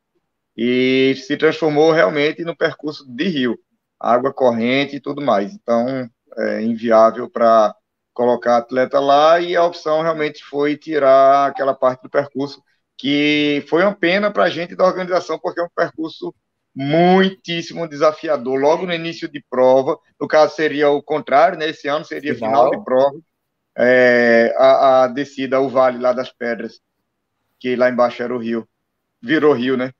E 0.57 1.15
se 1.17 1.37
transformou 1.37 1.93
realmente 1.93 2.45
no 2.45 2.57
percurso 2.57 3.05
de 3.07 3.25
rio, 3.25 3.59
água 3.99 4.33
corrente 4.33 4.97
e 4.97 5.01
tudo 5.01 5.21
mais. 5.21 5.53
Então, 5.53 6.09
é 6.39 6.63
inviável 6.63 7.29
para 7.29 7.75
colocar 8.15 8.57
atleta 8.57 9.01
lá 9.01 9.41
e 9.41 9.55
a 9.57 9.65
opção 9.65 10.01
realmente 10.01 10.43
foi 10.43 10.77
tirar 10.77 11.49
aquela 11.49 11.75
parte 11.75 12.03
do 12.03 12.09
percurso 12.09 12.62
que 12.97 13.65
foi 13.69 13.83
uma 13.83 13.95
pena 13.95 14.31
para 14.31 14.45
a 14.45 14.49
gente 14.49 14.77
da 14.77 14.87
organização, 14.87 15.39
porque 15.39 15.61
é 15.61 15.65
um 15.65 15.69
percurso 15.75 16.33
muitíssimo 16.75 17.89
desafiador. 17.89 18.59
Logo 18.59 18.87
no 18.87 18.95
início 18.95 19.29
de 19.29 19.45
prova, 19.51 19.99
no 20.19 20.29
caso 20.29 20.55
seria 20.55 20.89
o 20.91 21.03
contrário, 21.03 21.59
né? 21.59 21.69
Esse 21.69 21.89
ano 21.89 22.05
seria 22.05 22.35
final, 22.35 22.71
final 22.71 22.71
de 22.71 22.85
prova, 22.85 23.19
é, 23.77 24.55
a, 24.57 25.05
a, 25.05 25.09
descida 25.09 25.57
ao 25.57 25.69
Vale 25.69 25.99
lá 25.99 26.12
das 26.12 26.31
Pedras, 26.31 26.81
que 27.59 27.75
lá 27.75 27.91
embaixo 27.91 28.23
era 28.23 28.35
o 28.35 28.39
rio, 28.39 28.67
virou 29.21 29.53
rio, 29.53 29.77
né? 29.77 29.93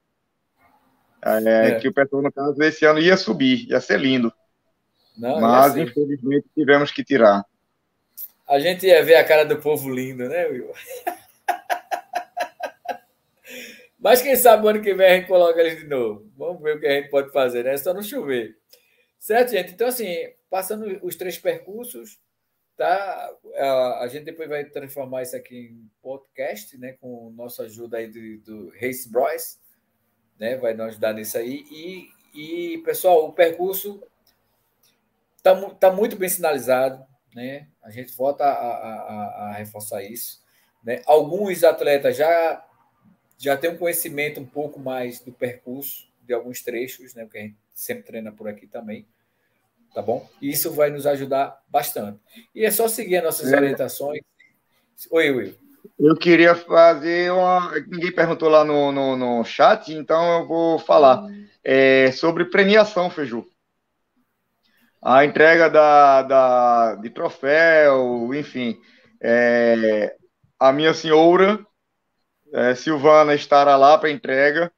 É, 1.25 1.69
é. 1.69 1.81
Que 1.81 1.89
o 1.89 1.93
pessoal, 1.93 2.23
no 2.23 2.33
caso, 2.33 2.62
esse 2.62 2.85
ano 2.85 3.01
ia 3.01 3.17
subir, 3.17 3.69
ia 3.69 3.81
ser 3.81 3.99
lindo. 3.99 4.33
Não, 5.17 5.41
Mas, 5.41 5.77
infelizmente, 5.77 6.47
tivemos 6.55 6.91
que 6.91 7.05
tirar. 7.05 7.45
A 8.47 8.59
gente 8.59 8.87
ia 8.87 9.03
ver 9.03 9.17
a 9.17 9.25
cara 9.25 9.45
do 9.45 9.59
povo 9.59 9.89
lindo, 9.89 10.29
né, 10.29 10.47
Will? 10.47 10.71
Mas 13.99 14.21
quem 14.21 14.37
sabe 14.37 14.67
o 14.67 14.69
ano 14.69 14.83
que 14.83 14.93
vem 14.93 15.07
a 15.07 15.17
gente 15.17 15.29
coloca 15.29 15.59
eles 15.59 15.81
de 15.81 15.87
novo. 15.87 16.31
Vamos 16.37 16.63
ver 16.63 16.77
o 16.77 16.81
que 16.81 16.87
a 16.87 17.01
gente 17.01 17.09
pode 17.09 17.33
fazer, 17.33 17.65
né? 17.65 17.75
Só 17.79 17.95
não 17.95 18.03
chover. 18.03 18.55
Certo, 19.19 19.53
gente? 19.53 19.73
Então, 19.73 19.89
assim, 19.89 20.15
passando 20.51 21.01
os 21.03 21.17
três 21.17 21.39
percursos, 21.39 22.21
tá? 22.77 23.31
A 24.01 24.07
gente 24.09 24.25
depois 24.25 24.47
vai 24.47 24.63
transformar 24.67 25.23
isso 25.23 25.35
aqui 25.35 25.57
em 25.57 25.91
podcast, 26.03 26.77
né? 26.77 26.93
Com 27.01 27.33
nossa 27.35 27.63
ajuda 27.63 27.97
aí 27.97 28.09
do, 28.09 28.39
do 28.41 28.69
Race 28.79 29.11
Bros, 29.11 29.59
né? 30.39 30.59
Vai 30.59 30.75
nos 30.75 30.89
ajudar 30.89 31.15
nisso 31.15 31.39
aí. 31.39 31.65
E, 31.73 32.11
e 32.35 32.79
pessoal, 32.83 33.27
o 33.27 33.33
percurso 33.33 34.03
tá, 35.43 35.59
tá 35.81 35.91
muito 35.91 36.15
bem 36.15 36.29
sinalizado, 36.29 37.03
né? 37.35 37.66
A 37.82 37.91
gente 37.91 38.14
volta 38.14 38.45
a, 38.45 38.49
a, 38.49 39.49
a 39.49 39.53
reforçar 39.55 40.03
isso. 40.03 40.43
Né? 40.82 41.03
Alguns 41.07 41.64
atletas 41.64 42.16
já 42.16 42.64
já 43.37 43.57
tem 43.57 43.70
um 43.70 43.76
conhecimento 43.76 44.41
um 44.41 44.47
pouco 44.47 44.78
mais 44.78 45.20
do 45.20 45.32
percurso 45.32 46.07
de 46.22 46.32
alguns 46.32 46.62
trechos, 46.62 47.14
né? 47.14 47.24
Porque 47.24 47.39
a 47.39 47.43
gente 47.43 47.57
sempre 47.74 48.05
treina 48.05 48.32
por 48.32 48.49
aqui 48.49 48.66
também, 48.66 49.07
tá 49.93 50.01
bom? 50.01 50.26
E 50.41 50.51
isso 50.51 50.72
vai 50.72 50.89
nos 50.91 51.07
ajudar 51.07 51.61
bastante. 51.68 52.18
E 52.55 52.64
é 52.64 52.70
só 52.70 52.89
seguir 52.89 53.16
as 53.16 53.24
nossas 53.24 53.53
é. 53.53 53.57
orientações. 53.57 54.20
Oi, 55.11 55.30
Will. 55.30 55.55
Eu 55.99 56.16
queria 56.16 56.55
fazer 56.55 57.30
uma. 57.32 57.72
Ninguém 57.87 58.12
perguntou 58.12 58.49
lá 58.49 58.64
no, 58.64 58.91
no, 58.91 59.16
no 59.16 59.45
chat, 59.45 59.93
então 59.93 60.41
eu 60.41 60.49
vou 60.49 60.78
falar 60.78 61.26
é, 61.62 62.11
sobre 62.12 62.47
premiação, 62.47 63.11
Feiju. 63.11 63.47
A 65.05 65.23
entrega 65.23 65.69
da, 65.69 66.23
da, 66.23 66.95
de 66.95 67.11
troféu, 67.11 68.35
enfim. 68.35 68.81
É, 69.23 70.17
a 70.59 70.73
minha 70.73 70.95
senhora 70.95 71.65
é, 72.55 72.75
Silvana 72.75 73.35
estará 73.35 73.77
lá 73.77 73.99
para 73.99 74.11
entrega. 74.11 74.73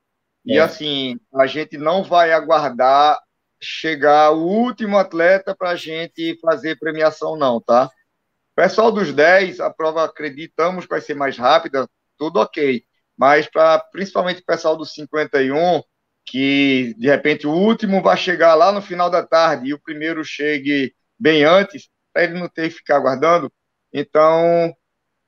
É. 0.49 0.55
E 0.55 0.59
assim, 0.59 1.17
a 1.33 1.47
gente 1.47 1.79
não 1.79 2.03
vai 2.03 2.33
aguardar 2.33 3.17
chegar 3.61 4.33
o 4.33 4.43
último 4.45 4.99
atleta 4.99 5.55
para 5.55 5.71
a 5.71 5.77
gente 5.77 6.39
fazer 6.41 6.79
premiação, 6.79 7.37
não, 7.37 7.61
tá? 7.61 7.89
Pessoal 8.55 8.91
dos 8.91 9.13
10, 9.13 9.61
a 9.61 9.71
prova 9.71 10.05
acreditamos 10.05 10.85
que 10.85 10.91
vai 10.91 11.01
ser 11.01 11.15
mais 11.15 11.39
rápida, 11.39 11.89
tudo 12.19 12.41
ok. 12.41 12.83
Mas 13.17 13.47
para 13.47 13.79
principalmente 13.79 14.41
o 14.41 14.45
pessoal 14.45 14.77
dos 14.77 14.93
51, 14.93 15.83
que 16.27 16.95
de 16.99 17.07
repente 17.07 17.47
o 17.47 17.53
último 17.53 18.03
vai 18.03 18.17
chegar 18.17 18.55
lá 18.55 18.73
no 18.73 18.83
final 18.83 19.09
da 19.09 19.25
tarde 19.25 19.69
e 19.69 19.75
o 19.75 19.81
primeiro 19.81 20.25
chegue 20.25 20.93
bem 21.19 21.45
antes, 21.45 21.89
para 22.13 22.25
ele 22.25 22.35
não 22.35 22.49
ter 22.49 22.69
que 22.69 22.77
ficar 22.77 22.97
aguardando. 22.97 23.51
Então, 23.93 24.75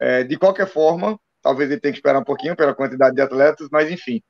é, 0.01 0.25
de 0.25 0.37
qualquer 0.37 0.67
forma, 0.67 1.19
talvez 1.41 1.71
ele 1.71 1.81
tenha 1.81 1.93
que 1.93 1.99
esperar 1.99 2.19
um 2.19 2.25
pouquinho 2.25 2.57
pela 2.57 2.75
quantidade 2.75 3.15
de 3.15 3.23
atletas, 3.23 3.69
mas 3.71 3.91
enfim. 3.91 4.21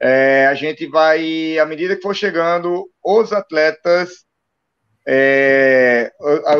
É, 0.00 0.46
a 0.46 0.54
gente 0.54 0.86
vai, 0.86 1.58
à 1.58 1.66
medida 1.66 1.94
que 1.94 2.02
for 2.02 2.14
chegando, 2.14 2.90
os 3.02 3.32
atletas, 3.32 4.24
é, 5.06 6.10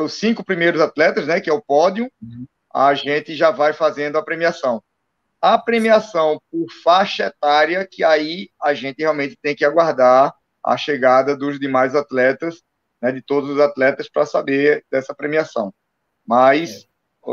os 0.02 0.14
cinco 0.14 0.44
primeiros 0.44 0.80
atletas, 0.80 1.26
né, 1.26 1.40
que 1.40 1.50
é 1.50 1.52
o 1.52 1.62
pódio, 1.62 2.10
uhum. 2.22 2.46
a 2.72 2.94
gente 2.94 3.34
já 3.34 3.50
vai 3.50 3.72
fazendo 3.72 4.18
a 4.18 4.22
premiação. 4.22 4.82
A 5.44 5.58
premiação 5.58 6.40
por 6.50 6.64
faixa 6.82 7.26
etária, 7.26 7.86
que 7.86 8.02
aí 8.02 8.48
a 8.62 8.72
gente 8.72 9.02
realmente 9.02 9.36
tem 9.36 9.54
que 9.54 9.62
aguardar 9.62 10.34
a 10.64 10.74
chegada 10.74 11.36
dos 11.36 11.60
demais 11.60 11.94
atletas, 11.94 12.62
né, 12.98 13.12
de 13.12 13.20
todos 13.20 13.50
os 13.50 13.60
atletas, 13.60 14.08
para 14.08 14.24
saber 14.24 14.86
dessa 14.90 15.14
premiação. 15.14 15.70
Mas 16.26 16.84
é. 16.84 16.86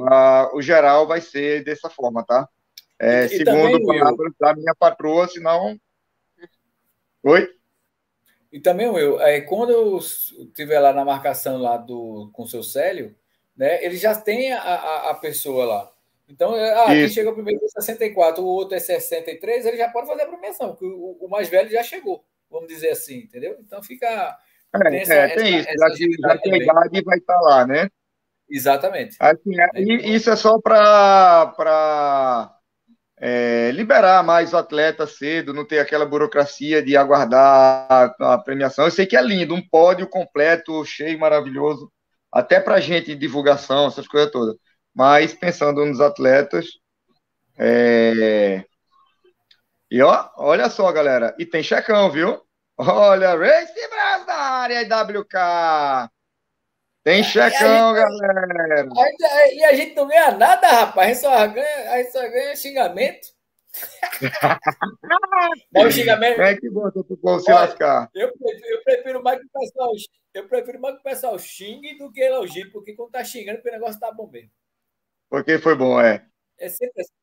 a, 0.09 0.49
o 0.53 0.61
geral 0.61 1.07
vai 1.07 1.21
ser 1.21 1.63
dessa 1.63 1.89
forma, 1.89 2.21
tá? 2.25 2.49
É, 2.99 3.27
e, 3.27 3.29
segundo 3.29 3.79
e 3.79 3.85
palavras 3.85 4.33
da 4.37 4.53
minha 4.55 4.75
patroa, 4.77 5.29
senão. 5.29 5.79
Oi? 7.23 7.47
E 8.51 8.59
também, 8.59 8.89
Will, 8.89 9.21
é, 9.21 9.39
quando 9.39 9.71
eu 9.71 9.97
estiver 9.97 10.81
lá 10.81 10.91
na 10.91 11.05
marcação 11.05 11.61
lá 11.61 11.77
do, 11.77 12.29
com 12.33 12.43
o 12.43 12.47
seu 12.49 12.61
Célio, 12.61 13.15
né, 13.55 13.81
ele 13.85 13.95
já 13.95 14.13
tem 14.13 14.51
a, 14.51 14.59
a, 14.59 15.11
a 15.11 15.13
pessoa 15.13 15.63
lá. 15.63 16.00
Então, 16.31 16.55
é, 16.55 16.73
ah, 16.73 16.87
quem 16.87 17.09
chegou 17.09 17.33
primeiro 17.33 17.63
é 17.63 17.67
64, 17.67 18.41
o 18.41 18.47
outro 18.47 18.75
é 18.75 18.79
63, 18.79 19.65
ele 19.65 19.77
já 19.77 19.89
pode 19.89 20.07
fazer 20.07 20.21
a 20.23 20.27
premiação, 20.27 20.69
porque 20.69 20.85
o, 20.85 21.17
o 21.19 21.29
mais 21.29 21.49
velho 21.49 21.69
já 21.69 21.83
chegou, 21.83 22.23
vamos 22.49 22.67
dizer 22.67 22.91
assim, 22.91 23.17
entendeu? 23.19 23.57
Então 23.59 23.83
fica. 23.83 24.37
É, 24.73 24.89
tem, 24.89 24.99
essa, 24.99 25.13
é, 25.13 25.27
tem 25.35 25.55
essa, 25.57 25.59
isso, 25.59 25.69
essa 25.69 25.89
já, 25.89 26.37
que, 26.37 26.49
a 26.49 26.57
idade 26.57 27.03
vai 27.03 27.17
estar 27.17 27.39
lá, 27.41 27.67
né? 27.67 27.89
Exatamente. 28.49 29.17
Assim, 29.19 29.59
é, 29.59 29.69
e 29.81 30.15
isso 30.15 30.29
é 30.29 30.35
só 30.37 30.57
para 30.59 32.53
é, 33.19 33.71
liberar 33.71 34.23
mais 34.23 34.53
o 34.53 34.57
atleta 34.57 35.05
cedo, 35.05 35.53
não 35.53 35.65
ter 35.65 35.79
aquela 35.79 36.05
burocracia 36.05 36.81
de 36.81 36.95
aguardar 36.95 37.87
a, 37.89 38.33
a, 38.33 38.37
premiação. 38.37 38.85
Eu 38.85 38.91
sei 38.91 39.05
que 39.05 39.17
é 39.17 39.21
lindo, 39.21 39.53
um 39.53 39.61
pódio 39.61 40.07
completo, 40.07 40.83
cheio, 40.85 41.19
maravilhoso, 41.19 41.91
até 42.31 42.59
para 42.59 42.79
gente 42.79 43.13
divulgação, 43.15 43.87
essas 43.87 44.07
coisas 44.07 44.31
todas. 44.31 44.55
Mas 44.93 45.33
pensando 45.33 45.85
nos 45.85 46.01
atletas, 46.01 46.67
é... 47.57 48.63
e 49.89 50.01
ó, 50.01 50.29
olha 50.37 50.69
só, 50.69 50.91
galera, 50.91 51.35
e 51.39 51.45
tem 51.45 51.63
checão, 51.63 52.11
viu? 52.11 52.41
Olha, 52.77 53.35
Race 53.35 53.89
Brasil 53.89 54.25
da 54.25 54.33
área 54.33 54.81
WK. 54.81 56.11
Tem 57.03 57.23
checão, 57.23 57.95
gente, 57.95 58.19
galera. 58.19 58.89
e 59.53 59.63
a 59.63 59.73
gente 59.73 59.95
não 59.95 60.07
ganha 60.07 60.31
nada, 60.31 60.67
rapaz. 60.67 61.07
A 61.07 61.13
gente 61.13 61.21
só 61.21 61.47
ganha, 61.47 61.91
a 61.91 61.97
gente 61.97 62.11
só 62.11 62.21
ganha 62.21 62.55
xingamento. 62.55 63.27
O 65.73 65.89
xingamento. 65.89 66.41
É 66.41 66.55
que 66.55 66.69
bom 66.69 66.91
tu 66.91 67.03
povo 67.17 67.39
se 67.39 67.51
lascar. 67.51 68.09
Eu, 68.13 68.27
eu, 68.27 68.83
prefiro 68.83 69.23
mais 69.23 69.39
que 69.39 69.45
o 69.45 69.49
pessoal, 69.49 69.91
eu 70.33 70.47
prefiro 70.47 70.81
mais 70.81 70.95
que 70.95 71.01
o 71.01 71.03
pessoal 71.03 71.39
xingue 71.39 71.97
do 71.97 72.11
que 72.11 72.21
elogie, 72.21 72.69
porque 72.69 72.93
quando 72.93 73.11
tá 73.11 73.23
xingando, 73.23 73.61
o 73.65 73.71
negócio 73.71 73.99
tá 73.99 74.11
bom 74.11 74.27
mesmo. 74.27 74.51
Porque 75.31 75.57
foi 75.59 75.75
bom, 75.75 75.99
é. 75.99 76.25
É 76.59 76.67
sempre 76.67 77.01
assim. 77.01 77.13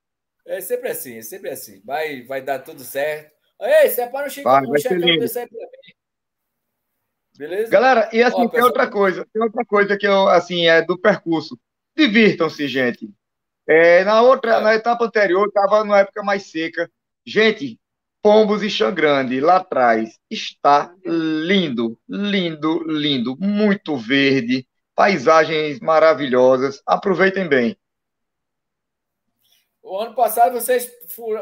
É 0.46 0.60
sempre 0.62 0.88
assim, 0.88 1.18
é 1.18 1.22
sempre 1.22 1.50
assim. 1.50 1.82
Vai, 1.84 2.22
vai 2.22 2.40
dar 2.40 2.60
tudo 2.60 2.82
certo. 2.82 3.30
Ei, 3.60 3.90
separa 3.90 4.26
o 4.26 4.30
xingamento, 4.30 4.70
vai, 4.70 4.70
vai 4.70 4.80
checão 4.80 5.18
desse 5.18 5.38
aí 5.38 5.46
pra 5.46 5.58
mim. 5.58 5.92
Beleza? 7.36 7.70
Galera, 7.70 8.08
e 8.10 8.22
assim, 8.22 8.46
Ó, 8.46 8.48
tem 8.48 8.62
outra 8.62 8.90
coisa, 8.90 9.26
tem 9.30 9.42
outra 9.42 9.62
coisa 9.66 9.96
que 9.98 10.06
eu, 10.06 10.26
assim, 10.28 10.66
é 10.66 10.80
do 10.80 10.98
percurso. 10.98 11.58
Divirtam-se, 11.94 12.66
gente. 12.66 13.10
É, 13.68 14.02
na 14.04 14.22
outra, 14.22 14.54
é. 14.54 14.60
na 14.62 14.74
etapa 14.74 15.04
anterior, 15.04 15.46
estava 15.46 15.84
numa 15.84 15.98
época 15.98 16.22
mais 16.22 16.50
seca. 16.50 16.90
Gente, 17.26 17.78
Pombos 18.22 18.62
e 18.62 18.70
Xangrande, 18.70 19.38
lá 19.38 19.56
atrás, 19.56 20.18
está 20.30 20.94
lindo, 21.04 22.00
lindo, 22.08 22.82
lindo, 22.84 23.36
muito 23.38 23.98
verde, 23.98 24.66
paisagens 24.94 25.78
maravilhosas. 25.80 26.80
Aproveitem 26.86 27.46
bem. 27.46 27.76
O 29.88 29.98
ano 29.98 30.14
passado 30.14 30.52
vocês 30.52 30.92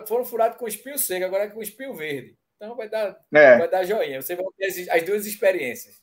foram 0.07 0.25
furados 0.25 0.57
com 0.57 0.69
espinho 0.69 0.97
seco, 0.99 1.25
agora 1.25 1.45
é 1.45 1.51
com 1.51 1.61
espinho 1.61 1.95
verde. 1.95 2.39
Então 2.55 2.77
vai 2.77 2.89
dar, 2.89 3.21
é. 3.35 3.59
vai 3.59 3.69
dar 3.69 3.85
joinha. 3.85 4.23
Você 4.23 4.37
vai 4.37 4.47
ter 4.57 4.91
as 4.91 5.03
duas 5.03 5.27
experiências. 5.27 6.01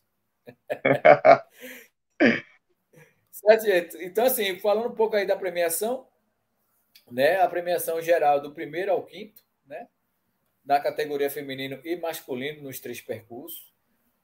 certo? 3.31 3.97
Então, 4.01 4.25
assim, 4.25 4.59
falando 4.59 4.89
um 4.89 4.95
pouco 4.95 5.15
aí 5.15 5.25
da 5.25 5.37
premiação, 5.37 6.07
né? 7.09 7.39
A 7.39 7.47
premiação 7.47 8.01
geral 8.01 8.41
do 8.41 8.53
primeiro 8.53 8.91
ao 8.91 9.05
quinto, 9.05 9.41
né? 9.65 9.87
Da 10.63 10.79
categoria 10.79 11.29
feminino 11.29 11.79
e 11.83 11.95
masculino 11.95 12.61
nos 12.61 12.79
três 12.79 13.01
percursos. 13.01 13.73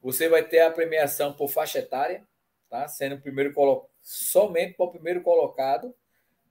Você 0.01 0.29
vai 0.29 0.43
ter 0.43 0.59
a 0.59 0.71
premiação 0.71 1.33
por 1.33 1.49
faixa 1.49 1.79
etária, 1.79 2.27
tá? 2.69 2.87
Sendo 2.87 3.15
o 3.15 3.21
primeiro 3.21 3.53
colocado 3.53 3.89
somente 4.01 4.75
para 4.75 4.85
o 4.85 4.91
primeiro 4.91 5.21
colocado, 5.21 5.93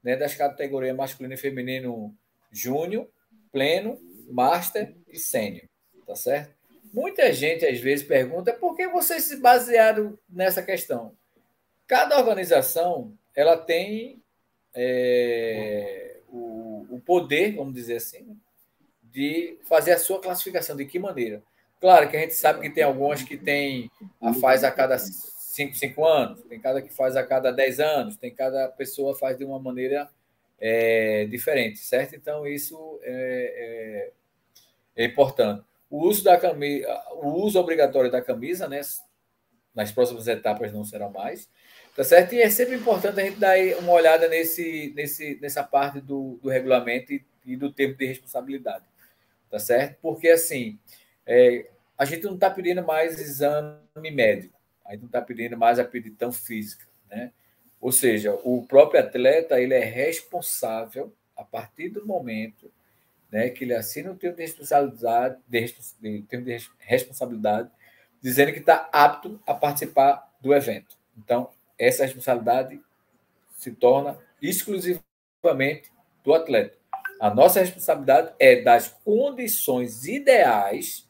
né, 0.08 0.16
das 0.16 0.34
categorias 0.34 0.96
masculino 0.96 1.34
e 1.34 1.36
feminino 1.36 2.16
júnior, 2.50 3.06
pleno, 3.52 4.00
master 4.30 4.94
e 5.06 5.18
sênior, 5.18 5.66
tá 6.06 6.16
certo? 6.16 6.54
Muita 6.94 7.30
gente 7.30 7.66
às 7.66 7.78
vezes 7.78 8.06
pergunta 8.06 8.54
por 8.54 8.74
que 8.74 8.88
vocês 8.88 9.24
se 9.24 9.36
basearam 9.36 10.18
nessa 10.26 10.62
questão. 10.62 11.12
Cada 11.86 12.18
organização 12.18 13.12
ela 13.36 13.54
tem 13.54 14.22
é, 14.74 16.20
o, 16.30 16.86
o, 16.88 17.02
poder, 17.04 17.56
vamos 17.56 17.74
dizer 17.74 17.96
assim, 17.96 18.34
de 19.02 19.58
fazer 19.64 19.92
a 19.92 19.98
sua 19.98 20.22
classificação. 20.22 20.74
De 20.74 20.86
que 20.86 20.98
maneira? 20.98 21.42
Claro 21.82 22.08
que 22.08 22.16
a 22.16 22.20
gente 22.20 22.34
sabe 22.34 22.62
que 22.62 22.70
tem 22.70 22.82
algumas 22.82 23.22
que 23.22 23.36
tem 23.36 23.90
a 24.22 24.32
faz 24.32 24.64
a 24.64 24.70
cada 24.70 24.96
5, 25.58 25.74
5 25.74 26.04
anos, 26.06 26.42
tem 26.42 26.60
cada 26.60 26.80
que 26.80 26.92
faz 26.92 27.16
a 27.16 27.26
cada 27.26 27.50
10 27.50 27.80
anos, 27.80 28.16
tem 28.16 28.32
cada 28.32 28.68
pessoa 28.68 29.16
faz 29.16 29.36
de 29.36 29.44
uma 29.44 29.58
maneira 29.58 30.08
é, 30.60 31.24
diferente, 31.26 31.80
certo? 31.80 32.14
Então, 32.14 32.46
isso 32.46 33.00
é, 33.02 34.12
é, 34.96 35.02
é 35.02 35.04
importante. 35.06 35.64
O 35.90 36.06
uso 36.06 36.22
da 36.22 36.38
camisa, 36.38 36.86
o 37.14 37.28
uso 37.42 37.58
obrigatório 37.58 38.08
da 38.08 38.22
camisa, 38.22 38.68
né? 38.68 38.80
Nas 39.74 39.90
próximas 39.90 40.28
etapas 40.28 40.72
não 40.72 40.84
será 40.84 41.08
mais, 41.08 41.50
tá 41.96 42.04
certo? 42.04 42.34
E 42.34 42.40
é 42.40 42.50
sempre 42.50 42.76
importante 42.76 43.18
a 43.18 43.24
gente 43.24 43.40
dar 43.40 43.56
uma 43.80 43.92
olhada 43.92 44.28
nesse, 44.28 44.92
nesse, 44.94 45.40
nessa 45.40 45.64
parte 45.64 46.00
do, 46.00 46.38
do 46.40 46.48
regulamento 46.48 47.12
e, 47.12 47.24
e 47.44 47.56
do 47.56 47.72
tempo 47.72 47.98
de 47.98 48.06
responsabilidade, 48.06 48.84
tá 49.50 49.58
certo? 49.58 49.98
Porque 50.00 50.28
assim, 50.28 50.78
é, 51.26 51.66
a 51.96 52.04
gente 52.04 52.24
não 52.24 52.34
está 52.34 52.48
pedindo 52.48 52.84
mais 52.84 53.20
exame 53.20 54.10
médico, 54.12 54.57
a 54.88 54.92
gente 54.92 55.02
não 55.02 55.08
está 55.08 55.20
pedindo 55.20 55.56
mais 55.56 55.78
a 55.78 55.84
peditão 55.84 56.32
física, 56.32 56.86
né? 57.10 57.30
Ou 57.80 57.92
seja, 57.92 58.34
o 58.42 58.66
próprio 58.66 59.00
atleta 59.00 59.60
ele 59.60 59.74
é 59.74 59.84
responsável 59.84 61.14
a 61.36 61.44
partir 61.44 61.90
do 61.90 62.04
momento 62.04 62.72
né, 63.30 63.50
que 63.50 63.62
ele 63.62 63.74
assina 63.74 64.10
o 64.10 64.16
termo 64.16 64.36
de 64.36 64.42
responsabilidade, 64.42 65.38
de, 65.46 65.74
de, 66.00 66.22
termo 66.22 66.46
de 66.46 66.68
responsabilidade, 66.78 67.70
dizendo 68.20 68.52
que 68.52 68.58
está 68.58 68.88
apto 68.90 69.40
a 69.46 69.54
participar 69.54 70.28
do 70.40 70.52
evento. 70.52 70.96
Então, 71.16 71.50
essa 71.78 72.04
responsabilidade 72.04 72.80
se 73.56 73.70
torna 73.70 74.18
exclusivamente 74.40 75.92
do 76.24 76.34
atleta. 76.34 76.76
A 77.20 77.32
nossa 77.32 77.60
responsabilidade 77.60 78.32
é 78.38 78.62
das 78.62 78.88
condições 79.04 80.04
ideais 80.06 81.08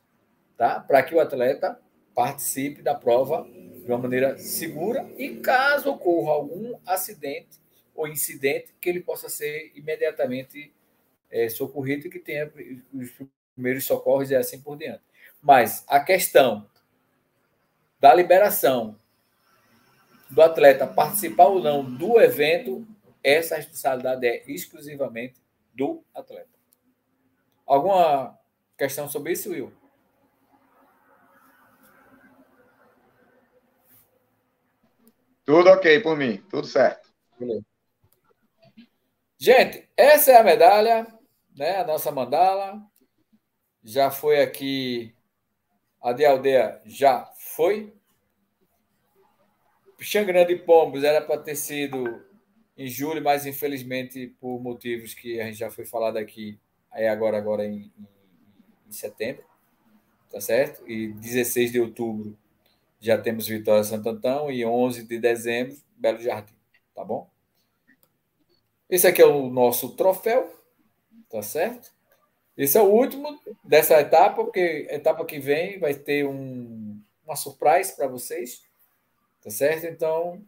tá, 0.56 0.80
para 0.80 1.02
que 1.02 1.14
o 1.14 1.20
atleta 1.20 1.80
participe 2.14 2.82
da 2.82 2.94
prova 2.94 3.46
de 3.88 3.92
uma 3.92 4.00
maneira 4.00 4.36
segura 4.36 5.10
e 5.16 5.36
caso 5.36 5.90
ocorra 5.90 6.32
algum 6.32 6.78
acidente 6.86 7.58
ou 7.94 8.06
incidente, 8.06 8.74
que 8.78 8.86
ele 8.86 9.00
possa 9.00 9.30
ser 9.30 9.72
imediatamente 9.74 10.70
é, 11.30 11.48
socorrido 11.48 12.06
e 12.06 12.10
que 12.10 12.18
tenha 12.18 12.52
os 12.92 13.10
primeiros 13.54 13.86
socorros 13.86 14.30
e 14.30 14.36
assim 14.36 14.60
por 14.60 14.76
diante. 14.76 15.00
Mas 15.40 15.86
a 15.88 16.00
questão 16.00 16.68
da 17.98 18.12
liberação 18.12 18.94
do 20.28 20.42
atleta 20.42 20.86
participar 20.86 21.46
ou 21.46 21.62
não 21.62 21.82
do 21.82 22.20
evento, 22.20 22.86
essa 23.24 23.56
responsabilidade 23.56 24.26
é 24.26 24.44
exclusivamente 24.46 25.40
do 25.72 26.04
atleta. 26.14 26.50
Alguma 27.64 28.38
questão 28.76 29.08
sobre 29.08 29.32
isso, 29.32 29.48
Will? 29.48 29.72
Tudo 35.48 35.70
ok 35.70 36.00
por 36.00 36.14
mim, 36.14 36.44
tudo 36.50 36.66
certo. 36.66 37.10
Gente, 39.38 39.88
essa 39.96 40.32
é 40.32 40.36
a 40.36 40.44
medalha, 40.44 41.06
né? 41.56 41.78
A 41.78 41.86
nossa 41.86 42.12
mandala. 42.12 42.78
Já 43.82 44.10
foi 44.10 44.42
aqui. 44.42 45.14
A 46.02 46.12
de 46.12 46.26
aldeia 46.26 46.82
já 46.84 47.32
foi. 47.38 47.94
Xangrande 49.98 50.52
e 50.52 50.58
Pombos 50.58 51.02
era 51.02 51.22
para 51.22 51.40
ter 51.40 51.56
sido 51.56 52.22
em 52.76 52.86
julho, 52.86 53.24
mas 53.24 53.46
infelizmente, 53.46 54.26
por 54.38 54.60
motivos 54.60 55.14
que 55.14 55.40
a 55.40 55.46
gente 55.46 55.56
já 55.56 55.70
foi 55.70 55.86
falado 55.86 56.18
aqui, 56.18 56.60
é 56.92 57.08
agora, 57.08 57.38
agora 57.38 57.64
em, 57.64 57.90
em, 57.98 58.08
em 58.86 58.92
setembro, 58.92 59.46
tá 60.30 60.42
certo? 60.42 60.86
E 60.86 61.08
16 61.08 61.72
de 61.72 61.80
outubro 61.80 62.36
já 63.00 63.16
temos 63.16 63.46
Vitória 63.46 63.84
Santo 63.84 64.08
Antão 64.08 64.50
e 64.50 64.64
11 64.64 65.06
de 65.06 65.18
dezembro, 65.18 65.76
Belo 65.96 66.18
Jardim, 66.18 66.54
tá 66.94 67.04
bom? 67.04 67.30
Esse 68.90 69.06
aqui 69.06 69.22
é 69.22 69.26
o 69.26 69.48
nosso 69.48 69.94
troféu, 69.94 70.52
tá 71.30 71.42
certo? 71.42 71.92
Esse 72.56 72.76
é 72.76 72.82
o 72.82 72.86
último 72.86 73.38
dessa 73.62 74.00
etapa, 74.00 74.42
porque 74.42 74.88
etapa 74.90 75.24
que 75.24 75.38
vem 75.38 75.78
vai 75.78 75.94
ter 75.94 76.26
um, 76.26 77.00
uma 77.24 77.36
surpresa 77.36 77.94
para 77.94 78.08
vocês, 78.08 78.62
tá 79.42 79.50
certo? 79.50 79.86
Então, 79.86 80.42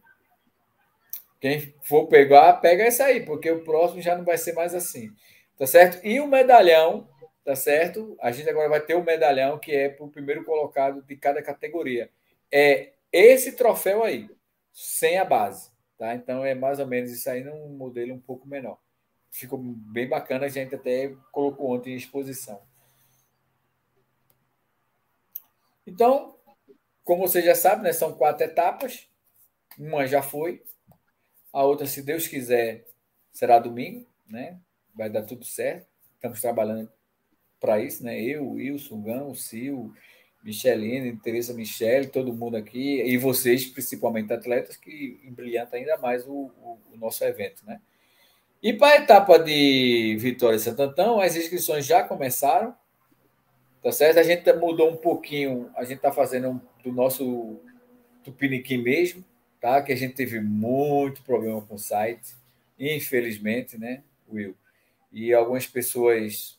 quem 1.40 1.72
for 1.82 2.08
pegar, 2.08 2.54
pega 2.54 2.86
esse 2.86 3.02
aí, 3.02 3.24
porque 3.24 3.50
o 3.50 3.62
próximo 3.62 4.02
já 4.02 4.16
não 4.16 4.24
vai 4.24 4.36
ser 4.36 4.54
mais 4.54 4.74
assim, 4.74 5.08
tá 5.56 5.66
certo? 5.66 6.04
E 6.04 6.18
o 6.18 6.26
medalhão, 6.26 7.08
tá 7.44 7.54
certo? 7.54 8.16
A 8.20 8.32
gente 8.32 8.50
agora 8.50 8.68
vai 8.68 8.80
ter 8.80 8.94
o 8.94 9.04
medalhão 9.04 9.58
que 9.58 9.70
é 9.70 9.88
para 9.88 10.04
o 10.04 10.10
primeiro 10.10 10.44
colocado 10.44 11.02
de 11.02 11.16
cada 11.16 11.40
categoria 11.42 12.10
é 12.52 12.92
esse 13.12 13.52
troféu 13.52 14.02
aí, 14.02 14.30
sem 14.72 15.18
a 15.18 15.24
base. 15.24 15.70
Tá? 15.98 16.14
Então 16.14 16.44
é 16.44 16.54
mais 16.54 16.78
ou 16.78 16.86
menos 16.86 17.10
isso 17.10 17.28
aí 17.28 17.44
num 17.44 17.68
modelo 17.70 18.14
um 18.14 18.20
pouco 18.20 18.48
menor. 18.48 18.78
Ficou 19.30 19.58
bem 19.58 20.08
bacana, 20.08 20.46
a 20.46 20.48
gente 20.48 20.74
até 20.74 21.14
colocou 21.30 21.70
ontem 21.70 21.92
em 21.92 21.96
exposição. 21.96 22.60
Então, 25.86 26.36
como 27.04 27.26
você 27.26 27.42
já 27.42 27.54
sabe, 27.54 27.82
né, 27.82 27.92
são 27.92 28.12
quatro 28.12 28.44
etapas. 28.44 29.08
Uma 29.78 30.06
já 30.06 30.22
foi, 30.22 30.62
a 31.52 31.64
outra, 31.64 31.86
se 31.86 32.02
Deus 32.02 32.26
quiser, 32.26 32.86
será 33.32 33.58
domingo, 33.58 34.06
né? 34.26 34.60
Vai 34.94 35.10
dar 35.10 35.22
tudo 35.22 35.44
certo. 35.44 35.86
Estamos 36.14 36.40
trabalhando 36.40 36.90
para 37.58 37.80
isso, 37.80 38.04
né? 38.04 38.20
Eu, 38.20 38.46
o 38.46 38.52
Wilson, 38.52 38.94
o 38.96 39.02
Gão, 39.02 39.30
o 39.30 39.34
Sil, 39.34 39.94
Micheline, 40.42 41.16
Teresa 41.16 41.52
Michele, 41.52 42.06
todo 42.06 42.32
mundo 42.32 42.56
aqui, 42.56 43.02
e 43.02 43.16
vocês, 43.18 43.66
principalmente 43.66 44.32
atletas, 44.32 44.76
que 44.76 45.20
brilhanta 45.30 45.76
ainda 45.76 45.98
mais 45.98 46.26
o, 46.26 46.50
o, 46.62 46.78
o 46.92 46.96
nosso 46.96 47.22
evento, 47.24 47.64
né? 47.66 47.80
E 48.62 48.72
para 48.72 48.98
a 48.98 49.02
etapa 49.02 49.38
de 49.38 50.16
Vitória 50.18 50.56
e 50.56 50.60
Santo 50.60 50.82
Antão, 50.82 51.20
as 51.20 51.34
inscrições 51.34 51.86
já 51.86 52.02
começaram, 52.02 52.74
tá 53.82 53.90
certo? 53.90 54.18
A 54.18 54.22
gente 54.22 54.52
mudou 54.52 54.90
um 54.90 54.96
pouquinho, 54.96 55.70
a 55.74 55.82
gente 55.82 55.96
está 55.96 56.12
fazendo 56.12 56.60
do 56.84 56.92
nosso 56.92 57.58
Tupiniquim 58.22 58.78
mesmo, 58.78 59.24
tá? 59.60 59.80
Que 59.82 59.92
a 59.92 59.96
gente 59.96 60.14
teve 60.14 60.40
muito 60.40 61.22
problema 61.22 61.60
com 61.62 61.74
o 61.74 61.78
site, 61.78 62.34
infelizmente, 62.78 63.78
né, 63.78 64.02
Will? 64.30 64.54
E 65.10 65.32
algumas 65.32 65.66
pessoas 65.66 66.58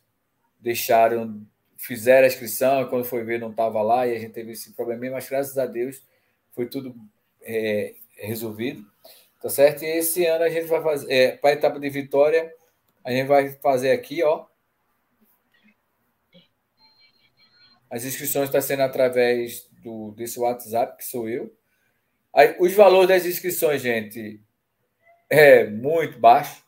deixaram 0.60 1.46
fizeram 1.82 2.26
a 2.26 2.28
inscrição, 2.28 2.82
e 2.82 2.90
quando 2.90 3.04
foi 3.04 3.24
ver 3.24 3.40
não 3.40 3.50
estava 3.50 3.82
lá, 3.82 4.06
e 4.06 4.16
a 4.16 4.20
gente 4.20 4.34
teve 4.34 4.52
esse 4.52 4.74
probleminha, 4.74 5.14
mas 5.14 5.28
graças 5.28 5.58
a 5.58 5.66
Deus 5.66 6.06
foi 6.52 6.68
tudo 6.68 6.96
é, 7.42 7.96
resolvido. 8.18 8.86
Tá 9.42 9.50
certo? 9.50 9.84
E 9.84 9.88
esse 9.88 10.24
ano 10.26 10.44
a 10.44 10.50
gente 10.50 10.68
vai 10.68 10.82
fazer, 10.84 11.12
é, 11.12 11.36
para 11.36 11.50
a 11.50 11.54
etapa 11.54 11.80
de 11.80 11.90
vitória, 11.90 12.54
a 13.04 13.12
gente 13.12 13.26
vai 13.26 13.50
fazer 13.54 13.92
aqui, 13.92 14.22
ó. 14.22 14.46
As 17.90 18.06
inscrições 18.06 18.46
estão 18.46 18.62
sendo 18.62 18.84
através 18.84 19.68
do, 19.82 20.12
desse 20.12 20.40
WhatsApp, 20.40 20.96
que 20.98 21.04
sou 21.04 21.28
eu. 21.28 21.52
Aí, 22.32 22.56
os 22.60 22.74
valores 22.74 23.10
das 23.10 23.26
inscrições, 23.26 23.82
gente, 23.82 24.40
é 25.28 25.66
muito 25.66 26.20
baixo, 26.20 26.64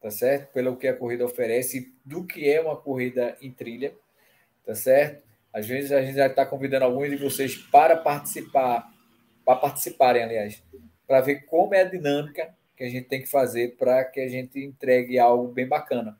tá 0.00 0.10
certo? 0.10 0.52
Pelo 0.52 0.76
que 0.76 0.88
a 0.88 0.96
corrida 0.96 1.24
oferece, 1.24 1.94
do 2.04 2.26
que 2.26 2.50
é 2.50 2.60
uma 2.60 2.76
corrida 2.76 3.38
em 3.40 3.52
trilha 3.52 3.96
tá 4.66 4.74
certo? 4.74 5.24
Às 5.52 5.66
vezes 5.66 5.92
a 5.92 6.02
gente 6.02 6.16
já 6.16 6.26
está 6.26 6.44
convidando 6.44 6.84
alguns 6.84 7.08
de 7.08 7.16
vocês 7.16 7.56
para 7.56 7.96
participar, 7.96 8.92
para 9.44 9.58
participarem, 9.58 10.22
aliás, 10.22 10.62
para 11.06 11.20
ver 11.20 11.46
como 11.46 11.74
é 11.74 11.80
a 11.80 11.88
dinâmica 11.88 12.54
que 12.76 12.84
a 12.84 12.88
gente 12.90 13.08
tem 13.08 13.22
que 13.22 13.28
fazer 13.28 13.76
para 13.76 14.04
que 14.04 14.20
a 14.20 14.28
gente 14.28 14.62
entregue 14.62 15.18
algo 15.18 15.48
bem 15.48 15.66
bacana 15.66 16.18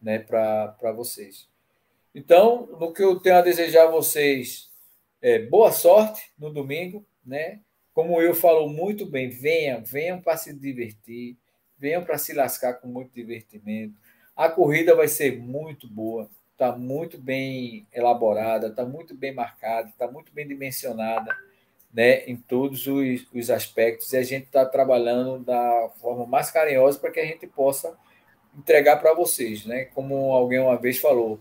né, 0.00 0.20
para 0.20 0.92
vocês. 0.94 1.48
Então, 2.14 2.66
no 2.78 2.92
que 2.92 3.02
eu 3.02 3.18
tenho 3.18 3.36
a 3.36 3.42
desejar 3.42 3.84
a 3.84 3.90
vocês, 3.90 4.70
é, 5.20 5.40
boa 5.40 5.72
sorte 5.72 6.30
no 6.38 6.52
domingo, 6.52 7.04
né? 7.24 7.60
Como 7.92 8.20
eu 8.20 8.34
falo 8.34 8.68
muito 8.68 9.04
bem, 9.04 9.28
venham, 9.28 9.82
venham 9.82 10.20
para 10.20 10.36
se 10.36 10.54
divertir, 10.54 11.36
venham 11.76 12.04
para 12.04 12.18
se 12.18 12.32
lascar 12.32 12.74
com 12.74 12.86
muito 12.86 13.12
divertimento. 13.12 13.94
A 14.36 14.48
corrida 14.48 14.94
vai 14.94 15.08
ser 15.08 15.38
muito 15.38 15.88
boa 15.88 16.30
está 16.56 16.74
muito 16.74 17.18
bem 17.18 17.86
elaborada, 17.92 18.68
está 18.68 18.84
muito 18.84 19.14
bem 19.14 19.32
marcada, 19.34 19.88
está 19.90 20.10
muito 20.10 20.32
bem 20.32 20.48
dimensionada. 20.48 21.36
né, 21.92 22.24
em 22.26 22.36
todos 22.36 22.86
os, 22.86 23.26
os 23.32 23.48
aspectos, 23.50 24.12
e 24.12 24.18
a 24.18 24.22
gente 24.22 24.44
está 24.44 24.66
trabalhando 24.66 25.42
da 25.42 25.88
forma 26.00 26.26
mais 26.26 26.50
carinhosa 26.50 26.98
para 26.98 27.10
que 27.10 27.20
a 27.20 27.24
gente 27.24 27.46
possa 27.46 27.96
entregar 28.56 28.96
para 28.98 29.14
vocês, 29.14 29.64
né? 29.64 29.86
Como 29.86 30.32
alguém 30.32 30.58
uma 30.58 30.76
vez 30.76 30.98
falou, 30.98 31.40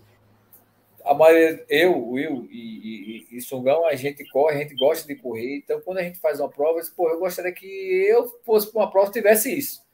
a 1.03 1.13
maioria, 1.13 1.63
eu, 1.69 2.09
Will 2.09 2.47
e, 2.49 3.27
e, 3.29 3.37
e, 3.37 3.41
Sungão, 3.41 3.85
a 3.85 3.95
gente 3.95 4.25
corre, 4.29 4.55
a 4.55 4.59
gente 4.59 4.75
gosta 4.75 5.07
de 5.07 5.15
correr. 5.15 5.57
Então, 5.57 5.81
quando 5.81 5.99
a 5.99 6.03
gente 6.03 6.19
faz 6.19 6.39
uma 6.39 6.49
prova, 6.49 6.79
eu, 6.79 6.85
Pô, 6.95 7.09
eu 7.09 7.19
gostaria 7.19 7.51
que 7.51 7.65
eu 7.65 8.27
fosse 8.45 8.71
para 8.71 8.81
uma 8.81 8.89
prova 8.91 9.11
tivesse 9.11 9.55
isso. 9.55 9.84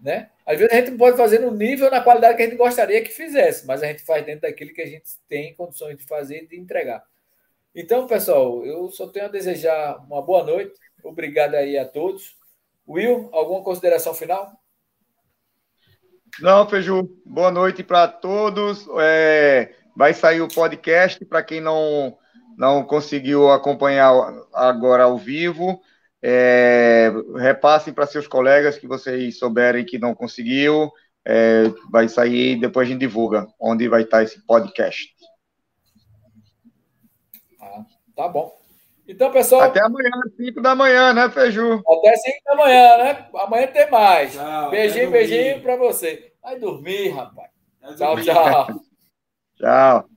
Né? 0.00 0.30
Às 0.44 0.58
vezes 0.58 0.72
a 0.72 0.76
gente 0.76 0.90
não 0.90 0.98
pode 0.98 1.16
fazer 1.16 1.38
no 1.38 1.50
nível, 1.50 1.90
na 1.90 2.00
qualidade 2.00 2.36
que 2.36 2.42
a 2.42 2.46
gente 2.46 2.58
gostaria 2.58 3.02
que 3.02 3.10
fizesse, 3.10 3.66
mas 3.66 3.82
a 3.82 3.86
gente 3.86 4.02
faz 4.02 4.24
dentro 4.24 4.42
daquilo 4.42 4.74
que 4.74 4.82
a 4.82 4.86
gente 4.86 5.04
tem 5.28 5.54
condições 5.54 5.96
de 5.96 6.04
fazer 6.04 6.42
e 6.42 6.46
de 6.46 6.58
entregar. 6.58 7.02
Então, 7.74 8.06
pessoal, 8.06 8.64
eu 8.64 8.88
só 8.90 9.08
tenho 9.08 9.26
a 9.26 9.30
desejar 9.30 9.96
uma 10.06 10.22
boa 10.22 10.44
noite. 10.44 10.74
Obrigado 11.02 11.54
aí 11.54 11.76
a 11.76 11.84
todos. 11.84 12.36
Will, 12.86 13.28
alguma 13.32 13.62
consideração 13.62 14.14
final? 14.14 14.52
Não, 16.40 16.68
Feju, 16.68 17.08
boa 17.24 17.50
noite 17.50 17.82
para 17.82 18.06
todos. 18.06 18.86
É, 19.00 19.74
vai 19.96 20.12
sair 20.12 20.40
o 20.40 20.48
podcast 20.48 21.24
para 21.24 21.42
quem 21.42 21.60
não, 21.60 22.16
não 22.56 22.84
conseguiu 22.84 23.50
acompanhar 23.50 24.12
agora 24.52 25.04
ao 25.04 25.16
vivo. 25.16 25.80
É, 26.26 27.12
repassem 27.36 27.92
para 27.92 28.06
seus 28.06 28.26
colegas 28.26 28.78
que 28.78 28.86
vocês 28.86 29.38
souberem 29.38 29.84
que 29.84 29.98
não 29.98 30.14
conseguiu. 30.14 30.90
É, 31.22 31.64
vai 31.90 32.08
sair, 32.08 32.58
depois 32.58 32.88
a 32.88 32.90
gente 32.90 33.00
divulga 33.00 33.46
onde 33.60 33.86
vai 33.88 34.02
estar 34.02 34.22
esse 34.22 34.40
podcast. 34.46 35.14
Ah, 37.60 37.84
tá 38.16 38.28
bom. 38.28 38.58
Então, 39.06 39.30
pessoal. 39.30 39.62
Até 39.62 39.82
amanhã, 39.82 40.10
5 40.34 40.62
da 40.62 40.74
manhã, 40.74 41.12
né, 41.12 41.28
Feju? 41.28 41.82
Até 41.86 42.16
5 42.16 42.38
da 42.46 42.56
manhã, 42.56 42.96
né? 42.96 43.28
Amanhã 43.34 43.66
tem 43.66 43.90
mais. 43.90 44.32
Tchau, 44.32 44.70
beijinho, 44.70 45.10
beijinho 45.10 45.60
para 45.60 45.76
você. 45.76 46.32
Vai 46.42 46.58
dormir, 46.58 47.08
rapaz. 47.08 47.50
Tchau, 47.98 48.16
tchau. 48.22 48.66
tchau. 49.60 50.13